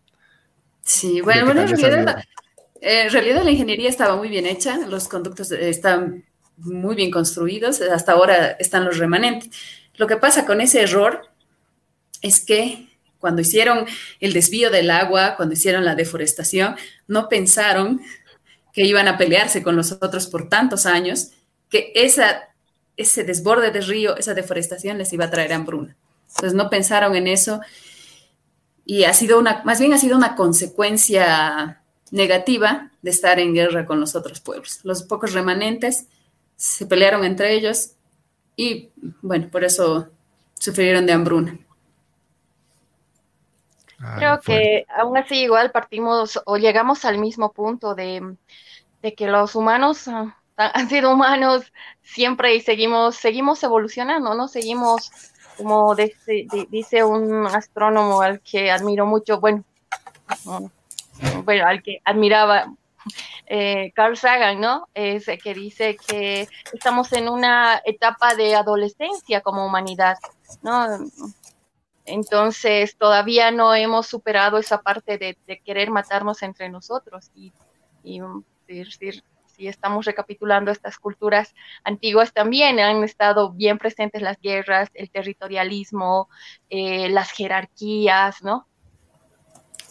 Sí, 0.82 1.22
bueno, 1.22 1.46
bueno 1.46 1.62
en 1.62 1.68
realidad 1.78 2.22
en 2.82 3.10
realidad 3.10 3.42
la 3.42 3.50
ingeniería 3.50 3.88
estaba 3.88 4.16
muy 4.16 4.28
bien 4.28 4.44
hecha, 4.44 4.86
los 4.86 5.08
conductos 5.08 5.50
están 5.50 6.24
muy 6.58 6.94
bien 6.94 7.10
construidos, 7.10 7.80
hasta 7.80 8.12
ahora 8.12 8.50
están 8.58 8.84
los 8.84 8.98
remanentes. 8.98 9.50
Lo 9.96 10.06
que 10.06 10.18
pasa 10.18 10.44
con 10.44 10.60
ese 10.60 10.82
error 10.82 11.22
es 12.20 12.44
que 12.44 12.93
cuando 13.24 13.40
hicieron 13.40 13.86
el 14.20 14.34
desvío 14.34 14.70
del 14.70 14.90
agua, 14.90 15.34
cuando 15.36 15.54
hicieron 15.54 15.82
la 15.82 15.94
deforestación, 15.94 16.76
no 17.08 17.30
pensaron 17.30 18.02
que 18.74 18.84
iban 18.84 19.08
a 19.08 19.16
pelearse 19.16 19.62
con 19.62 19.76
los 19.76 19.92
otros 19.92 20.26
por 20.26 20.50
tantos 20.50 20.84
años, 20.84 21.30
que 21.70 21.90
ese 21.94 23.24
desborde 23.24 23.70
del 23.70 23.86
río, 23.86 24.14
esa 24.18 24.34
deforestación 24.34 24.98
les 24.98 25.10
iba 25.14 25.24
a 25.24 25.30
traer 25.30 25.54
hambruna. 25.54 25.96
Entonces 26.28 26.52
no 26.52 26.68
pensaron 26.68 27.16
en 27.16 27.26
eso 27.26 27.62
y 28.84 29.04
ha 29.04 29.14
sido 29.14 29.38
una, 29.38 29.62
más 29.64 29.80
bien 29.80 29.94
ha 29.94 29.98
sido 29.98 30.18
una 30.18 30.36
consecuencia 30.36 31.80
negativa 32.10 32.90
de 33.00 33.10
estar 33.10 33.38
en 33.38 33.54
guerra 33.54 33.86
con 33.86 34.00
los 34.00 34.14
otros 34.14 34.40
pueblos. 34.40 34.80
Los 34.82 35.02
pocos 35.02 35.32
remanentes 35.32 36.08
se 36.56 36.84
pelearon 36.84 37.24
entre 37.24 37.54
ellos 37.54 37.92
y, 38.54 38.90
bueno, 39.22 39.48
por 39.50 39.64
eso 39.64 40.10
sufrieron 40.58 41.06
de 41.06 41.14
hambruna. 41.14 41.58
Creo 44.16 44.40
que 44.40 44.86
aún 44.94 45.16
así 45.16 45.42
igual 45.42 45.70
partimos 45.70 46.40
o 46.46 46.56
llegamos 46.56 47.04
al 47.04 47.18
mismo 47.18 47.52
punto 47.52 47.94
de, 47.94 48.36
que 49.16 49.26
los 49.26 49.54
humanos 49.54 50.08
ah, 50.08 50.36
han 50.56 50.88
sido 50.88 51.12
humanos 51.12 51.72
siempre 52.02 52.54
y 52.54 52.60
seguimos, 52.60 53.16
seguimos 53.16 53.62
evolucionando, 53.62 54.34
¿no? 54.34 54.48
Seguimos, 54.48 55.10
como 55.56 55.94
dice 55.94 57.04
un 57.04 57.46
astrónomo 57.46 58.20
al 58.20 58.40
que 58.40 58.70
admiro 58.70 59.06
mucho, 59.06 59.40
bueno, 59.40 59.64
bueno, 61.44 61.66
al 61.66 61.82
que 61.82 62.00
admiraba 62.04 62.72
eh, 63.46 63.92
Carl 63.94 64.16
Sagan, 64.16 64.60
¿no? 64.60 64.88
Es 64.94 65.26
que 65.42 65.54
dice 65.54 65.96
que 65.96 66.48
estamos 66.72 67.12
en 67.12 67.28
una 67.28 67.80
etapa 67.84 68.34
de 68.34 68.54
adolescencia 68.54 69.40
como 69.42 69.66
humanidad, 69.66 70.16
¿no? 70.62 70.86
Entonces 72.04 72.96
todavía 72.96 73.50
no 73.50 73.74
hemos 73.74 74.06
superado 74.06 74.58
esa 74.58 74.82
parte 74.82 75.18
de, 75.18 75.36
querer 75.64 75.90
matarnos 75.90 76.42
entre 76.42 76.68
nosotros 76.68 77.30
y, 77.34 77.52
decir, 78.66 79.24
si 79.56 79.68
estamos 79.68 80.04
recapitulando 80.04 80.70
estas 80.70 80.98
culturas 80.98 81.54
antiguas 81.84 82.32
también 82.32 82.78
han 82.80 83.04
estado 83.04 83.52
bien 83.52 83.78
presentes 83.78 84.20
las 84.20 84.38
guerras, 84.40 84.90
el 84.94 85.10
territorialismo, 85.10 86.28
eh, 86.68 87.08
las 87.08 87.30
jerarquías, 87.30 88.42
¿no? 88.42 88.66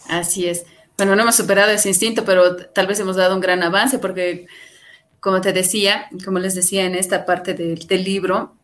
Así 0.08 0.46
es. 0.46 0.66
Bueno, 0.96 1.16
no 1.16 1.22
hemos 1.22 1.34
superado 1.34 1.72
ese 1.72 1.88
instinto, 1.88 2.24
pero 2.24 2.56
tal 2.56 2.86
vez 2.86 3.00
hemos 3.00 3.16
dado 3.16 3.34
un 3.34 3.40
gran 3.40 3.62
avance 3.62 3.98
porque, 3.98 4.46
como 5.18 5.40
te 5.40 5.52
decía, 5.52 6.08
como 6.24 6.38
les 6.38 6.54
decía 6.54 6.84
en 6.84 6.94
esta 6.94 7.26
parte 7.26 7.54
del 7.54 8.04
libro, 8.04 8.56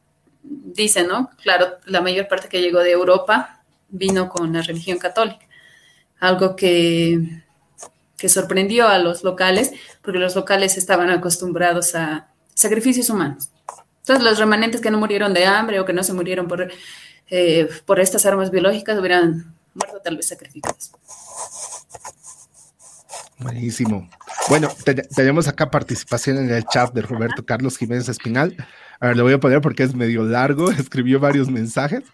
dice, 0.42 1.04
¿no? 1.04 1.30
Claro, 1.42 1.78
la 1.86 2.00
mayor 2.00 2.28
parte 2.28 2.48
que 2.48 2.60
llegó 2.60 2.80
de 2.80 2.92
Europa 2.92 3.62
vino 3.88 4.28
con 4.28 4.52
la 4.52 4.62
religión 4.62 4.98
católica, 4.98 5.46
algo 6.18 6.56
que, 6.56 7.42
que 8.16 8.28
sorprendió 8.28 8.88
a 8.88 8.98
los 8.98 9.24
locales, 9.24 9.72
porque 10.02 10.18
los 10.18 10.34
locales 10.36 10.76
estaban 10.76 11.10
acostumbrados 11.10 11.94
a 11.94 12.28
sacrificios 12.54 13.10
humanos. 13.10 13.50
Entonces, 14.00 14.24
los 14.24 14.38
remanentes 14.38 14.80
que 14.80 14.90
no 14.90 14.98
murieron 14.98 15.34
de 15.34 15.46
hambre 15.46 15.80
o 15.80 15.84
que 15.84 15.92
no 15.92 16.02
se 16.02 16.12
murieron 16.12 16.48
por, 16.48 16.70
eh, 17.28 17.68
por 17.84 18.00
estas 18.00 18.26
armas 18.26 18.50
biológicas 18.50 18.98
hubieran 18.98 19.54
muerto 19.74 20.00
tal 20.02 20.16
vez 20.16 20.28
sacrificados. 20.28 20.92
Buenísimo. 23.38 24.08
Bueno, 24.48 24.68
tenemos 25.14 25.48
acá 25.48 25.70
participación 25.70 26.38
en 26.38 26.50
el 26.50 26.64
chat 26.64 26.92
de 26.92 27.02
Roberto 27.02 27.44
Carlos 27.44 27.78
Jiménez 27.78 28.08
Espinal. 28.08 28.54
A 29.00 29.08
ver, 29.08 29.16
lo 29.16 29.24
voy 29.24 29.32
a 29.32 29.40
poner 29.40 29.62
porque 29.62 29.82
es 29.82 29.94
medio 29.94 30.24
largo, 30.24 30.70
escribió 30.78 31.18
varios 31.18 31.50
mensajes. 31.50 32.04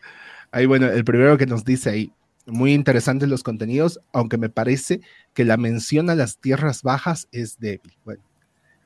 Ahí, 0.52 0.66
bueno, 0.66 0.86
el 0.86 1.04
primero 1.04 1.36
que 1.36 1.46
nos 1.46 1.64
dice 1.64 1.90
ahí, 1.90 2.12
muy 2.46 2.72
interesantes 2.72 3.28
los 3.28 3.42
contenidos, 3.42 4.00
aunque 4.12 4.38
me 4.38 4.48
parece 4.48 5.00
que 5.34 5.44
la 5.44 5.56
mención 5.56 6.10
a 6.10 6.14
las 6.14 6.38
tierras 6.38 6.82
bajas 6.82 7.28
es 7.32 7.58
débil. 7.58 7.92
Bueno, 8.04 8.22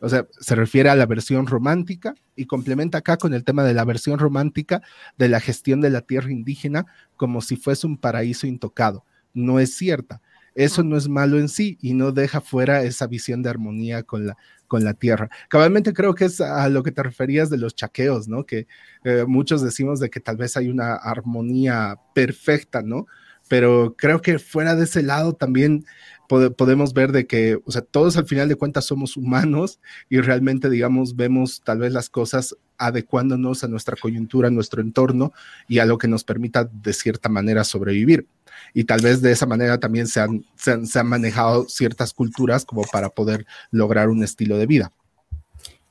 o 0.01 0.09
sea, 0.09 0.27
se 0.41 0.55
refiere 0.55 0.89
a 0.89 0.95
la 0.95 1.05
versión 1.05 1.47
romántica 1.47 2.15
y 2.35 2.47
complementa 2.47 2.99
acá 2.99 3.19
con 3.19 3.35
el 3.35 3.45
tema 3.45 3.65
de 3.65 3.75
la 3.75 3.85
versión 3.85 4.19
romántica 4.19 4.81
de 5.19 5.29
la 5.29 5.41
gestión 5.41 5.83
de 5.83 5.91
la 5.91 6.01
tierra 6.01 6.33
indígena 6.33 6.87
como 7.17 7.43
si 7.43 7.57
fuese 7.57 7.87
un 7.87 7.99
paraíso 7.99 8.47
intocado. 8.47 9.05
No 9.35 9.61
es 9.61 9.75
cierta 9.75 10.23
eso 10.55 10.83
no 10.83 10.97
es 10.97 11.09
malo 11.09 11.39
en 11.39 11.49
sí 11.49 11.79
y 11.81 11.95
no 11.95 12.13
deja 12.13 12.41
fuera 12.41 12.83
esa 12.83 13.07
visión 13.07 13.43
de 13.43 13.51
armonía 13.51 14.03
con 14.03 14.27
la, 14.27 14.37
con 14.67 14.85
la 14.85 14.95
tierra. 14.95 15.29
Cabalmente 15.49 15.93
creo 15.93 16.15
que 16.15 16.27
es 16.27 16.41
a 16.41 16.69
lo 16.69 16.83
que 16.83 16.93
te 16.93 17.03
referías 17.03 17.51
de 17.51 17.59
los 17.59 17.75
chaqueos, 17.75 18.29
¿no? 18.29 18.45
Que 18.45 18.67
eh, 19.05 19.25
muchos 19.27 19.63
decimos 19.63 20.01
de 20.01 20.11
que 20.11 20.21
tal 20.21 20.37
vez 20.37 20.57
hay 20.57 20.69
una 20.69 20.95
armonía 20.95 21.99
perfecta, 22.15 22.83
¿no? 22.83 23.07
Pero 23.49 23.97
creo 23.97 24.23
que 24.23 24.39
fuera 24.39 24.77
de 24.77 24.85
ese 24.85 25.03
lado 25.03 25.33
también 25.33 25.85
podemos 26.31 26.95
ver 26.95 27.13
de 27.13 27.27
que, 27.27 27.59
o 27.65 27.73
sea, 27.73 27.83
todos 27.83 28.17
al 28.17 28.27
final 28.27 28.49
de 28.49 28.55
cuentas 28.55 28.85
somos 28.85 29.17
humanos 29.17 29.81
y 30.09 30.21
realmente, 30.21 30.71
digamos, 30.71 31.17
vemos 31.17 31.63
tal 31.65 31.79
vez 31.79 31.93
las 31.93 32.09
cosas 32.09 32.57
adecuándonos 32.79 33.65
a 33.65 33.69
nuestra 33.69 33.97
coyuntura, 33.97 34.49
a 34.49 34.51
nuestro 34.51 34.81
entorno 34.81 35.33
y 35.69 35.81
a 35.81 35.87
lo 35.87 35.99
que 35.99 36.09
nos 36.09 36.25
permita 36.25 36.65
de 36.65 36.93
cierta 36.93 37.29
manera 37.29 37.65
sobrevivir 37.65 38.27
y 38.75 38.85
tal 38.85 39.01
vez 39.01 39.21
de 39.23 39.33
esa 39.33 39.47
manera 39.47 39.79
también 39.79 40.07
se 40.07 40.21
han, 40.21 40.45
se 40.57 40.99
han, 40.99 41.07
manejado 41.07 41.69
ciertas 41.69 42.13
culturas 42.13 42.65
como 42.65 42.83
para 42.83 43.11
poder 43.11 43.47
lograr 43.71 44.09
un 44.09 44.23
estilo 44.23 44.57
de 44.59 44.67
vida. 44.67 44.93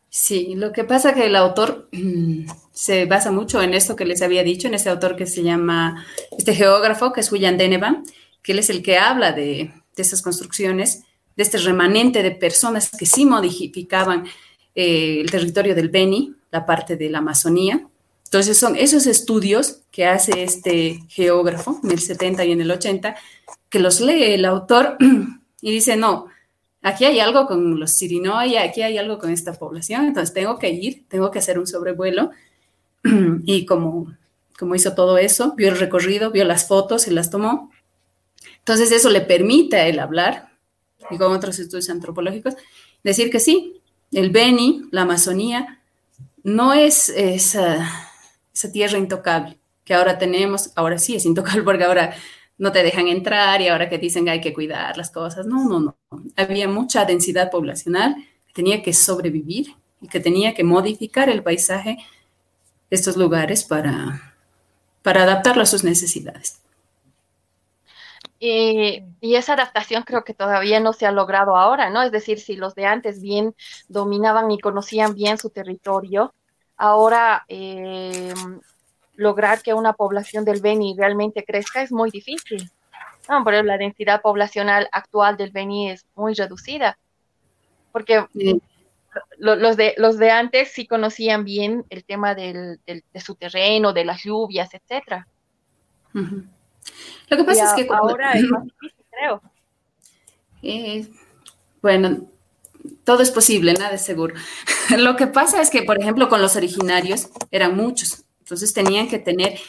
Sí, 0.09 0.55
lo 0.55 0.71
que 0.71 0.83
pasa 0.83 1.13
que 1.13 1.25
el 1.27 1.35
autor 1.35 1.89
se 2.71 3.05
basa 3.05 3.31
mucho 3.31 3.61
en 3.61 3.73
esto 3.73 3.95
que 3.95 4.05
les 4.05 4.21
había 4.21 4.43
dicho, 4.43 4.67
en 4.67 4.73
ese 4.73 4.89
autor 4.89 5.15
que 5.15 5.25
se 5.25 5.43
llama, 5.43 6.05
este 6.37 6.55
geógrafo, 6.55 7.13
que 7.13 7.21
es 7.21 7.31
William 7.31 7.57
Denevan, 7.57 8.03
que 8.41 8.53
él 8.53 8.59
es 8.59 8.69
el 8.69 8.81
que 8.81 8.97
habla 8.97 9.33
de, 9.33 9.71
de 10.03 10.07
esas 10.07 10.21
construcciones, 10.21 11.03
de 11.35 11.43
este 11.43 11.57
remanente 11.57 12.23
de 12.23 12.31
personas 12.31 12.89
que 12.89 13.05
sí 13.05 13.25
modificaban 13.25 14.25
eh, 14.75 15.21
el 15.21 15.31
territorio 15.31 15.75
del 15.75 15.89
Beni, 15.89 16.35
la 16.51 16.65
parte 16.65 16.97
de 16.97 17.09
la 17.09 17.19
Amazonía, 17.19 17.87
entonces 18.29 18.59
son 18.59 18.75
esos 18.75 19.07
estudios 19.07 19.81
que 19.91 20.05
hace 20.05 20.43
este 20.43 20.99
geógrafo 21.07 21.79
en 21.83 21.89
el 21.89 21.99
70 21.99 22.45
y 22.45 22.51
en 22.51 22.61
el 22.61 22.69
80, 22.69 23.15
que 23.69 23.79
los 23.79 24.01
lee 24.01 24.33
el 24.33 24.45
autor 24.45 24.97
y 25.61 25.71
dice, 25.71 25.97
no, 25.97 26.27
aquí 26.83 27.05
hay 27.05 27.19
algo 27.19 27.47
con 27.47 27.79
los 27.79 27.89
Sirinoy, 27.93 28.55
aquí 28.55 28.83
hay 28.83 28.99
algo 28.99 29.17
con 29.17 29.31
esta 29.31 29.53
población, 29.53 30.05
entonces 30.05 30.31
tengo 30.31 30.59
que 30.59 30.69
ir, 30.69 31.05
tengo 31.07 31.31
que 31.31 31.39
hacer 31.39 31.57
un 31.57 31.65
sobrevuelo. 31.65 32.29
Y 33.45 33.65
como, 33.65 34.13
como 34.59 34.75
hizo 34.75 34.93
todo 34.93 35.17
eso, 35.17 35.55
vio 35.55 35.69
el 35.69 35.79
recorrido, 35.79 36.29
vio 36.29 36.45
las 36.45 36.67
fotos 36.67 37.07
y 37.07 37.11
las 37.11 37.31
tomó. 37.31 37.71
Entonces 38.69 38.91
eso 38.91 39.09
le 39.09 39.21
permite 39.21 39.77
a 39.77 39.87
él 39.87 39.97
hablar, 39.97 40.51
y 41.09 41.17
con 41.17 41.31
otros 41.31 41.57
estudios 41.57 41.89
antropológicos, 41.89 42.53
decir 43.03 43.31
que 43.31 43.39
sí, 43.39 43.81
el 44.11 44.29
Beni, 44.29 44.83
la 44.91 45.01
Amazonía, 45.01 45.81
no 46.43 46.73
es 46.73 47.09
esa 47.09 47.89
tierra 48.71 48.99
intocable 48.99 49.57
que 49.83 49.95
ahora 49.95 50.19
tenemos, 50.19 50.71
ahora 50.75 50.99
sí 50.99 51.15
es 51.15 51.25
intocable 51.25 51.63
porque 51.63 51.83
ahora 51.83 52.13
no 52.59 52.71
te 52.71 52.83
dejan 52.83 53.07
entrar 53.07 53.59
y 53.59 53.69
ahora 53.69 53.89
que 53.89 53.97
dicen 53.97 54.25
que 54.25 54.31
hay 54.31 54.41
que 54.41 54.53
cuidar 54.53 54.95
las 54.97 55.09
cosas. 55.09 55.47
No, 55.47 55.67
no, 55.67 55.79
no. 55.79 55.97
Había 56.35 56.67
mucha 56.67 57.05
densidad 57.05 57.49
poblacional 57.49 58.17
que 58.45 58.53
tenía 58.53 58.83
que 58.83 58.93
sobrevivir 58.93 59.73
y 59.99 60.07
que 60.09 60.19
tenía 60.19 60.53
que 60.53 60.63
modificar 60.63 61.27
el 61.27 61.41
paisaje 61.41 61.97
estos 62.91 63.17
lugares 63.17 63.63
para, 63.63 64.35
para 65.01 65.23
adaptarlo 65.23 65.63
a 65.63 65.65
sus 65.65 65.83
necesidades. 65.83 66.59
Y, 68.41 69.03
y, 69.19 69.35
esa 69.35 69.53
adaptación 69.53 70.03
creo 70.03 70.23
que 70.23 70.33
todavía 70.33 70.79
no 70.79 70.93
se 70.93 71.05
ha 71.05 71.11
logrado 71.11 71.57
ahora, 71.57 71.89
¿no? 71.89 72.01
Es 72.01 72.11
decir, 72.11 72.39
si 72.39 72.55
los 72.55 72.73
de 72.73 72.85
antes 72.85 73.21
bien 73.21 73.53
dominaban 73.89 74.49
y 74.49 74.59
conocían 74.59 75.13
bien 75.13 75.37
su 75.37 75.49
territorio, 75.49 76.33
Ahora, 76.81 77.43
eh, 77.49 78.33
lograr 79.15 79.61
que 79.61 79.73
una 79.73 79.91
población 79.91 80.45
del 80.45 80.61
Beni 80.61 80.95
realmente 80.97 81.43
crezca 81.43 81.81
es 81.81 81.91
muy 81.91 82.09
difícil. 82.09 82.71
No, 83.27 83.43
pero 83.43 83.61
la 83.63 83.77
densidad 83.77 84.21
poblacional 84.21 84.87
actual 84.93 85.35
del 85.35 85.51
Beni 85.51 85.91
es 85.91 86.05
muy 86.15 86.35
reducida. 86.35 86.97
Porque 87.91 88.25
los, 89.37 89.75
de, 89.75 89.93
los 89.97 90.17
de 90.17 90.31
antes 90.31 90.71
sí 90.71 90.87
conocían 90.87 91.43
bien 91.43 91.83
el 91.89 92.05
tema 92.05 92.33
del, 92.33 92.79
de 92.85 93.19
su 93.19 93.35
terreno, 93.35 93.91
de 93.91 94.05
las 94.05 94.23
lluvias, 94.23 94.69
etc. 94.73 95.25
Lo 97.29 97.37
que 97.37 97.43
pasa 97.43 97.65
es 97.65 97.73
que 97.73 97.93
ahora 97.93 98.33
es 98.33 98.43
más 98.43 98.63
difícil, 98.63 99.05
creo. 99.11 99.41
Eh, 100.61 101.07
bueno, 101.81 102.29
todo 103.03 103.21
es 103.21 103.31
posible, 103.31 103.73
nada 103.73 103.95
es 103.95 104.03
seguro. 104.03 104.35
Lo 104.97 105.15
que 105.15 105.27
pasa 105.27 105.61
es 105.61 105.69
que, 105.69 105.83
por 105.83 105.99
ejemplo, 105.99 106.29
con 106.29 106.41
los 106.41 106.55
originarios 106.55 107.29
eran 107.51 107.75
muchos, 107.75 108.25
entonces 108.39 108.73
tenían 108.73 109.07
que 109.07 109.19
tener, 109.19 109.59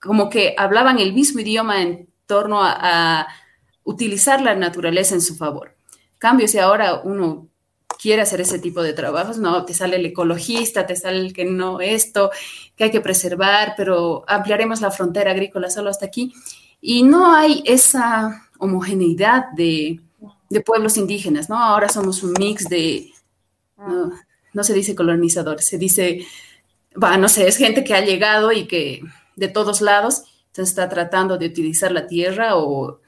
como 0.00 0.30
que 0.30 0.54
hablaban 0.56 0.98
el 0.98 1.12
mismo 1.12 1.40
idioma 1.40 1.82
en 1.82 2.08
torno 2.26 2.60
a, 2.62 3.26
utilizar 3.88 4.40
la 4.40 4.56
naturaleza 4.56 5.14
en 5.14 5.20
su 5.20 5.36
favor. 5.36 5.76
Cambio 6.18 6.48
si 6.48 6.58
ahora 6.58 7.02
uno 7.04 7.46
quiere 8.00 8.22
hacer 8.22 8.40
ese 8.40 8.58
tipo 8.58 8.82
de 8.82 8.92
trabajos, 8.92 9.38
no, 9.38 9.64
te 9.64 9.74
sale 9.74 9.96
el 9.96 10.06
ecologista, 10.06 10.86
te 10.86 10.96
sale 10.96 11.18
el 11.18 11.32
que 11.32 11.44
no 11.44 11.80
esto, 11.80 12.30
que 12.76 12.84
hay 12.84 12.90
que 12.90 13.00
preservar, 13.00 13.74
pero 13.76 14.24
ampliaremos 14.28 14.80
la 14.80 14.90
frontera 14.90 15.30
agrícola 15.30 15.70
solo 15.70 15.90
hasta 15.90 16.06
aquí. 16.06 16.32
Y 16.80 17.02
no 17.02 17.34
hay 17.34 17.62
esa 17.66 18.48
homogeneidad 18.58 19.50
de, 19.56 20.00
de 20.50 20.60
pueblos 20.60 20.96
indígenas, 20.96 21.48
¿no? 21.48 21.58
Ahora 21.58 21.88
somos 21.88 22.22
un 22.22 22.34
mix 22.38 22.68
de, 22.68 23.10
no, 23.76 24.12
no 24.52 24.64
se 24.64 24.74
dice 24.74 24.94
colonizador, 24.94 25.60
se 25.62 25.78
dice, 25.78 26.26
va, 27.02 27.16
no 27.16 27.28
sé, 27.28 27.46
es 27.48 27.56
gente 27.56 27.84
que 27.84 27.94
ha 27.94 28.00
llegado 28.00 28.52
y 28.52 28.66
que 28.66 29.02
de 29.36 29.48
todos 29.48 29.80
lados, 29.80 30.24
entonces 30.48 30.70
está 30.70 30.88
tratando 30.88 31.36
de 31.38 31.46
utilizar 31.46 31.92
la 31.92 32.06
tierra 32.06 32.56
o 32.56 33.00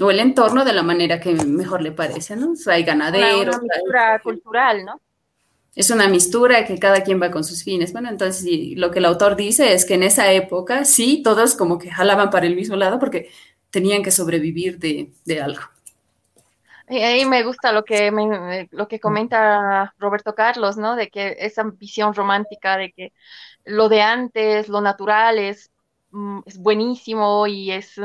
o 0.00 0.10
el 0.10 0.20
entorno 0.20 0.64
de 0.64 0.72
la 0.72 0.82
manera 0.82 1.20
que 1.20 1.32
mejor 1.32 1.82
le 1.82 1.92
parece, 1.92 2.36
¿no? 2.36 2.52
O 2.52 2.56
sea, 2.56 2.74
hay 2.74 2.84
ganaderos. 2.84 3.56
Una, 3.56 3.74
mistura 3.74 4.18
cultural, 4.20 4.84
¿no? 4.84 5.00
Es 5.74 5.90
una 5.90 6.08
mistura 6.08 6.64
que 6.64 6.78
cada 6.78 7.02
quien 7.02 7.20
va 7.20 7.30
con 7.30 7.44
sus 7.44 7.64
fines. 7.64 7.92
Bueno, 7.92 8.08
entonces 8.08 8.44
lo 8.76 8.90
que 8.90 9.00
el 9.00 9.04
autor 9.04 9.36
dice 9.36 9.72
es 9.72 9.84
que 9.84 9.94
en 9.94 10.04
esa 10.04 10.32
época 10.32 10.84
sí, 10.84 11.22
todos 11.22 11.56
como 11.56 11.78
que 11.78 11.90
jalaban 11.90 12.30
para 12.30 12.46
el 12.46 12.54
mismo 12.54 12.76
lado 12.76 12.98
porque 12.98 13.30
tenían 13.70 14.02
que 14.02 14.12
sobrevivir 14.12 14.78
de, 14.78 15.12
de 15.24 15.42
algo. 15.42 15.62
Y 16.88 16.98
ahí 16.98 17.24
me 17.24 17.42
gusta 17.42 17.72
lo 17.72 17.84
que, 17.84 18.10
me, 18.10 18.68
lo 18.70 18.88
que 18.88 19.00
comenta 19.00 19.94
Roberto 19.98 20.34
Carlos, 20.34 20.76
¿no? 20.76 20.96
De 20.96 21.08
que 21.08 21.36
esa 21.40 21.64
visión 21.64 22.14
romántica 22.14 22.76
de 22.76 22.92
que 22.92 23.12
lo 23.64 23.88
de 23.88 24.02
antes, 24.02 24.68
lo 24.68 24.80
natural 24.80 25.38
es, 25.38 25.70
mm, 26.10 26.40
es 26.46 26.58
buenísimo 26.58 27.46
y 27.46 27.70
es... 27.72 27.98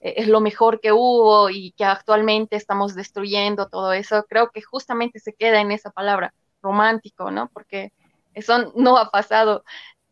Eh, 0.00 0.14
es 0.18 0.28
lo 0.28 0.40
mejor 0.40 0.80
que 0.80 0.92
hubo 0.92 1.50
y 1.50 1.72
que 1.72 1.84
actualmente 1.84 2.56
estamos 2.56 2.94
destruyendo 2.94 3.68
todo 3.68 3.92
eso, 3.92 4.24
creo 4.28 4.50
que 4.50 4.62
justamente 4.62 5.20
se 5.20 5.34
queda 5.34 5.60
en 5.60 5.72
esa 5.72 5.90
palabra, 5.90 6.32
romántico, 6.62 7.30
¿no? 7.30 7.50
Porque 7.52 7.92
eso 8.34 8.72
no 8.74 8.98
ha 8.98 9.10
pasado. 9.10 9.64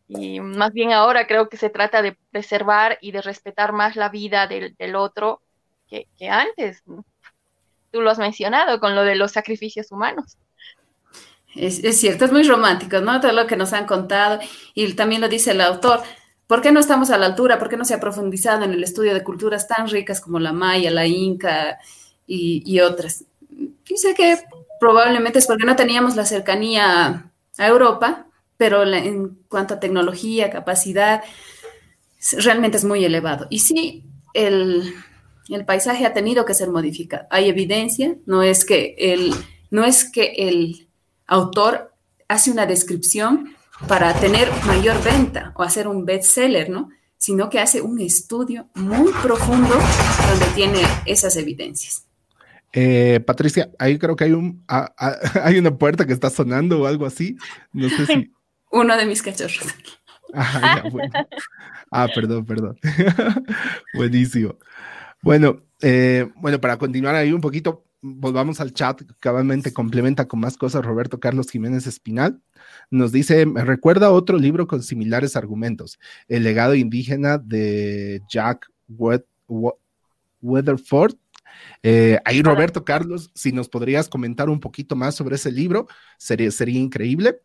Y 0.07 0.39
más 0.39 0.71
bien 0.71 0.93
ahora 0.93 1.27
creo 1.27 1.49
que 1.49 1.57
se 1.57 1.69
trata 1.69 2.01
de 2.01 2.17
preservar 2.31 2.97
y 3.01 3.11
de 3.11 3.21
respetar 3.21 3.73
más 3.73 3.95
la 3.95 4.09
vida 4.09 4.47
del, 4.47 4.95
otro 4.95 5.41
que, 5.89 6.07
antes. 6.29 6.83
Tú 7.91 8.01
lo 8.01 8.09
has 8.09 8.17
mencionado 8.17 8.79
con 8.79 8.95
lo 8.95 9.03
de 9.03 9.15
los 9.15 9.31
sacrificios 9.31 9.91
humanos. 9.91 10.37
Es, 11.55 11.83
es, 11.83 11.99
cierto, 11.99 12.25
es 12.25 12.31
muy 12.31 12.43
romántico, 12.43 12.99
¿no? 12.99 13.19
Todo 13.19 13.31
lo 13.31 13.47
que 13.47 13.55
nos 13.55 13.73
han 13.73 13.85
contado 13.85 14.39
y 14.73 14.93
también 14.93 15.21
lo 15.21 15.27
dice 15.27 15.51
el 15.51 15.61
autor. 15.61 16.01
¿Por 16.47 16.61
qué 16.61 16.71
no 16.71 16.79
estamos 16.79 17.09
a 17.09 17.17
la 17.17 17.25
altura? 17.25 17.59
¿Por 17.59 17.67
qué 17.67 17.75
no 17.75 17.83
se 17.83 17.93
ha 17.93 17.99
profundizado 17.99 18.63
en 18.63 18.71
el 18.71 18.83
estudio 18.83 19.13
de 19.13 19.23
culturas 19.23 19.67
tan 19.67 19.89
ricas 19.89 20.21
como 20.21 20.39
la 20.39 20.53
maya, 20.53 20.89
la 20.89 21.05
inca 21.05 21.77
y, 22.25 22.79
otras? 22.79 23.25
Dice 23.85 24.13
que 24.15 24.39
probablemente 24.79 25.39
es 25.39 25.47
porque 25.47 25.65
no 25.65 25.75
teníamos 25.75 26.15
la 26.15 26.25
cercanía 26.25 27.31
a 27.57 27.67
Europa, 27.67 28.27
pero 28.55 28.83
en 28.83 29.39
cuanto 29.49 29.73
a 29.73 29.79
tecnología, 29.81 30.49
capacidad, 30.49 31.21
realmente 32.37 32.77
es 32.77 32.85
muy 32.85 33.03
elevado. 33.03 33.47
Y 33.49 33.59
sí, 33.59 34.05
el, 34.33 34.93
paisaje 35.65 36.05
ha 36.05 36.13
tenido 36.13 36.45
que 36.45 36.53
ser 36.53 36.69
modificado. 36.69 37.27
Hay 37.29 37.49
evidencia, 37.49 38.15
no 38.25 38.41
es 38.41 38.63
que 38.63 38.95
el, 38.97 39.33
no 39.69 39.83
es 39.83 40.09
que 40.09 40.33
el 40.37 40.87
autor 41.25 41.93
hace 42.29 42.51
una 42.51 42.65
descripción 42.65 43.56
para 43.87 44.13
tener 44.13 44.49
mayor 44.65 45.01
venta 45.03 45.51
o 45.55 45.63
hacer 45.63 45.87
un 45.87 46.05
bestseller, 46.05 46.69
¿no? 46.69 46.89
Sino 47.17 47.49
que 47.49 47.59
hace 47.59 47.81
un 47.81 47.99
estudio 47.99 48.69
muy 48.75 49.11
profundo 49.21 49.75
donde 50.29 50.45
tiene 50.55 50.81
esas 51.05 51.35
evidencias. 51.35 52.05
Eh, 52.73 53.19
Patricia, 53.25 53.71
ahí 53.79 53.97
creo 53.97 54.15
que 54.15 54.25
hay, 54.25 54.33
un, 54.33 54.63
hay 55.43 55.57
una 55.57 55.77
puerta 55.77 56.05
que 56.05 56.13
está 56.13 56.29
sonando 56.29 56.81
o 56.81 56.87
algo 56.87 57.05
así. 57.05 57.37
No 57.73 57.89
sé 57.89 58.05
si. 58.05 58.33
Uno 58.71 58.97
de 58.97 59.05
mis 59.05 59.21
cachorros. 59.21 59.59
Ah, 60.33 60.83
ah 61.89 62.07
perdón, 62.13 62.45
perdón. 62.45 62.77
Buenísimo. 63.93 64.57
Bueno, 65.21 65.61
eh, 65.81 66.29
bueno, 66.35 66.59
para 66.59 66.77
continuar 66.77 67.15
ahí 67.15 67.31
un 67.31 67.39
poquito, 67.39 67.86
volvamos 68.15 68.59
al 68.61 68.73
chat, 68.73 69.01
cabalmente 69.19 69.73
complementa 69.73 70.27
con 70.27 70.39
más 70.39 70.57
cosas 70.57 70.85
Roberto 70.85 71.19
Carlos 71.19 71.49
Jiménez 71.49 71.87
Espinal. 71.87 72.41
Nos 72.89 73.11
dice, 73.11 73.45
me 73.45 73.63
recuerda 73.63 74.11
otro 74.11 74.37
libro 74.37 74.67
con 74.67 74.81
similares 74.81 75.35
argumentos, 75.35 75.99
El 76.27 76.43
legado 76.43 76.75
indígena 76.75 77.37
de 77.37 78.21
Jack 78.29 78.71
Weatherford. 80.41 81.15
Eh, 81.83 82.19
ahí 82.25 82.41
Roberto 82.41 82.85
Carlos, 82.85 83.31
si 83.33 83.51
nos 83.51 83.67
podrías 83.67 84.09
comentar 84.09 84.49
un 84.49 84.59
poquito 84.59 84.95
más 84.95 85.15
sobre 85.15 85.35
ese 85.35 85.51
libro, 85.51 85.87
sería, 86.17 86.51
sería 86.51 86.79
increíble 86.79 87.41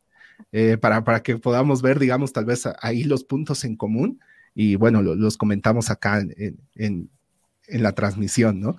eh, 0.53 0.77
para, 0.77 1.03
para 1.05 1.23
que 1.23 1.39
podamos 1.39 1.83
ver, 1.83 1.99
digamos, 1.99 2.33
tal 2.33 2.45
vez 2.45 2.69
ahí 2.81 3.05
los 3.05 3.25
puntos 3.25 3.65
en 3.65 3.77
común 3.77 4.21
y 4.55 4.77
bueno, 4.77 5.03
los 5.03 5.37
comentamos 5.37 5.91
acá 5.91 6.21
en, 6.21 6.59
en, 6.75 7.11
en 7.69 7.83
la 7.83 7.93
transmisión, 7.93 8.61
¿no? 8.61 8.77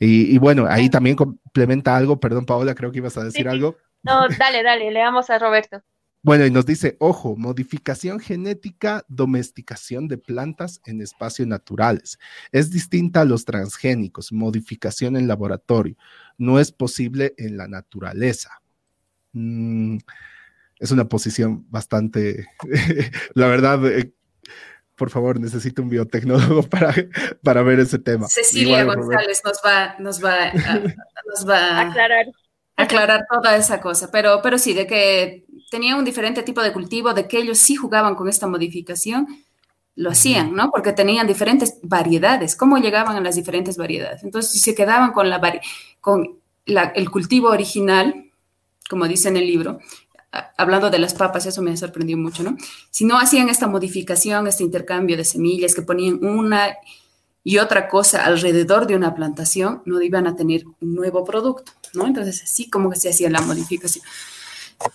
Y, 0.00 0.38
bueno, 0.38 0.66
ahí 0.68 0.88
también 0.88 1.16
complementa 1.16 1.96
algo, 1.96 2.20
perdón 2.20 2.46
Paola, 2.46 2.74
creo 2.74 2.92
que 2.92 2.98
ibas 2.98 3.16
a 3.16 3.24
decir 3.24 3.48
algo. 3.48 3.76
No, 4.04 4.28
dale, 4.38 4.62
dale, 4.62 4.90
leamos 4.92 5.28
a 5.28 5.38
Roberto. 5.38 5.82
Bueno, 6.22 6.46
y 6.46 6.50
nos 6.50 6.66
dice, 6.66 6.96
ojo, 7.00 7.36
modificación 7.36 8.18
genética, 8.20 9.04
domesticación 9.08 10.08
de 10.08 10.18
plantas 10.18 10.80
en 10.84 11.00
espacios 11.00 11.48
naturales. 11.48 12.18
Es 12.52 12.70
distinta 12.70 13.22
a 13.22 13.24
los 13.24 13.44
transgénicos, 13.44 14.32
modificación 14.32 15.16
en 15.16 15.28
laboratorio. 15.28 15.96
No 16.36 16.58
es 16.58 16.72
posible 16.72 17.34
en 17.38 17.56
la 17.56 17.68
naturaleza. 17.68 18.60
Mm, 19.32 19.98
es 20.78 20.90
una 20.90 21.08
posición 21.08 21.66
bastante, 21.70 22.48
la 23.34 23.46
verdad, 23.46 23.86
eh, 23.86 24.12
por 24.98 25.10
favor, 25.10 25.40
necesito 25.40 25.80
un 25.80 25.88
biotecnólogo 25.88 26.62
para, 26.68 26.92
para 27.42 27.62
ver 27.62 27.80
ese 27.80 27.98
tema. 27.98 28.26
Cecilia 28.28 28.84
González 28.84 29.40
nos 29.44 29.60
va, 29.64 29.96
nos 29.98 30.22
va, 30.22 30.48
a, 30.48 30.52
nos 30.52 31.48
va 31.48 31.80
aclarar. 31.88 32.26
aclarar 32.76 33.26
toda 33.30 33.56
esa 33.56 33.80
cosa, 33.80 34.10
pero, 34.10 34.40
pero 34.42 34.58
sí, 34.58 34.74
de 34.74 34.86
que 34.86 35.46
tenía 35.70 35.96
un 35.96 36.04
diferente 36.04 36.42
tipo 36.42 36.62
de 36.62 36.72
cultivo, 36.72 37.14
de 37.14 37.28
que 37.28 37.38
ellos 37.38 37.58
sí 37.58 37.76
jugaban 37.76 38.16
con 38.16 38.28
esta 38.28 38.46
modificación, 38.46 39.26
lo 39.94 40.10
hacían, 40.10 40.54
¿no? 40.54 40.70
Porque 40.70 40.92
tenían 40.92 41.26
diferentes 41.26 41.78
variedades. 41.82 42.54
¿Cómo 42.54 42.78
llegaban 42.78 43.16
a 43.16 43.20
las 43.20 43.34
diferentes 43.34 43.76
variedades? 43.76 44.22
Entonces, 44.22 44.52
si 44.52 44.60
se 44.60 44.74
quedaban 44.74 45.12
con, 45.12 45.28
la, 45.28 45.40
con 46.00 46.38
el 46.66 47.10
cultivo 47.10 47.48
original, 47.48 48.30
como 48.88 49.08
dice 49.08 49.28
en 49.28 49.36
el 49.36 49.46
libro, 49.46 49.80
hablando 50.56 50.90
de 50.90 50.98
las 50.98 51.14
papas, 51.14 51.46
eso 51.46 51.62
me 51.62 51.76
sorprendió 51.76 52.16
mucho, 52.16 52.42
¿no? 52.42 52.56
Si 52.90 53.04
no 53.04 53.18
hacían 53.18 53.48
esta 53.48 53.66
modificación, 53.66 54.46
este 54.46 54.64
intercambio 54.64 55.16
de 55.16 55.24
semillas, 55.24 55.74
que 55.74 55.82
ponían 55.82 56.24
una 56.24 56.76
y 57.44 57.58
otra 57.58 57.88
cosa 57.88 58.24
alrededor 58.24 58.86
de 58.86 58.96
una 58.96 59.14
plantación, 59.14 59.82
no 59.86 60.02
iban 60.02 60.26
a 60.26 60.36
tener 60.36 60.64
un 60.80 60.94
nuevo 60.94 61.24
producto, 61.24 61.72
¿no? 61.94 62.06
Entonces, 62.06 62.42
así 62.42 62.68
como 62.68 62.90
que 62.90 62.98
se 62.98 63.08
hacía 63.08 63.30
la 63.30 63.40
modificación. 63.40 64.04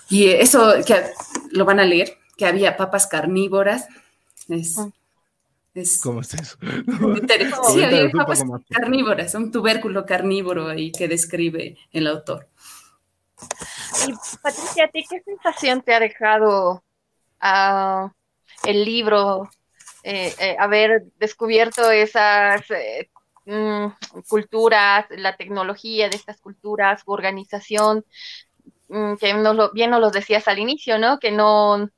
Y 0.09 0.27
eso 0.27 0.73
que 0.85 1.03
lo 1.51 1.65
van 1.65 1.79
a 1.79 1.85
leer, 1.85 2.17
que 2.37 2.45
había 2.45 2.77
papas 2.77 3.07
carnívoras, 3.07 3.87
es... 4.49 4.77
Ah. 4.77 4.89
¿Cómo 6.03 6.21
es 6.21 6.35
eso? 6.35 6.57
sí, 7.73 7.83
había 7.83 8.11
papas 8.11 8.43
carnívoras, 8.69 9.33
un 9.33 9.51
tubérculo 9.51 10.05
carnívoro 10.05 10.67
ahí 10.67 10.91
que 10.91 11.07
describe 11.07 11.77
el 11.91 12.05
autor. 12.05 12.47
Y 14.07 14.13
Patricia, 14.41 14.85
¿a 14.85 14.87
ti 14.89 15.05
qué 15.09 15.21
sensación 15.21 15.81
te 15.81 15.93
ha 15.93 15.99
dejado 15.99 16.83
uh, 17.41 18.09
el 18.63 18.85
libro, 18.85 19.49
eh, 20.03 20.33
eh, 20.39 20.55
haber 20.59 21.03
descubierto 21.17 21.89
esas 21.91 22.69
eh, 22.71 23.09
mm, 23.45 23.87
culturas, 24.27 25.05
la 25.11 25.35
tecnología 25.35 26.09
de 26.09 26.15
estas 26.15 26.39
culturas, 26.41 27.01
su 27.03 27.11
organización, 27.11 28.05
mm, 28.89 29.15
que 29.15 29.33
lo, 29.33 29.71
bien 29.71 29.91
nos 29.91 30.01
lo 30.01 30.11
decías 30.11 30.47
al 30.47 30.59
inicio, 30.59 30.97
¿no? 30.97 31.19
Que 31.19 31.31
no, 31.31 31.89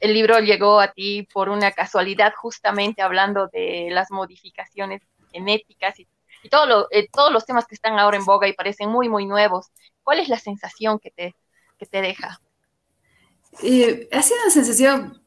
el 0.00 0.12
libro 0.12 0.40
llegó 0.40 0.80
a 0.80 0.92
ti 0.92 1.28
por 1.32 1.48
una 1.48 1.72
casualidad, 1.72 2.32
justamente 2.36 3.02
hablando 3.02 3.48
de 3.48 3.88
las 3.90 4.10
modificaciones 4.10 5.02
genéticas 5.32 5.98
y, 6.00 6.08
todo 6.50 6.88
todos 7.12 7.32
los 7.32 7.44
temas 7.44 7.66
que 7.66 7.74
están 7.74 7.98
ahora 7.98 8.16
en 8.16 8.24
boga 8.24 8.48
y 8.48 8.52
parecen 8.52 8.90
muy, 8.90 9.08
muy 9.08 9.26
nuevos. 9.26 9.66
¿Cuál 10.02 10.20
es 10.20 10.28
la 10.28 10.38
sensación 10.38 10.98
que 10.98 11.10
te, 11.10 11.34
te 11.86 12.02
deja? 12.02 12.40
Eh, 13.62 14.08
ha 14.12 14.22
sido 14.22 14.40
una 14.42 14.50
sensación 14.50 15.22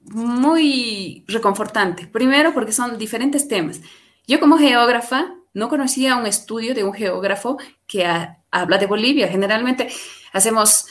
muy 0.00 1.24
reconfortante. 1.28 2.06
Primero 2.06 2.52
porque 2.54 2.72
son 2.72 2.98
diferentes 2.98 3.46
temas. 3.48 3.80
Yo 4.26 4.40
como 4.40 4.58
geógrafa 4.58 5.34
no 5.52 5.68
conocía 5.68 6.16
un 6.16 6.26
estudio 6.26 6.74
de 6.74 6.84
un 6.84 6.92
geógrafo 6.92 7.58
que 7.86 8.06
habla 8.50 8.78
de 8.78 8.86
Bolivia. 8.86 9.28
Generalmente 9.28 9.88
hacemos 10.32 10.86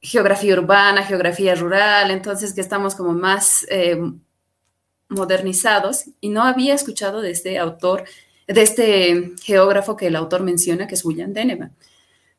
geografía 0.00 0.54
urbana, 0.54 1.04
geografía 1.04 1.54
rural, 1.54 2.10
entonces 2.10 2.54
que 2.54 2.60
estamos 2.60 2.94
como 2.94 3.12
más 3.12 3.66
eh, 3.70 4.00
modernizados 5.12 6.04
y 6.20 6.28
no 6.28 6.42
había 6.42 6.74
escuchado 6.74 7.20
de 7.20 7.30
este 7.30 7.58
autor 7.58 8.04
de 8.46 8.62
este 8.62 9.32
geógrafo 9.42 9.96
que 9.96 10.08
el 10.08 10.16
autor 10.16 10.42
menciona, 10.42 10.86
que 10.86 10.94
es 10.94 11.04
William 11.04 11.32
Denevan. 11.32 11.72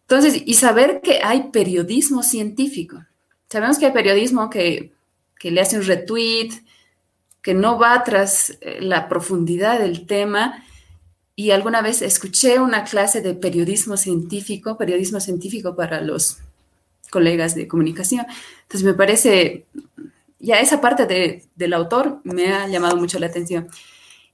Entonces, 0.02 0.44
y 0.46 0.54
saber 0.56 1.02
que 1.02 1.20
hay 1.24 1.50
periodismo 1.52 2.24
científico. 2.24 3.04
Sabemos 3.50 3.78
que 3.78 3.86
hay 3.88 3.94
periodismo 3.94 4.50
que, 4.50 4.92
que 5.40 5.52
le 5.52 5.62
hace 5.62 5.78
un 5.78 5.86
retweet, 5.86 6.52
que 7.42 7.54
no 7.54 7.78
va 7.78 8.04
tras 8.04 8.58
eh, 8.62 8.80
la 8.82 9.08
profundidad 9.08 9.80
del 9.80 10.06
tema. 10.06 10.64
Y 11.36 11.52
alguna 11.52 11.82
vez 11.82 12.02
escuché 12.02 12.60
una 12.60 12.84
clase 12.84 13.22
de 13.22 13.34
periodismo 13.34 13.98
científico, 13.98 14.78
periodismo 14.78 15.20
científico 15.20 15.76
para 15.76 16.02
los 16.02 16.38
colegas 17.10 17.56
de 17.56 17.68
comunicación. 17.68 18.26
Entonces 18.64 18.84
me 18.84 18.94
parece, 18.94 19.66
ya 20.44 20.60
esa 20.60 20.82
parte 20.82 21.06
de, 21.06 21.46
del 21.56 21.74
autor 21.74 22.20
me 22.26 22.54
ha 22.54 22.68
llamado 22.68 22.98
mucho 22.98 23.18
la 23.18 23.28
atención. 23.28 23.70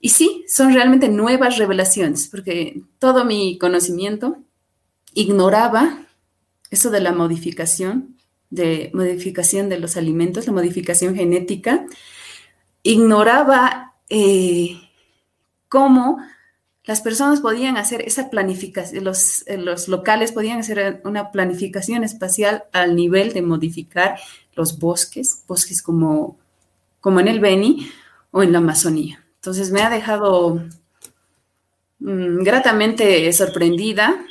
Y 0.01 0.10
sí, 0.10 0.43
son 0.47 0.74
realmente 0.74 1.07
nuevas 1.07 1.57
revelaciones, 1.57 2.28
porque 2.30 2.82
todo 2.97 3.26
mi 3.26 3.60
conocimiento 3.60 4.38
ignoraba 5.14 6.07
eso 6.72 6.89
de 6.89 7.01
la 7.01 7.12
modificación, 7.12 8.18
de 8.49 8.89
modificación 8.95 9.70
de 9.70 9.80
los 9.80 9.97
alimentos, 9.97 10.47
la 10.47 10.53
modificación 10.53 11.16
genética, 11.16 11.86
ignoraba 12.82 13.93
eh, 14.10 14.82
cómo 15.68 16.18
las 16.86 17.01
personas 17.01 17.41
podían 17.41 17.78
hacer 17.78 18.01
esa 18.01 18.32
planificación, 18.32 19.03
los, 19.03 19.45
los 19.47 19.88
locales 19.88 20.32
podían 20.32 20.57
hacer 20.57 21.01
una 21.03 21.32
planificación 21.32 22.03
espacial 22.03 22.64
al 22.74 22.95
nivel 22.95 23.32
de 23.34 23.43
modificar 23.43 24.18
los 24.60 24.78
bosques, 24.78 25.43
bosques 25.47 25.82
como, 25.82 26.38
como 26.99 27.22
en 27.22 27.30
el 27.30 27.39
Beni 27.39 27.89
o 28.32 28.43
en 28.43 28.51
la 28.51 28.57
Amazonía. 28.57 29.26
Entonces 29.36 29.72
me 29.72 29.82
ha 29.82 29.89
dejado 29.89 30.62
mm, 31.99 32.43
gratamente 32.43 33.32
sorprendida 33.32 34.26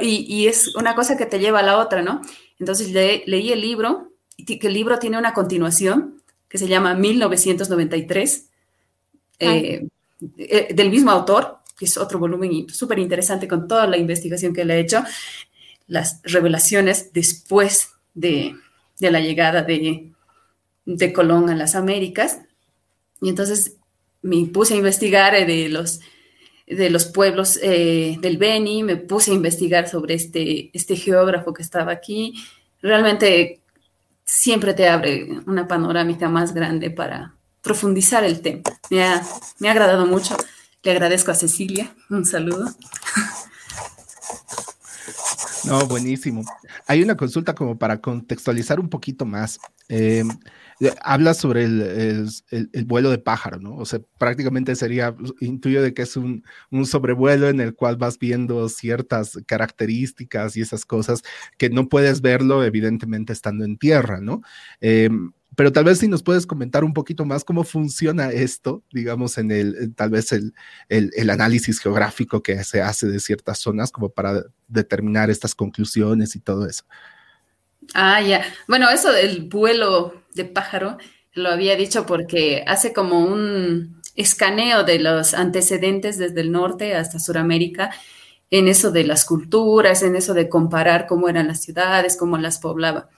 y, 0.00 0.48
es 0.48 0.74
una 0.74 0.96
cosa 0.96 1.16
que 1.16 1.26
te 1.26 1.38
lleva 1.38 1.60
a 1.60 1.62
la 1.62 1.78
otra, 1.78 2.02
¿no? 2.02 2.20
Entonces 2.58 2.90
leí 2.90 3.52
el 3.52 3.60
libro, 3.60 4.10
y 4.36 4.58
que 4.58 4.66
el 4.66 4.74
libro 4.74 4.98
tiene 4.98 5.18
una 5.18 5.34
continuación 5.34 6.20
que 6.48 6.58
se 6.58 6.66
llama 6.66 6.94
1993. 6.94 8.48
Eh, 9.38 9.86
eh, 10.38 10.74
del 10.74 10.90
mismo 10.90 11.10
autor, 11.10 11.58
que 11.78 11.84
es 11.84 11.96
otro 11.96 12.18
volumen 12.18 12.68
súper 12.68 12.98
interesante 12.98 13.46
con 13.46 13.68
toda 13.68 13.86
la 13.86 13.96
investigación 13.96 14.52
que 14.52 14.64
le 14.64 14.74
ha 14.74 14.78
hecho, 14.78 15.04
las 15.86 16.20
revelaciones 16.24 17.12
después 17.12 17.90
de, 18.14 18.54
la 19.10 19.20
llegada 19.20 19.62
de, 19.62 20.12
Colón 21.14 21.50
a 21.50 21.54
las 21.54 21.74
Américas. 21.74 22.40
Y 23.20 23.28
entonces 23.28 23.76
me 24.22 24.46
puse 24.46 24.74
a 24.74 24.78
investigar 24.78 25.34
eh, 25.34 25.44
de 25.44 25.68
los, 25.68 26.00
de 26.66 26.90
los 26.90 27.06
pueblos 27.06 27.58
eh, 27.62 28.16
del 28.20 28.38
Beni, 28.38 28.82
me 28.82 28.96
puse 28.96 29.30
a 29.30 29.34
investigar 29.34 29.88
sobre 29.88 30.14
este, 30.14 30.70
este 30.72 30.96
geógrafo 30.96 31.52
que 31.52 31.62
estaba 31.62 31.92
aquí. 31.92 32.34
Realmente 32.80 33.60
siempre 34.24 34.74
te 34.74 34.88
abre 34.88 35.28
una 35.46 35.66
panorámica 35.66 36.28
más 36.28 36.54
grande 36.54 36.90
para, 36.90 37.34
profundizar 37.62 38.24
el 38.24 38.40
tema. 38.40 38.62
Me 38.90 39.02
ha, 39.02 39.22
me 39.58 39.68
ha 39.68 39.70
agradado 39.70 40.04
mucho. 40.04 40.36
Le 40.82 40.90
agradezco 40.90 41.30
a 41.30 41.34
Cecilia. 41.34 41.94
Un 42.10 42.26
saludo. 42.26 42.68
No, 45.64 45.86
buenísimo. 45.86 46.44
Hay 46.86 47.02
una 47.02 47.16
consulta 47.16 47.54
como 47.54 47.78
para 47.78 48.00
contextualizar 48.00 48.80
un 48.80 48.88
poquito 48.88 49.24
más. 49.24 49.58
Eh, 49.88 50.24
habla 51.02 51.34
sobre 51.34 51.64
el, 51.64 52.30
vuelo 52.86 53.10
de 53.10 53.18
pájaro, 53.18 53.58
¿no? 53.58 53.76
O 53.76 53.84
sea, 53.84 54.00
prácticamente 54.18 54.74
sería, 54.74 55.14
intuyo 55.40 55.82
de 55.82 55.94
que 55.94 56.02
es 56.02 56.16
un, 56.16 56.42
sobrevuelo 56.84 57.48
en 57.48 57.60
el 57.60 57.74
cual 57.74 57.96
vas 57.96 58.18
viendo 58.18 58.68
ciertas 58.68 59.38
características 59.46 60.56
y 60.56 60.62
esas 60.62 60.84
cosas 60.84 61.22
que 61.58 61.70
no 61.70 61.88
puedes 61.88 62.20
verlo, 62.20 62.64
evidentemente, 62.64 63.32
estando 63.32 63.64
en 63.64 63.76
tierra, 63.76 64.20
¿no? 64.20 64.42
Eh, 64.80 65.10
pero 65.54 65.72
tal 65.72 65.84
vez 65.84 65.98
si 65.98 66.08
nos 66.08 66.22
puedes 66.22 66.46
comentar 66.46 66.84
un 66.84 66.94
poquito 66.94 67.24
más 67.24 67.44
cómo 67.44 67.64
funciona 67.64 68.30
esto, 68.30 68.82
digamos, 68.92 69.36
en 69.38 69.50
el, 69.50 69.94
tal 69.94 70.10
vez 70.10 70.32
el, 70.32 70.54
el, 70.88 71.30
análisis 71.30 71.78
geográfico 71.78 72.42
que 72.42 72.62
se 72.64 72.80
hace 72.80 73.06
de 73.06 73.20
ciertas 73.20 73.58
zonas 73.58 73.90
como 73.90 74.08
para 74.08 74.44
determinar 74.68 75.30
estas 75.30 75.54
conclusiones 75.54 76.36
y 76.36 76.40
todo 76.40 76.66
eso. 76.66 76.84
Ah, 77.94 78.22
ya. 78.22 78.44
Bueno, 78.66 78.88
eso 78.90 79.12
del 79.12 79.48
vuelo 79.48 80.22
de 80.34 80.44
pájaro 80.44 80.96
lo 81.34 81.50
había 81.50 81.76
dicho 81.76 82.06
porque 82.06 82.64
hace 82.66 82.92
como 82.92 83.24
un 83.24 84.00
escaneo 84.14 84.84
de 84.84 84.98
los 84.98 85.34
antecedentes 85.34 86.18
desde 86.18 86.40
el 86.40 86.52
norte 86.52 86.94
hasta 86.94 87.18
Sudamérica 87.18 87.90
en 88.50 88.68
eso 88.68 88.90
de 88.90 89.04
las 89.04 89.24
culturas, 89.24 90.02
en 90.02 90.14
eso 90.14 90.34
de 90.34 90.48
comparar 90.48 91.06
cómo 91.06 91.28
eran 91.28 91.48
las 91.48 91.62
ciudades, 91.62 92.16
cómo 92.18 92.36
las 92.36 92.58
poblaba. 92.58 93.08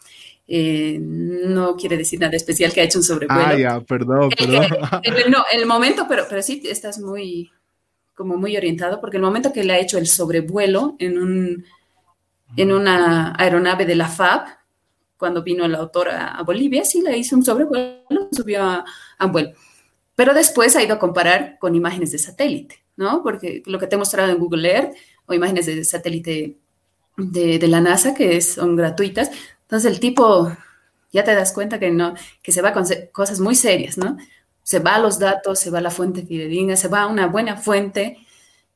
Eh, 0.46 0.98
no 1.00 1.74
quiere 1.76 1.96
decir 1.96 2.20
nada 2.20 2.36
especial 2.36 2.72
que 2.72 2.80
ha 2.80 2.84
hecho 2.84 2.98
un 2.98 3.04
sobrevuelo. 3.04 3.46
Ah, 3.46 3.56
ya, 3.56 3.80
perdón, 3.80 4.30
perdón. 4.38 4.64
Eh, 5.02 5.24
no, 5.30 5.44
el 5.50 5.66
momento, 5.66 6.06
pero, 6.08 6.24
pero 6.28 6.42
sí 6.42 6.62
estás 6.64 6.98
muy, 7.00 7.50
como 8.14 8.36
muy 8.36 8.56
orientado, 8.56 9.00
porque 9.00 9.16
el 9.16 9.22
momento 9.22 9.52
que 9.52 9.64
le 9.64 9.72
ha 9.72 9.78
hecho 9.78 9.98
el 9.98 10.06
sobrevuelo 10.06 10.96
en, 10.98 11.18
un, 11.18 11.64
en 12.56 12.72
una 12.72 13.34
aeronave 13.38 13.86
de 13.86 13.94
la 13.94 14.08
FAB, 14.08 14.46
cuando 15.16 15.42
vino 15.42 15.64
el 15.64 15.74
autor 15.74 16.10
a, 16.10 16.42
Bolivia, 16.42 16.84
sí 16.84 17.00
le 17.00 17.16
hizo 17.16 17.36
un 17.36 17.44
sobrevuelo, 17.44 18.28
subió 18.32 18.62
a, 18.62 18.84
a, 19.18 19.26
un 19.26 19.32
vuelo. 19.32 19.52
Pero 20.14 20.34
después 20.34 20.76
ha 20.76 20.82
ido 20.82 20.94
a 20.94 20.98
comparar 20.98 21.58
con 21.58 21.74
imágenes 21.74 22.12
de 22.12 22.18
satélite, 22.18 22.84
¿no? 22.96 23.22
Porque 23.22 23.62
lo 23.64 23.78
que 23.78 23.86
te 23.86 23.94
he 23.94 23.98
mostrado 23.98 24.30
en 24.30 24.38
Google 24.38 24.70
Earth 24.70 24.94
o 25.26 25.32
imágenes 25.32 25.66
de 25.66 25.82
satélite 25.84 26.58
de, 27.16 27.58
de 27.58 27.68
la 27.68 27.80
NASA, 27.80 28.14
que 28.14 28.40
son 28.40 28.76
gratuitas, 28.76 29.30
entonces 29.64 29.92
el 29.92 30.00
tipo, 30.00 30.56
ya 31.12 31.24
te 31.24 31.34
das 31.34 31.52
cuenta 31.52 31.78
que 31.78 31.90
no, 31.90 32.14
que 32.42 32.52
se 32.52 32.62
va 32.62 32.72
con 32.72 32.84
cosas 33.12 33.40
muy 33.40 33.54
serias, 33.54 33.98
¿no? 33.98 34.16
Se 34.62 34.78
va 34.78 34.94
a 34.94 34.98
los 34.98 35.18
datos, 35.18 35.58
se 35.58 35.70
va 35.70 35.78
a 35.78 35.82
la 35.82 35.90
fuente 35.90 36.24
fidedigna, 36.24 36.76
se 36.76 36.88
va 36.88 37.02
a 37.02 37.06
una 37.06 37.26
buena 37.26 37.56
fuente 37.56 38.18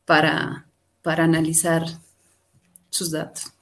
para, 0.04 0.66
para 1.02 1.24
analizar 1.24 1.82
sus 2.90 3.10
datos. 3.10 3.52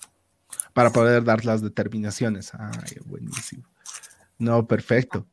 Para 0.72 0.90
poder 0.90 1.24
dar 1.24 1.44
las 1.44 1.62
determinaciones. 1.62 2.52
Ay, 2.54 2.98
buenísimo. 3.04 3.64
No, 4.38 4.66
perfecto. 4.66 5.26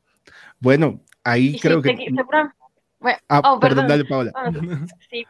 Bueno, 0.60 1.02
ahí 1.24 1.60
creo 1.60 1.82
que... 1.82 1.96
ah, 3.28 3.42
oh, 3.44 3.60
perdón, 3.60 3.88
dale, 3.88 4.06
Paola. 4.06 4.32
Sí. 5.10 5.28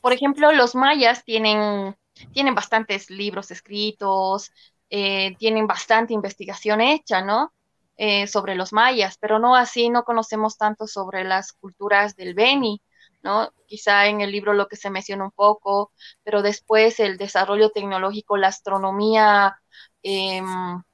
Por 0.00 0.12
ejemplo, 0.12 0.50
los 0.52 0.74
mayas 0.74 1.24
tienen, 1.24 1.96
tienen 2.32 2.54
bastantes 2.54 3.08
libros 3.10 3.50
escritos, 3.50 4.50
eh, 4.90 5.36
tienen 5.38 5.66
bastante 5.66 6.14
investigación 6.14 6.80
hecha, 6.80 7.22
¿no? 7.22 7.52
Eh, 7.98 8.26
sobre 8.26 8.54
los 8.54 8.74
mayas, 8.74 9.16
pero 9.18 9.38
no 9.38 9.56
así, 9.56 9.88
no 9.88 10.04
conocemos 10.04 10.58
tanto 10.58 10.86
sobre 10.86 11.24
las 11.24 11.52
culturas 11.54 12.14
del 12.14 12.34
Beni, 12.34 12.82
¿no? 13.22 13.50
Quizá 13.66 14.06
en 14.08 14.20
el 14.20 14.30
libro 14.32 14.52
lo 14.52 14.68
que 14.68 14.76
se 14.76 14.90
menciona 14.90 15.24
un 15.24 15.30
poco, 15.30 15.92
pero 16.22 16.42
después 16.42 17.00
el 17.00 17.16
desarrollo 17.16 17.70
tecnológico, 17.70 18.36
la 18.36 18.48
astronomía 18.48 19.58
eh, 20.02 20.42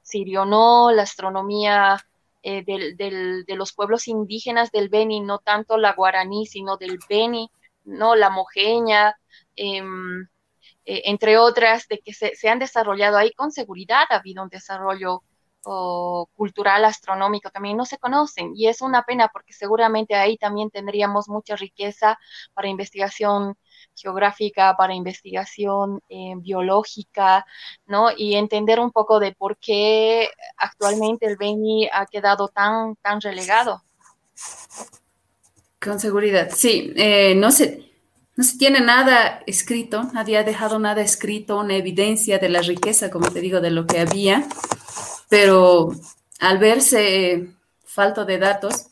sirionó, 0.00 0.92
la 0.92 1.02
astronomía 1.02 1.98
eh, 2.44 2.64
de 2.64 3.56
los 3.56 3.72
pueblos 3.72 4.08
indígenas 4.08 4.70
del 4.70 4.88
Beni, 4.88 5.20
no 5.20 5.38
tanto 5.38 5.76
la 5.78 5.94
guaraní, 5.94 6.46
sino 6.46 6.76
del 6.76 6.98
Beni, 7.08 7.50
¿no? 7.84 8.14
La 8.14 8.30
mojeña, 8.30 9.16
em, 9.56 10.28
eh, 10.84 11.02
entre 11.06 11.38
otras, 11.38 11.86
de 11.88 12.00
que 12.00 12.12
se, 12.12 12.48
han 12.48 12.58
desarrollado 12.58 13.16
ahí 13.16 13.32
con 13.32 13.52
seguridad, 13.52 14.04
ha 14.10 14.16
habido 14.16 14.42
un 14.42 14.48
desarrollo 14.48 15.22
cultural, 16.34 16.84
astronómico, 16.84 17.50
también 17.50 17.76
no 17.76 17.84
se 17.84 17.96
conocen 17.96 18.50
y 18.56 18.66
es 18.66 18.82
una 18.82 19.04
pena 19.04 19.28
porque 19.32 19.52
seguramente 19.52 20.16
ahí 20.16 20.36
también 20.36 20.70
tendríamos 20.70 21.28
mucha 21.28 21.54
riqueza 21.54 22.18
para 22.52 22.66
investigación 22.66 23.56
geográfica, 23.94 24.74
para 24.76 24.94
investigación 24.94 26.00
eh, 26.08 26.34
biológica, 26.38 27.46
¿no? 27.86 28.08
Y 28.16 28.34
entender 28.34 28.80
un 28.80 28.90
poco 28.90 29.20
de 29.20 29.32
por 29.32 29.56
qué 29.58 30.30
actualmente 30.56 31.26
el 31.26 31.36
Beni 31.36 31.88
ha 31.92 32.06
quedado 32.06 32.48
tan, 32.48 32.96
tan 32.96 33.20
relegado. 33.20 33.82
Con 35.80 35.98
seguridad, 36.00 36.50
sí, 36.52 36.92
eh, 36.96 37.34
no 37.34 37.50
sé, 37.50 37.91
no 38.36 38.44
se 38.44 38.56
tiene 38.56 38.80
nada 38.80 39.42
escrito, 39.46 40.04
nadie 40.14 40.38
ha 40.38 40.44
dejado 40.44 40.78
nada 40.78 41.02
escrito, 41.02 41.58
una 41.58 41.76
evidencia 41.76 42.38
de 42.38 42.48
la 42.48 42.62
riqueza, 42.62 43.10
como 43.10 43.30
te 43.30 43.40
digo, 43.40 43.60
de 43.60 43.70
lo 43.70 43.86
que 43.86 44.00
había, 44.00 44.46
pero 45.28 45.92
al 46.40 46.58
verse 46.58 47.50
falta 47.84 48.24
de 48.24 48.38
datos, 48.38 48.86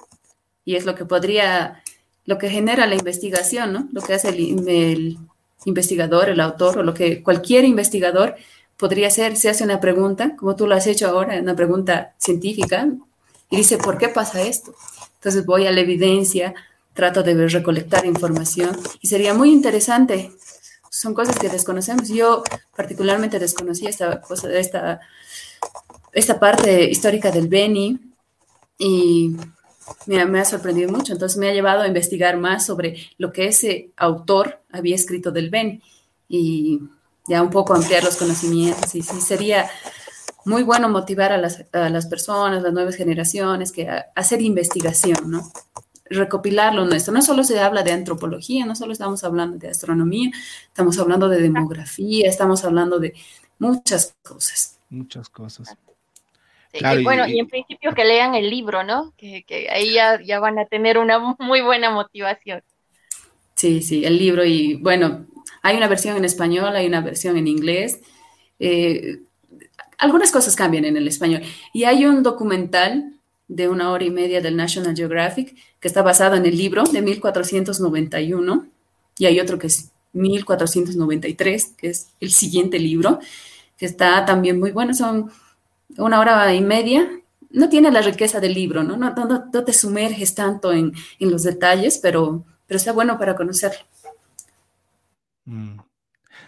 y 0.64 0.76
es 0.76 0.84
lo 0.84 0.94
que 0.94 1.06
podría, 1.06 1.82
lo 2.26 2.36
que 2.36 2.50
genera 2.50 2.86
la 2.86 2.94
investigación, 2.96 3.72
¿no? 3.72 3.88
Lo 3.92 4.02
que 4.02 4.14
hace 4.14 4.28
el, 4.28 5.18
investigador, 5.64 6.28
el 6.28 6.40
autor, 6.40 6.78
o 6.78 6.82
lo 6.82 6.94
que 6.94 7.22
cualquier 7.22 7.64
investigador 7.64 8.36
podría 8.76 9.08
hacer, 9.08 9.36
se 9.36 9.48
hace 9.48 9.64
una 9.64 9.80
pregunta, 9.80 10.36
como 10.36 10.54
tú 10.54 10.66
lo 10.66 10.74
has 10.74 10.86
hecho 10.86 11.08
ahora, 11.08 11.40
una 11.40 11.56
pregunta 11.56 12.14
científica, 12.18 12.88
y 13.48 13.56
dice, 13.56 13.78
¿por 13.78 13.96
qué 13.96 14.08
pasa 14.08 14.42
esto? 14.42 14.74
Entonces 15.14 15.44
voy 15.44 15.66
a 15.66 15.72
la 15.72 15.80
evidencia, 15.80 16.54
trato 17.00 17.22
de 17.22 17.48
recolectar 17.48 18.04
información 18.04 18.76
y 19.00 19.08
sería 19.08 19.32
muy 19.32 19.50
interesante. 19.50 20.32
Son 20.90 21.14
cosas 21.14 21.38
que 21.38 21.48
desconocemos. 21.48 22.10
Yo 22.10 22.44
particularmente 22.76 23.38
desconocí 23.38 23.86
esta 23.86 24.20
cosa, 24.20 24.52
esta, 24.52 25.00
esta 26.12 26.38
parte 26.38 26.84
histórica 26.90 27.30
del 27.30 27.48
Beni 27.48 27.98
y 28.76 29.34
me, 30.04 30.26
me, 30.26 30.40
ha 30.40 30.44
sorprendido 30.44 30.92
mucho. 30.92 31.14
Entonces 31.14 31.38
me 31.38 31.48
ha 31.48 31.54
llevado 31.54 31.80
a 31.80 31.88
investigar 31.88 32.36
más 32.36 32.66
sobre 32.66 32.96
lo 33.16 33.32
que 33.32 33.46
ese 33.46 33.92
autor 33.96 34.60
había 34.70 34.94
escrito 34.94 35.30
del 35.30 35.48
Beni 35.48 35.80
y 36.28 36.82
ya 37.26 37.40
un 37.40 37.50
poco 37.50 37.72
ampliar 37.72 38.04
los 38.04 38.16
conocimientos. 38.16 38.94
Y 38.94 39.00
sí, 39.00 39.22
sería 39.22 39.70
muy 40.44 40.64
bueno 40.64 40.90
motivar 40.90 41.32
a 41.32 41.38
las, 41.38 41.64
a 41.72 41.88
las 41.88 42.06
personas, 42.08 42.62
las 42.62 42.74
nuevas 42.74 42.96
generaciones, 42.96 43.72
que 43.72 43.88
a, 43.88 44.10
hacer 44.14 44.42
investigación, 44.42 45.30
¿no? 45.30 45.50
Recopilar 46.10 46.74
lo 46.74 46.84
nuestro. 46.84 47.14
No 47.14 47.22
solo 47.22 47.44
se 47.44 47.58
habla 47.60 47.82
de 47.82 47.92
antropología, 47.92 48.66
no 48.66 48.74
solo 48.74 48.92
estamos 48.92 49.22
hablando 49.24 49.56
de 49.56 49.68
astronomía, 49.68 50.30
estamos 50.66 50.98
hablando 50.98 51.28
de 51.28 51.40
demografía, 51.40 52.28
estamos 52.28 52.64
hablando 52.64 52.98
de 52.98 53.14
muchas 53.58 54.16
cosas. 54.22 54.78
Muchas 54.90 55.28
cosas. 55.28 55.76
y 56.72 57.04
bueno, 57.04 57.26
y, 57.26 57.38
en 57.38 57.46
principio 57.46 57.94
que 57.94 58.04
lean 58.04 58.34
el 58.34 58.50
libro, 58.50 58.82
¿no? 58.82 59.14
Que, 59.16 59.44
ahí 59.72 59.94
ya, 59.94 60.20
ya, 60.20 60.40
van 60.40 60.58
a 60.58 60.66
tener 60.66 60.98
una 60.98 61.18
muy 61.38 61.60
buena 61.60 61.90
motivación. 61.90 62.62
Sí, 63.54 63.82
sí, 63.82 64.04
el 64.04 64.18
libro 64.18 64.44
y 64.44 64.74
bueno, 64.74 65.26
hay 65.62 65.76
una 65.76 65.88
versión 65.88 66.16
en 66.16 66.24
español, 66.24 66.74
hay 66.74 66.86
una 66.86 67.02
versión 67.02 67.36
en 67.36 67.46
inglés. 67.46 68.00
Eh, 68.58 69.20
algunas 69.98 70.32
cosas 70.32 70.56
cambian 70.56 70.84
en 70.84 70.96
el 70.96 71.06
español. 71.06 71.42
Y 71.72 71.84
hay 71.84 72.06
un 72.06 72.22
documental 72.22 73.19
de 73.50 73.68
una 73.68 73.90
hora 73.90 74.04
y 74.04 74.10
media 74.10 74.40
del 74.40 74.56
National 74.56 74.94
Geographic 74.94 75.56
que 75.80 75.88
está 75.88 76.02
basado 76.02 76.36
en 76.36 76.46
el 76.46 76.56
libro 76.56 76.84
de 76.84 77.02
1491 77.02 78.66
y 79.18 79.26
hay 79.26 79.40
otro 79.40 79.58
que 79.58 79.66
es 79.66 79.90
1493, 80.12 81.74
que 81.76 81.88
es 81.88 82.10
el 82.20 82.30
siguiente 82.30 82.78
libro, 82.78 83.18
que 83.76 83.86
está 83.86 84.24
también 84.24 84.60
muy 84.60 84.70
bueno. 84.70 84.94
Son 84.94 85.30
una 85.96 86.20
hora 86.20 86.54
y 86.54 86.60
media. 86.60 87.10
No 87.50 87.68
tiene 87.68 87.90
la 87.90 88.02
riqueza 88.02 88.38
del 88.38 88.54
libro, 88.54 88.84
¿no? 88.84 88.96
No, 88.96 89.12
no, 89.12 89.64
te 89.64 89.72
sumerges 89.72 90.36
tanto 90.36 90.72
en, 90.72 90.92
en, 91.18 91.30
los 91.30 91.42
detalles, 91.42 91.98
pero, 91.98 92.44
pero 92.66 92.78
está 92.78 92.92
bueno 92.92 93.18
para 93.18 93.34
conocerlo. 93.34 93.80
Mm. 95.44 95.78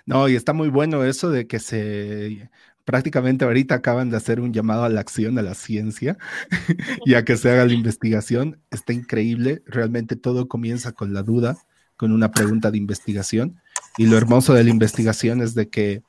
No, 0.07 0.29
y 0.29 0.37
está 0.37 0.53
muy 0.53 0.69
bueno 0.69 1.05
eso 1.05 1.31
de 1.31 1.47
que 1.49 1.59
se 1.59 2.49
prácticamente 2.85 3.45
ahorita 3.45 3.77
acaban 3.77 4.11
de 4.11 4.17
hacer 4.17 4.41
un 4.41 4.53
llamado 4.53 4.85
a 4.85 4.89
la 4.89 5.01
acción, 5.01 5.39
a 5.39 5.43
la 5.43 5.55
ciencia, 5.55 6.19
y 7.07 7.15
a 7.15 7.25
que 7.25 7.37
se 7.37 7.51
haga 7.51 7.67
la 7.67 7.73
investigación. 7.73 8.61
Está 8.71 8.93
increíble, 8.93 9.63
realmente 9.67 10.17
todo 10.17 10.49
comienza 10.49 10.93
con 10.93 11.13
la 11.15 11.23
duda, 11.23 11.57
con 11.97 12.13
una 12.13 12.31
pregunta 12.31 12.71
de 12.71 12.79
investigación. 12.79 13.61
Y 13.97 14.07
lo 14.07 14.17
hermoso 14.17 14.55
de 14.55 14.65
la 14.65 14.71
investigación 14.71 15.41
es 15.41 15.55
de 15.55 15.69
que 15.69 16.03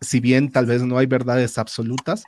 si 0.00 0.20
bien 0.20 0.50
tal 0.50 0.66
vez 0.66 0.82
no 0.82 0.98
hay 0.98 1.06
verdades 1.06 1.58
absolutas, 1.58 2.24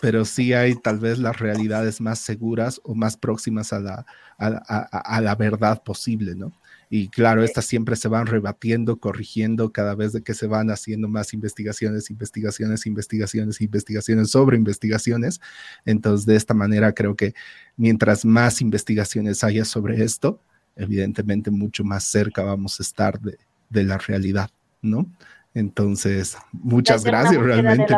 pero 0.00 0.24
sí 0.24 0.52
hay 0.52 0.74
tal 0.74 0.98
vez 0.98 1.18
las 1.18 1.38
realidades 1.38 2.00
más 2.00 2.18
seguras 2.18 2.80
o 2.84 2.94
más 2.94 3.16
próximas 3.16 3.72
a 3.72 3.80
la, 3.80 4.06
a 4.38 5.20
la 5.20 5.34
verdad 5.34 5.82
posible, 5.82 6.34
¿no? 6.34 6.52
Y 6.94 7.08
claro, 7.08 7.42
estas 7.42 7.64
siempre 7.64 7.96
se 7.96 8.06
van 8.08 8.26
rebatiendo, 8.26 8.98
corrigiendo 8.98 9.72
cada 9.72 9.94
vez 9.94 10.12
de 10.12 10.20
que 10.22 10.34
se 10.34 10.46
van 10.46 10.70
haciendo 10.70 11.08
más 11.08 11.32
investigaciones, 11.32 12.10
investigaciones, 12.10 12.84
investigaciones, 12.84 13.62
investigaciones 13.62 14.30
sobre 14.30 14.58
investigaciones. 14.58 15.40
Entonces, 15.86 16.26
de 16.26 16.36
esta 16.36 16.52
manera 16.52 16.92
creo 16.92 17.16
que 17.16 17.32
mientras 17.78 18.26
más 18.26 18.60
investigaciones 18.60 19.42
haya 19.42 19.64
sobre 19.64 20.04
esto, 20.04 20.38
evidentemente 20.76 21.50
mucho 21.50 21.82
más 21.82 22.04
cerca 22.04 22.42
vamos 22.42 22.78
a 22.78 22.82
estar 22.82 23.18
de, 23.22 23.38
de 23.70 23.84
la 23.84 23.96
realidad, 23.96 24.50
¿no? 24.82 25.10
Entonces, 25.54 26.36
muchas 26.52 27.04
gracias 27.04 27.42
realmente. 27.42 27.94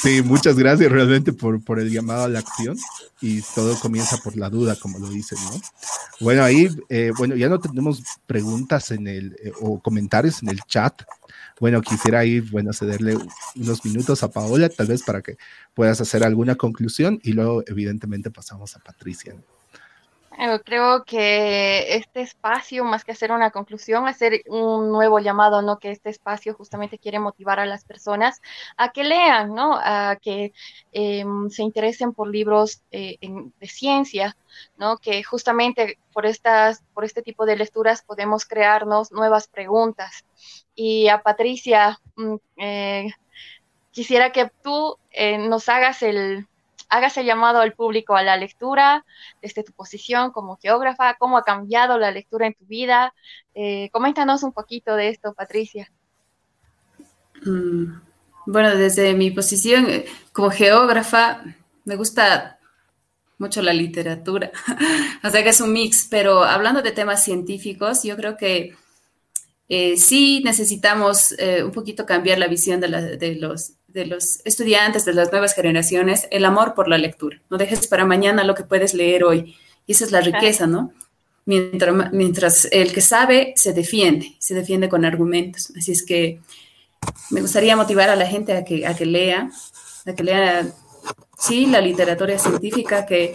Sí, 0.00 0.22
muchas 0.24 0.56
gracias 0.56 0.90
realmente 0.90 1.32
por, 1.32 1.62
por 1.64 1.80
el 1.80 1.90
llamado 1.90 2.24
a 2.24 2.28
la 2.28 2.38
acción 2.38 2.76
y 3.20 3.42
todo 3.54 3.78
comienza 3.80 4.18
por 4.18 4.36
la 4.36 4.48
duda, 4.48 4.76
como 4.76 5.00
lo 5.00 5.08
dicen, 5.08 5.38
¿no? 5.44 5.60
Bueno, 6.20 6.44
ahí, 6.44 6.68
eh, 6.88 7.10
bueno, 7.18 7.34
ya 7.34 7.48
no 7.48 7.58
tenemos 7.58 8.02
preguntas 8.26 8.92
en 8.92 9.08
el, 9.08 9.36
eh, 9.42 9.52
o 9.60 9.80
comentarios 9.80 10.42
en 10.42 10.50
el 10.50 10.60
chat. 10.62 11.02
Bueno, 11.58 11.80
quisiera 11.80 12.24
ir, 12.24 12.48
bueno, 12.52 12.72
cederle 12.72 13.18
unos 13.56 13.84
minutos 13.84 14.22
a 14.22 14.30
Paola, 14.30 14.68
tal 14.68 14.86
vez 14.86 15.02
para 15.02 15.22
que 15.22 15.38
puedas 15.74 16.00
hacer 16.00 16.22
alguna 16.22 16.54
conclusión 16.54 17.18
y 17.24 17.32
luego, 17.32 17.64
evidentemente, 17.66 18.30
pasamos 18.30 18.76
a 18.76 18.78
Patricia. 18.78 19.34
Creo 20.64 21.04
que 21.04 21.96
este 21.96 22.20
espacio, 22.20 22.84
más 22.84 23.04
que 23.04 23.10
hacer 23.10 23.32
una 23.32 23.50
conclusión, 23.50 24.06
hacer 24.06 24.42
un 24.46 24.92
nuevo 24.92 25.18
llamado, 25.18 25.62
¿no? 25.62 25.80
Que 25.80 25.90
este 25.90 26.10
espacio 26.10 26.54
justamente 26.54 26.98
quiere 26.98 27.18
motivar 27.18 27.58
a 27.58 27.66
las 27.66 27.84
personas 27.84 28.40
a 28.76 28.92
que 28.92 29.02
lean, 29.02 29.52
¿no? 29.52 29.74
A 29.74 30.16
que 30.22 30.52
em, 30.92 31.50
se 31.50 31.64
interesen 31.64 32.12
por 32.12 32.28
libros 32.28 32.82
eh, 32.92 33.18
de 33.20 33.66
ciencia, 33.66 34.36
¿no? 34.76 34.98
Que 34.98 35.24
justamente 35.24 35.98
por, 36.12 36.24
estas, 36.24 36.84
por 36.94 37.04
este 37.04 37.22
tipo 37.22 37.44
de 37.44 37.56
lecturas 37.56 38.02
podemos 38.02 38.44
crearnos 38.44 39.10
nuevas 39.10 39.48
preguntas. 39.48 40.24
Y 40.76 41.08
a 41.08 41.20
Patricia, 41.22 41.98
mm, 42.14 42.36
eh, 42.58 43.10
quisiera 43.90 44.30
que 44.30 44.50
tú 44.62 44.98
eh, 45.10 45.38
nos 45.38 45.68
hagas 45.68 46.02
el, 46.04 46.46
hágase 46.88 47.24
llamado 47.24 47.60
al 47.60 47.74
público 47.74 48.16
a 48.16 48.22
la 48.22 48.36
lectura 48.36 49.04
desde 49.42 49.62
tu 49.62 49.72
posición 49.72 50.32
como 50.32 50.56
geógrafa, 50.56 51.16
cómo 51.18 51.36
ha 51.36 51.44
cambiado 51.44 51.98
la 51.98 52.10
lectura 52.10 52.46
en 52.46 52.54
tu 52.54 52.64
vida. 52.66 53.14
Eh, 53.54 53.90
coméntanos 53.92 54.42
un 54.42 54.52
poquito 54.52 54.96
de 54.96 55.08
esto, 55.08 55.34
Patricia. 55.34 55.90
Mm, 57.44 58.00
bueno, 58.46 58.74
desde 58.74 59.14
mi 59.14 59.30
posición 59.30 59.88
eh, 59.88 60.06
como 60.32 60.50
geógrafa, 60.50 61.42
me 61.84 61.96
gusta 61.96 62.58
mucho 63.38 63.62
la 63.62 63.72
literatura, 63.72 64.50
o 65.22 65.30
sea 65.30 65.44
que 65.44 65.50
es 65.50 65.60
un 65.60 65.72
mix, 65.72 66.08
pero 66.10 66.42
hablando 66.42 66.82
de 66.82 66.90
temas 66.90 67.22
científicos, 67.22 68.02
yo 68.02 68.16
creo 68.16 68.36
que 68.36 68.74
eh, 69.68 69.96
sí 69.96 70.42
necesitamos 70.44 71.36
un 71.62 71.70
poquito 71.70 72.04
cambiar 72.04 72.38
la 72.38 72.48
visión 72.48 72.80
de, 72.80 73.16
de, 73.16 73.34
los, 73.36 73.77
de 73.88 74.06
los 74.06 74.40
estudiantes, 74.44 75.04
de 75.04 75.14
las 75.14 75.32
nuevas 75.32 75.54
generaciones, 75.54 76.28
el 76.30 76.44
amor 76.44 76.74
por 76.74 76.88
la 76.88 76.98
lectura. 76.98 77.40
No 77.50 77.56
dejes 77.56 77.86
para 77.86 78.04
mañana 78.04 78.44
lo 78.44 78.54
que 78.54 78.62
puedes 78.62 78.94
leer 78.94 79.24
hoy. 79.24 79.56
Y 79.86 79.92
esa 79.92 80.04
es 80.04 80.12
la 80.12 80.20
riqueza, 80.20 80.66
¿no? 80.66 80.92
Mientras, 81.46 82.12
mientras 82.12 82.68
el 82.70 82.92
que 82.92 83.00
sabe 83.00 83.54
se 83.56 83.72
defiende, 83.72 84.36
se 84.38 84.54
defiende 84.54 84.90
con 84.90 85.06
argumentos. 85.06 85.72
Así 85.76 85.92
es 85.92 86.04
que 86.04 86.40
me 87.30 87.40
gustaría 87.40 87.76
motivar 87.76 88.10
a 88.10 88.16
la 88.16 88.26
gente 88.26 88.52
a 88.54 88.64
que, 88.64 88.86
a 88.86 88.94
que 88.94 89.06
lea, 89.06 89.50
a 90.04 90.12
que 90.12 90.22
lea, 90.22 90.66
sí, 91.38 91.64
la 91.66 91.80
literatura 91.80 92.38
científica 92.38 93.06
que, 93.06 93.34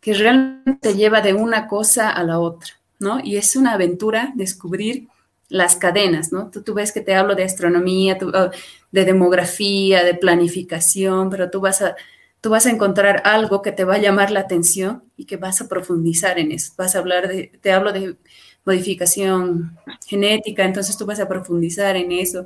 que 0.00 0.12
realmente 0.12 0.94
lleva 0.94 1.22
de 1.22 1.32
una 1.32 1.66
cosa 1.66 2.10
a 2.10 2.22
la 2.22 2.38
otra, 2.38 2.72
¿no? 2.98 3.20
Y 3.24 3.38
es 3.38 3.56
una 3.56 3.72
aventura 3.72 4.32
descubrir 4.34 5.08
las 5.48 5.76
cadenas, 5.76 6.32
¿no? 6.32 6.50
Tú, 6.50 6.62
tú 6.62 6.74
ves 6.74 6.92
que 6.92 7.00
te 7.00 7.14
hablo 7.14 7.34
de 7.34 7.44
astronomía, 7.44 8.18
oh, 8.20 8.50
de 8.92 9.04
demografía, 9.04 10.04
de 10.04 10.14
planificación, 10.14 11.30
pero 11.30 11.50
tú 11.50 11.60
vas 11.60 11.82
a 11.82 11.96
tú 12.40 12.50
vas 12.50 12.66
a 12.66 12.70
encontrar 12.70 13.22
algo 13.24 13.62
que 13.62 13.72
te 13.72 13.84
va 13.84 13.94
a 13.94 13.98
llamar 13.98 14.30
la 14.30 14.40
atención 14.40 15.02
y 15.16 15.24
que 15.24 15.36
vas 15.36 15.60
a 15.60 15.68
profundizar 15.68 16.38
en 16.38 16.52
eso. 16.52 16.72
Vas 16.76 16.94
a 16.94 17.00
hablar 17.00 17.28
de, 17.28 17.50
te 17.60 17.72
hablo 17.72 17.92
de 17.92 18.16
modificación 18.64 19.76
genética, 20.06 20.64
entonces 20.64 20.96
tú 20.96 21.06
vas 21.06 21.20
a 21.20 21.28
profundizar 21.28 21.96
en 21.96 22.12
eso 22.12 22.44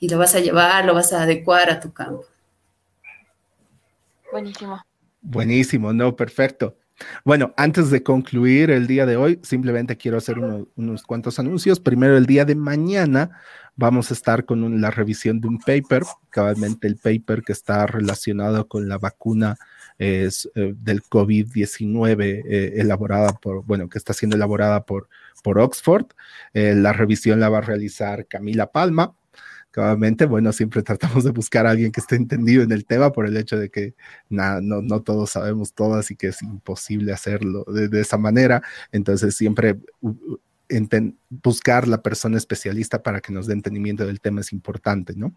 y 0.00 0.08
lo 0.08 0.18
vas 0.18 0.34
a 0.34 0.40
llevar, 0.40 0.84
lo 0.84 0.94
vas 0.94 1.12
a 1.12 1.22
adecuar 1.22 1.70
a 1.70 1.80
tu 1.80 1.92
campo. 1.92 2.24
Buenísimo. 4.32 4.82
Buenísimo, 5.20 5.92
no, 5.92 6.14
perfecto. 6.14 6.76
Bueno, 7.24 7.54
antes 7.56 7.90
de 7.90 8.02
concluir 8.02 8.70
el 8.70 8.86
día 8.86 9.06
de 9.06 9.16
hoy, 9.16 9.38
simplemente 9.42 9.96
quiero 9.96 10.18
hacer 10.18 10.38
unos 10.38 11.02
cuantos 11.02 11.38
anuncios. 11.38 11.80
Primero, 11.80 12.16
el 12.16 12.26
día 12.26 12.44
de 12.44 12.54
mañana 12.54 13.30
vamos 13.76 14.10
a 14.10 14.14
estar 14.14 14.44
con 14.44 14.80
la 14.80 14.90
revisión 14.90 15.40
de 15.40 15.48
un 15.48 15.58
paper, 15.58 16.02
cabalmente 16.30 16.88
el 16.88 16.96
paper 16.96 17.42
que 17.42 17.52
está 17.52 17.86
relacionado 17.86 18.66
con 18.66 18.88
la 18.88 18.98
vacuna 18.98 19.56
es, 19.98 20.50
eh, 20.54 20.74
del 20.76 21.02
COVID-19 21.02 22.42
eh, 22.46 22.72
elaborada 22.76 23.32
por, 23.34 23.64
bueno, 23.64 23.88
que 23.88 23.98
está 23.98 24.12
siendo 24.12 24.36
elaborada 24.36 24.84
por, 24.84 25.08
por 25.42 25.58
Oxford. 25.58 26.06
Eh, 26.54 26.74
la 26.74 26.92
revisión 26.92 27.40
la 27.40 27.48
va 27.48 27.58
a 27.58 27.62
realizar 27.62 28.26
Camila 28.26 28.70
Palma 28.70 29.14
bueno, 30.28 30.52
siempre 30.52 30.82
tratamos 30.82 31.24
de 31.24 31.30
buscar 31.30 31.66
a 31.66 31.70
alguien 31.70 31.92
que 31.92 32.00
esté 32.00 32.16
entendido 32.16 32.62
en 32.62 32.72
el 32.72 32.84
tema 32.84 33.12
por 33.12 33.26
el 33.26 33.36
hecho 33.36 33.56
de 33.56 33.70
que 33.70 33.94
no, 34.28 34.60
no 34.60 35.02
todos 35.02 35.30
sabemos 35.30 35.72
todas 35.72 36.10
y 36.10 36.16
que 36.16 36.28
es 36.28 36.42
imposible 36.42 37.12
hacerlo 37.12 37.64
de, 37.64 38.00
esa 38.00 38.18
manera. 38.18 38.62
Entonces, 38.92 39.36
siempre 39.36 39.78
buscar 41.30 41.88
la 41.88 42.02
persona 42.02 42.36
especialista 42.36 43.02
para 43.02 43.20
que 43.20 43.32
nos 43.32 43.46
dé 43.46 43.54
entendimiento 43.54 44.06
del 44.06 44.20
tema 44.20 44.40
es 44.40 44.52
importante, 44.52 45.14
¿no? 45.16 45.34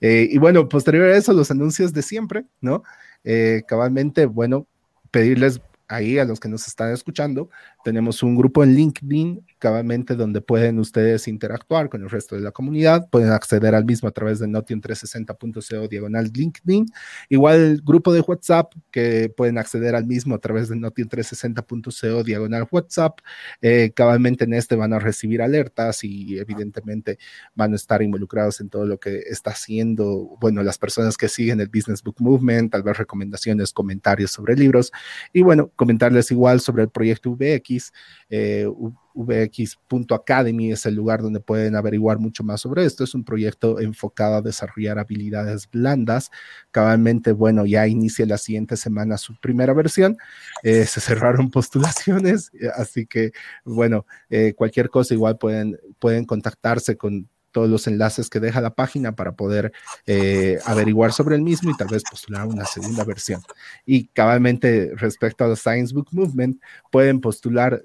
Eh, 0.00 0.28
y 0.30 0.38
bueno, 0.38 0.68
posterior 0.68 1.08
a 1.08 1.16
eso, 1.16 1.32
los 1.32 1.50
anuncios 1.50 1.92
de 1.92 2.02
siempre, 2.02 2.44
¿no? 2.60 2.82
Eh, 3.24 3.62
cabalmente, 3.66 4.26
bueno, 4.26 4.66
pedirles 5.10 5.60
ahí 5.88 6.18
a 6.18 6.24
los 6.24 6.40
que 6.40 6.48
nos 6.48 6.66
están 6.66 6.92
escuchando, 6.92 7.50
tenemos 7.84 8.22
un 8.22 8.36
grupo 8.36 8.64
en 8.64 8.74
LinkedIn, 8.74 9.46
cabalmente 9.58 10.14
donde 10.14 10.40
pueden 10.40 10.78
ustedes 10.78 11.28
interactuar 11.28 11.88
con 11.88 12.02
el 12.02 12.10
resto 12.10 12.34
de 12.34 12.40
la 12.42 12.50
comunidad, 12.50 13.08
pueden 13.10 13.30
acceder 13.30 13.74
al 13.74 13.84
mismo 13.84 14.08
a 14.08 14.12
través 14.12 14.38
de 14.38 14.46
notion360.co 14.46 15.88
diagonal 15.88 16.30
LinkedIn, 16.32 16.86
igual 17.28 17.56
el 17.56 17.82
grupo 17.82 18.12
de 18.12 18.20
WhatsApp 18.20 18.72
que 18.90 19.32
pueden 19.36 19.58
acceder 19.58 19.94
al 19.94 20.06
mismo 20.06 20.34
a 20.34 20.38
través 20.38 20.68
de 20.68 20.76
notion360.co 20.76 22.24
diagonal 22.24 22.66
WhatsApp, 22.70 23.20
eh, 23.60 23.92
cabalmente 23.94 24.44
en 24.44 24.54
este 24.54 24.76
van 24.76 24.92
a 24.92 24.98
recibir 24.98 25.42
alertas 25.42 26.04
y 26.04 26.38
evidentemente 26.38 27.18
van 27.54 27.72
a 27.72 27.76
estar 27.76 28.02
involucrados 28.02 28.60
en 28.60 28.68
todo 28.68 28.84
lo 28.86 28.98
que 28.98 29.18
está 29.30 29.50
haciendo, 29.50 30.36
bueno, 30.40 30.62
las 30.62 30.78
personas 30.78 31.16
que 31.16 31.28
siguen 31.28 31.60
el 31.60 31.68
Business 31.68 32.02
Book 32.02 32.16
Movement, 32.18 32.72
tal 32.72 32.82
vez 32.82 32.98
recomendaciones, 32.98 33.72
comentarios 33.72 34.30
sobre 34.30 34.56
libros 34.56 34.92
y 35.32 35.42
bueno, 35.42 35.70
comentarles 35.76 36.30
igual 36.30 36.60
sobre 36.60 36.82
el 36.82 36.90
proyecto 36.90 37.36
VX. 37.36 37.92
Eh, 38.30 38.66
VX.academy 39.14 40.72
es 40.72 40.84
el 40.84 40.94
lugar 40.94 41.22
donde 41.22 41.40
pueden 41.40 41.74
averiguar 41.76 42.18
mucho 42.18 42.44
más 42.44 42.60
sobre 42.60 42.84
esto. 42.84 43.04
Es 43.04 43.14
un 43.14 43.24
proyecto 43.24 43.80
enfocado 43.80 44.36
a 44.36 44.42
desarrollar 44.42 44.98
habilidades 44.98 45.70
blandas. 45.70 46.30
Cabalmente, 46.70 47.32
bueno, 47.32 47.64
ya 47.64 47.86
inicia 47.86 48.26
la 48.26 48.38
siguiente 48.38 48.76
semana 48.76 49.16
su 49.16 49.38
primera 49.40 49.72
versión. 49.72 50.16
Eh, 50.62 50.84
se 50.86 51.00
cerraron 51.00 51.50
postulaciones, 51.50 52.50
así 52.76 53.06
que, 53.06 53.32
bueno, 53.64 54.06
eh, 54.28 54.54
cualquier 54.54 54.90
cosa 54.90 55.14
igual 55.14 55.38
pueden, 55.38 55.78
pueden 55.98 56.24
contactarse 56.24 56.96
con 56.96 57.28
todos 57.56 57.70
los 57.70 57.86
enlaces 57.86 58.28
que 58.28 58.38
deja 58.38 58.60
la 58.60 58.74
página 58.74 59.12
para 59.12 59.32
poder 59.32 59.72
eh, 60.04 60.58
averiguar 60.66 61.14
sobre 61.14 61.36
el 61.36 61.40
mismo 61.40 61.70
y 61.70 61.74
tal 61.74 61.88
vez 61.88 62.02
postular 62.02 62.46
una 62.46 62.66
segunda 62.66 63.02
versión. 63.02 63.40
Y 63.86 64.08
cabalmente 64.08 64.92
respecto 64.94 65.42
al 65.42 65.56
Science 65.56 65.94
Book 65.94 66.08
Movement, 66.10 66.60
pueden 66.90 67.18
postular 67.22 67.80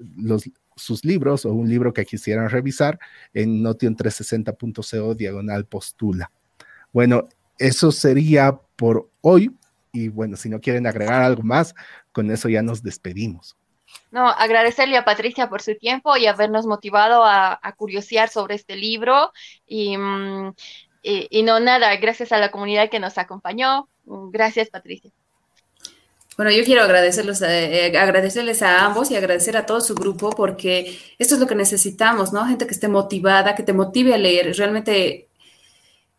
sus 0.76 1.06
libros 1.06 1.46
o 1.46 1.54
un 1.54 1.70
libro 1.70 1.94
que 1.94 2.04
quisieran 2.04 2.50
revisar 2.50 2.98
en 3.32 3.64
notion360.co 3.64 5.14
diagonal 5.14 5.64
postula. 5.64 6.30
Bueno, 6.92 7.30
eso 7.58 7.92
sería 7.92 8.60
por 8.76 9.08
hoy. 9.22 9.56
Y 9.90 10.08
bueno, 10.08 10.36
si 10.36 10.50
no 10.50 10.60
quieren 10.60 10.86
agregar 10.86 11.22
algo 11.22 11.42
más, 11.44 11.74
con 12.12 12.30
eso 12.30 12.50
ya 12.50 12.60
nos 12.60 12.82
despedimos. 12.82 13.56
No, 14.10 14.28
agradecerle 14.28 14.96
a 14.96 15.04
Patricia 15.04 15.48
por 15.48 15.62
su 15.62 15.74
tiempo 15.76 16.16
y 16.16 16.26
habernos 16.26 16.66
motivado 16.66 17.24
a, 17.24 17.58
a 17.62 17.72
curiosear 17.72 18.28
sobre 18.28 18.54
este 18.56 18.76
libro. 18.76 19.32
Mm, 19.68 20.50
y, 21.02 21.28
y, 21.30 21.42
no, 21.42 21.60
nada, 21.60 21.96
gracias 21.96 22.30
a 22.32 22.38
la 22.38 22.50
comunidad 22.50 22.90
que 22.90 23.00
nos 23.00 23.16
acompañó. 23.18 23.88
Gracias, 24.04 24.68
Patricia. 24.68 25.10
Bueno, 26.36 26.50
yo 26.50 26.64
quiero 26.64 26.82
agradecerles, 26.82 27.42
eh, 27.42 27.92
agradecerles 27.96 28.62
a 28.62 28.84
ambos 28.86 29.10
y 29.10 29.16
agradecer 29.16 29.56
a 29.56 29.66
todo 29.66 29.80
su 29.80 29.94
grupo 29.94 30.30
porque 30.30 30.98
esto 31.18 31.34
es 31.34 31.40
lo 31.40 31.46
que 31.46 31.54
necesitamos, 31.54 32.32
¿no? 32.32 32.46
Gente 32.46 32.66
que 32.66 32.72
esté 32.72 32.88
motivada, 32.88 33.54
que 33.54 33.62
te 33.62 33.74
motive 33.74 34.14
a 34.14 34.18
leer. 34.18 34.56
Realmente 34.56 35.28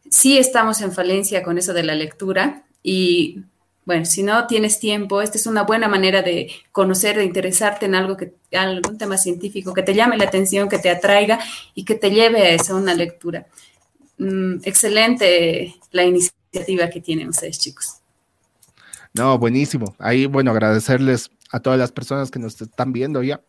sí 0.09 0.37
estamos 0.37 0.81
en 0.81 0.91
falencia 0.91 1.41
con 1.41 1.57
eso 1.57 1.73
de 1.73 1.83
la 1.83 1.95
lectura 1.95 2.63
y 2.83 3.39
bueno, 3.85 4.05
si 4.05 4.23
no 4.23 4.47
tienes 4.47 4.79
tiempo, 4.79 5.21
esta 5.21 5.37
es 5.37 5.45
una 5.45 5.63
buena 5.63 5.87
manera 5.87 6.21
de 6.21 6.49
conocer, 6.71 7.17
de 7.17 7.25
interesarte 7.25 7.85
en 7.85 7.95
algo 7.95 8.15
que, 8.15 8.33
algún 8.53 8.97
tema 8.97 9.17
científico 9.17 9.73
que 9.73 9.83
te 9.83 9.93
llame 9.93 10.17
la 10.17 10.25
atención, 10.25 10.69
que 10.69 10.79
te 10.79 10.89
atraiga 10.89 11.39
y 11.75 11.83
que 11.83 11.95
te 11.95 12.11
lleve 12.11 12.41
a 12.41 12.49
esa 12.51 12.75
una 12.75 12.93
lectura. 12.93 13.47
Mm, 14.17 14.57
excelente 14.63 15.75
la 15.91 16.03
iniciativa 16.03 16.89
que 16.89 17.01
tienen 17.01 17.29
ustedes, 17.29 17.59
chicos. 17.59 17.97
No, 19.13 19.37
buenísimo. 19.37 19.95
Ahí, 19.99 20.25
bueno, 20.25 20.51
agradecerles 20.51 21.29
a 21.51 21.59
todas 21.59 21.77
las 21.77 21.91
personas 21.91 22.31
que 22.31 22.39
nos 22.39 22.59
están 22.61 22.93
viendo 22.93 23.21
ya 23.21 23.41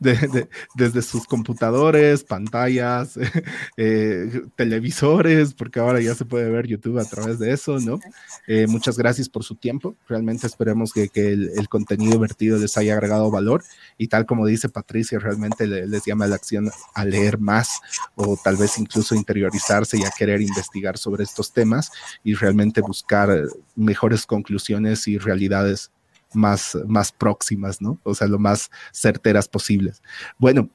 desde 0.00 1.02
sus 1.02 1.26
computadores, 1.26 2.24
pantallas, 2.24 3.18
eh, 3.76 4.42
televisores, 4.56 5.54
porque 5.54 5.78
ahora 5.78 6.00
ya 6.00 6.14
se 6.14 6.24
puede 6.24 6.50
ver 6.50 6.66
YouTube 6.66 6.98
a 6.98 7.04
través 7.04 7.38
de 7.38 7.52
eso, 7.52 7.78
¿no? 7.78 8.00
Eh, 8.46 8.66
muchas 8.66 8.96
gracias 8.96 9.28
por 9.28 9.44
su 9.44 9.54
tiempo. 9.56 9.94
Realmente 10.08 10.46
esperemos 10.46 10.92
que, 10.92 11.10
el, 11.14 11.68
contenido 11.68 12.18
vertido 12.18 12.58
les 12.58 12.76
haya 12.76 12.94
agregado 12.94 13.30
valor 13.30 13.62
y 13.96 14.08
tal 14.08 14.26
como 14.26 14.46
dice 14.46 14.68
Patricia, 14.68 15.18
realmente 15.18 15.66
les 15.66 16.04
llama 16.04 16.26
la 16.26 16.36
acción 16.36 16.70
a 16.94 17.04
leer 17.04 17.38
más 17.38 17.80
o 18.16 18.36
tal 18.42 18.56
vez 18.56 18.78
incluso 18.78 19.14
interiorizarse 19.14 19.98
y 19.98 20.04
a 20.04 20.10
querer 20.10 20.40
investigar 20.40 20.98
sobre 20.98 21.22
estos 21.22 21.52
temas 21.52 21.92
y 22.24 22.34
realmente 22.34 22.80
buscar 22.80 23.44
mejores 23.76 24.26
conclusiones 24.26 25.06
y 25.06 25.18
realidades 25.18 25.92
más, 26.32 26.76
más 26.86 27.12
próximas, 27.12 27.80
¿no? 27.80 27.98
O 28.02 28.14
sea, 28.14 28.26
lo 28.26 28.38
más 28.38 28.70
certeras 28.92 29.48
posibles. 29.48 30.02
Bueno, 30.38 30.68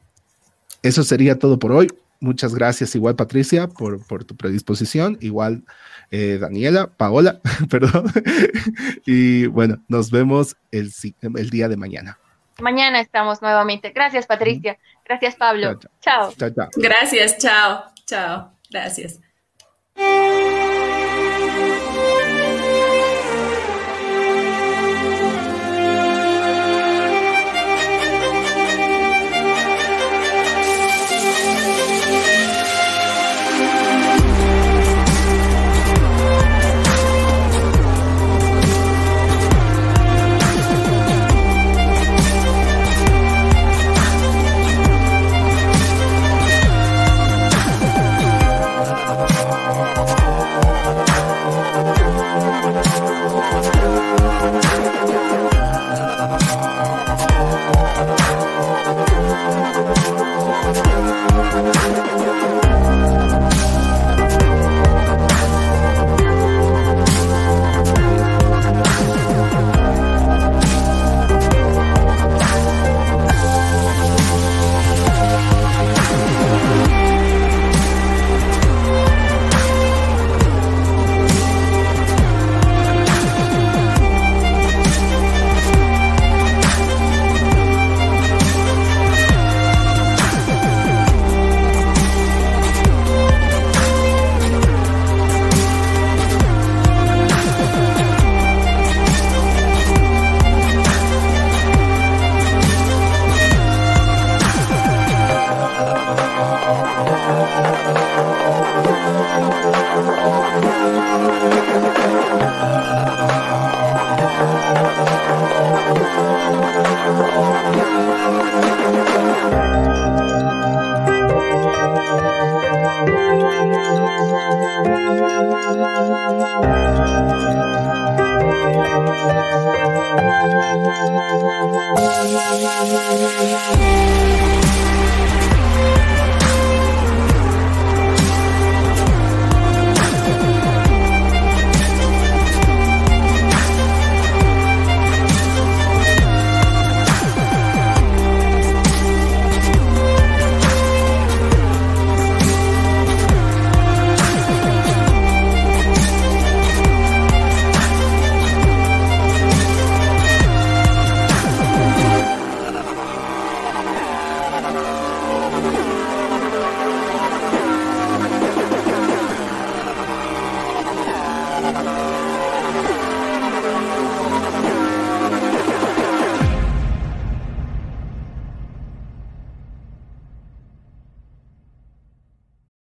eso 0.81 1.03
sería 1.03 1.39
todo 1.39 1.59
por 1.59 1.71
hoy. 1.71 1.87
Muchas 2.19 2.55
gracias, 2.55 2.95
igual 2.95 3.15
Patricia, 3.15 3.67
por, 3.67 4.05
por 4.07 4.23
tu 4.23 4.35
predisposición, 4.35 5.17
igual 5.19 5.63
eh, 6.11 6.37
Daniela, 6.39 6.87
Paola, 6.87 7.41
perdón. 7.69 8.11
y 9.05 9.47
bueno, 9.47 9.83
nos 9.87 10.11
vemos 10.11 10.55
el, 10.71 10.91
el 11.21 11.49
día 11.49 11.67
de 11.67 11.77
mañana. 11.77 12.17
Mañana 12.61 13.01
estamos 13.01 13.41
nuevamente. 13.41 13.91
Gracias, 13.91 14.25
Patricia. 14.25 14.77
Gracias, 15.05 15.35
Pablo. 15.35 15.77
chao. 16.01 16.33
chao. 16.37 16.69
Gracias, 16.77 17.37
chao. 17.37 17.83
Chao. 18.05 18.51
Gracias. 18.69 19.19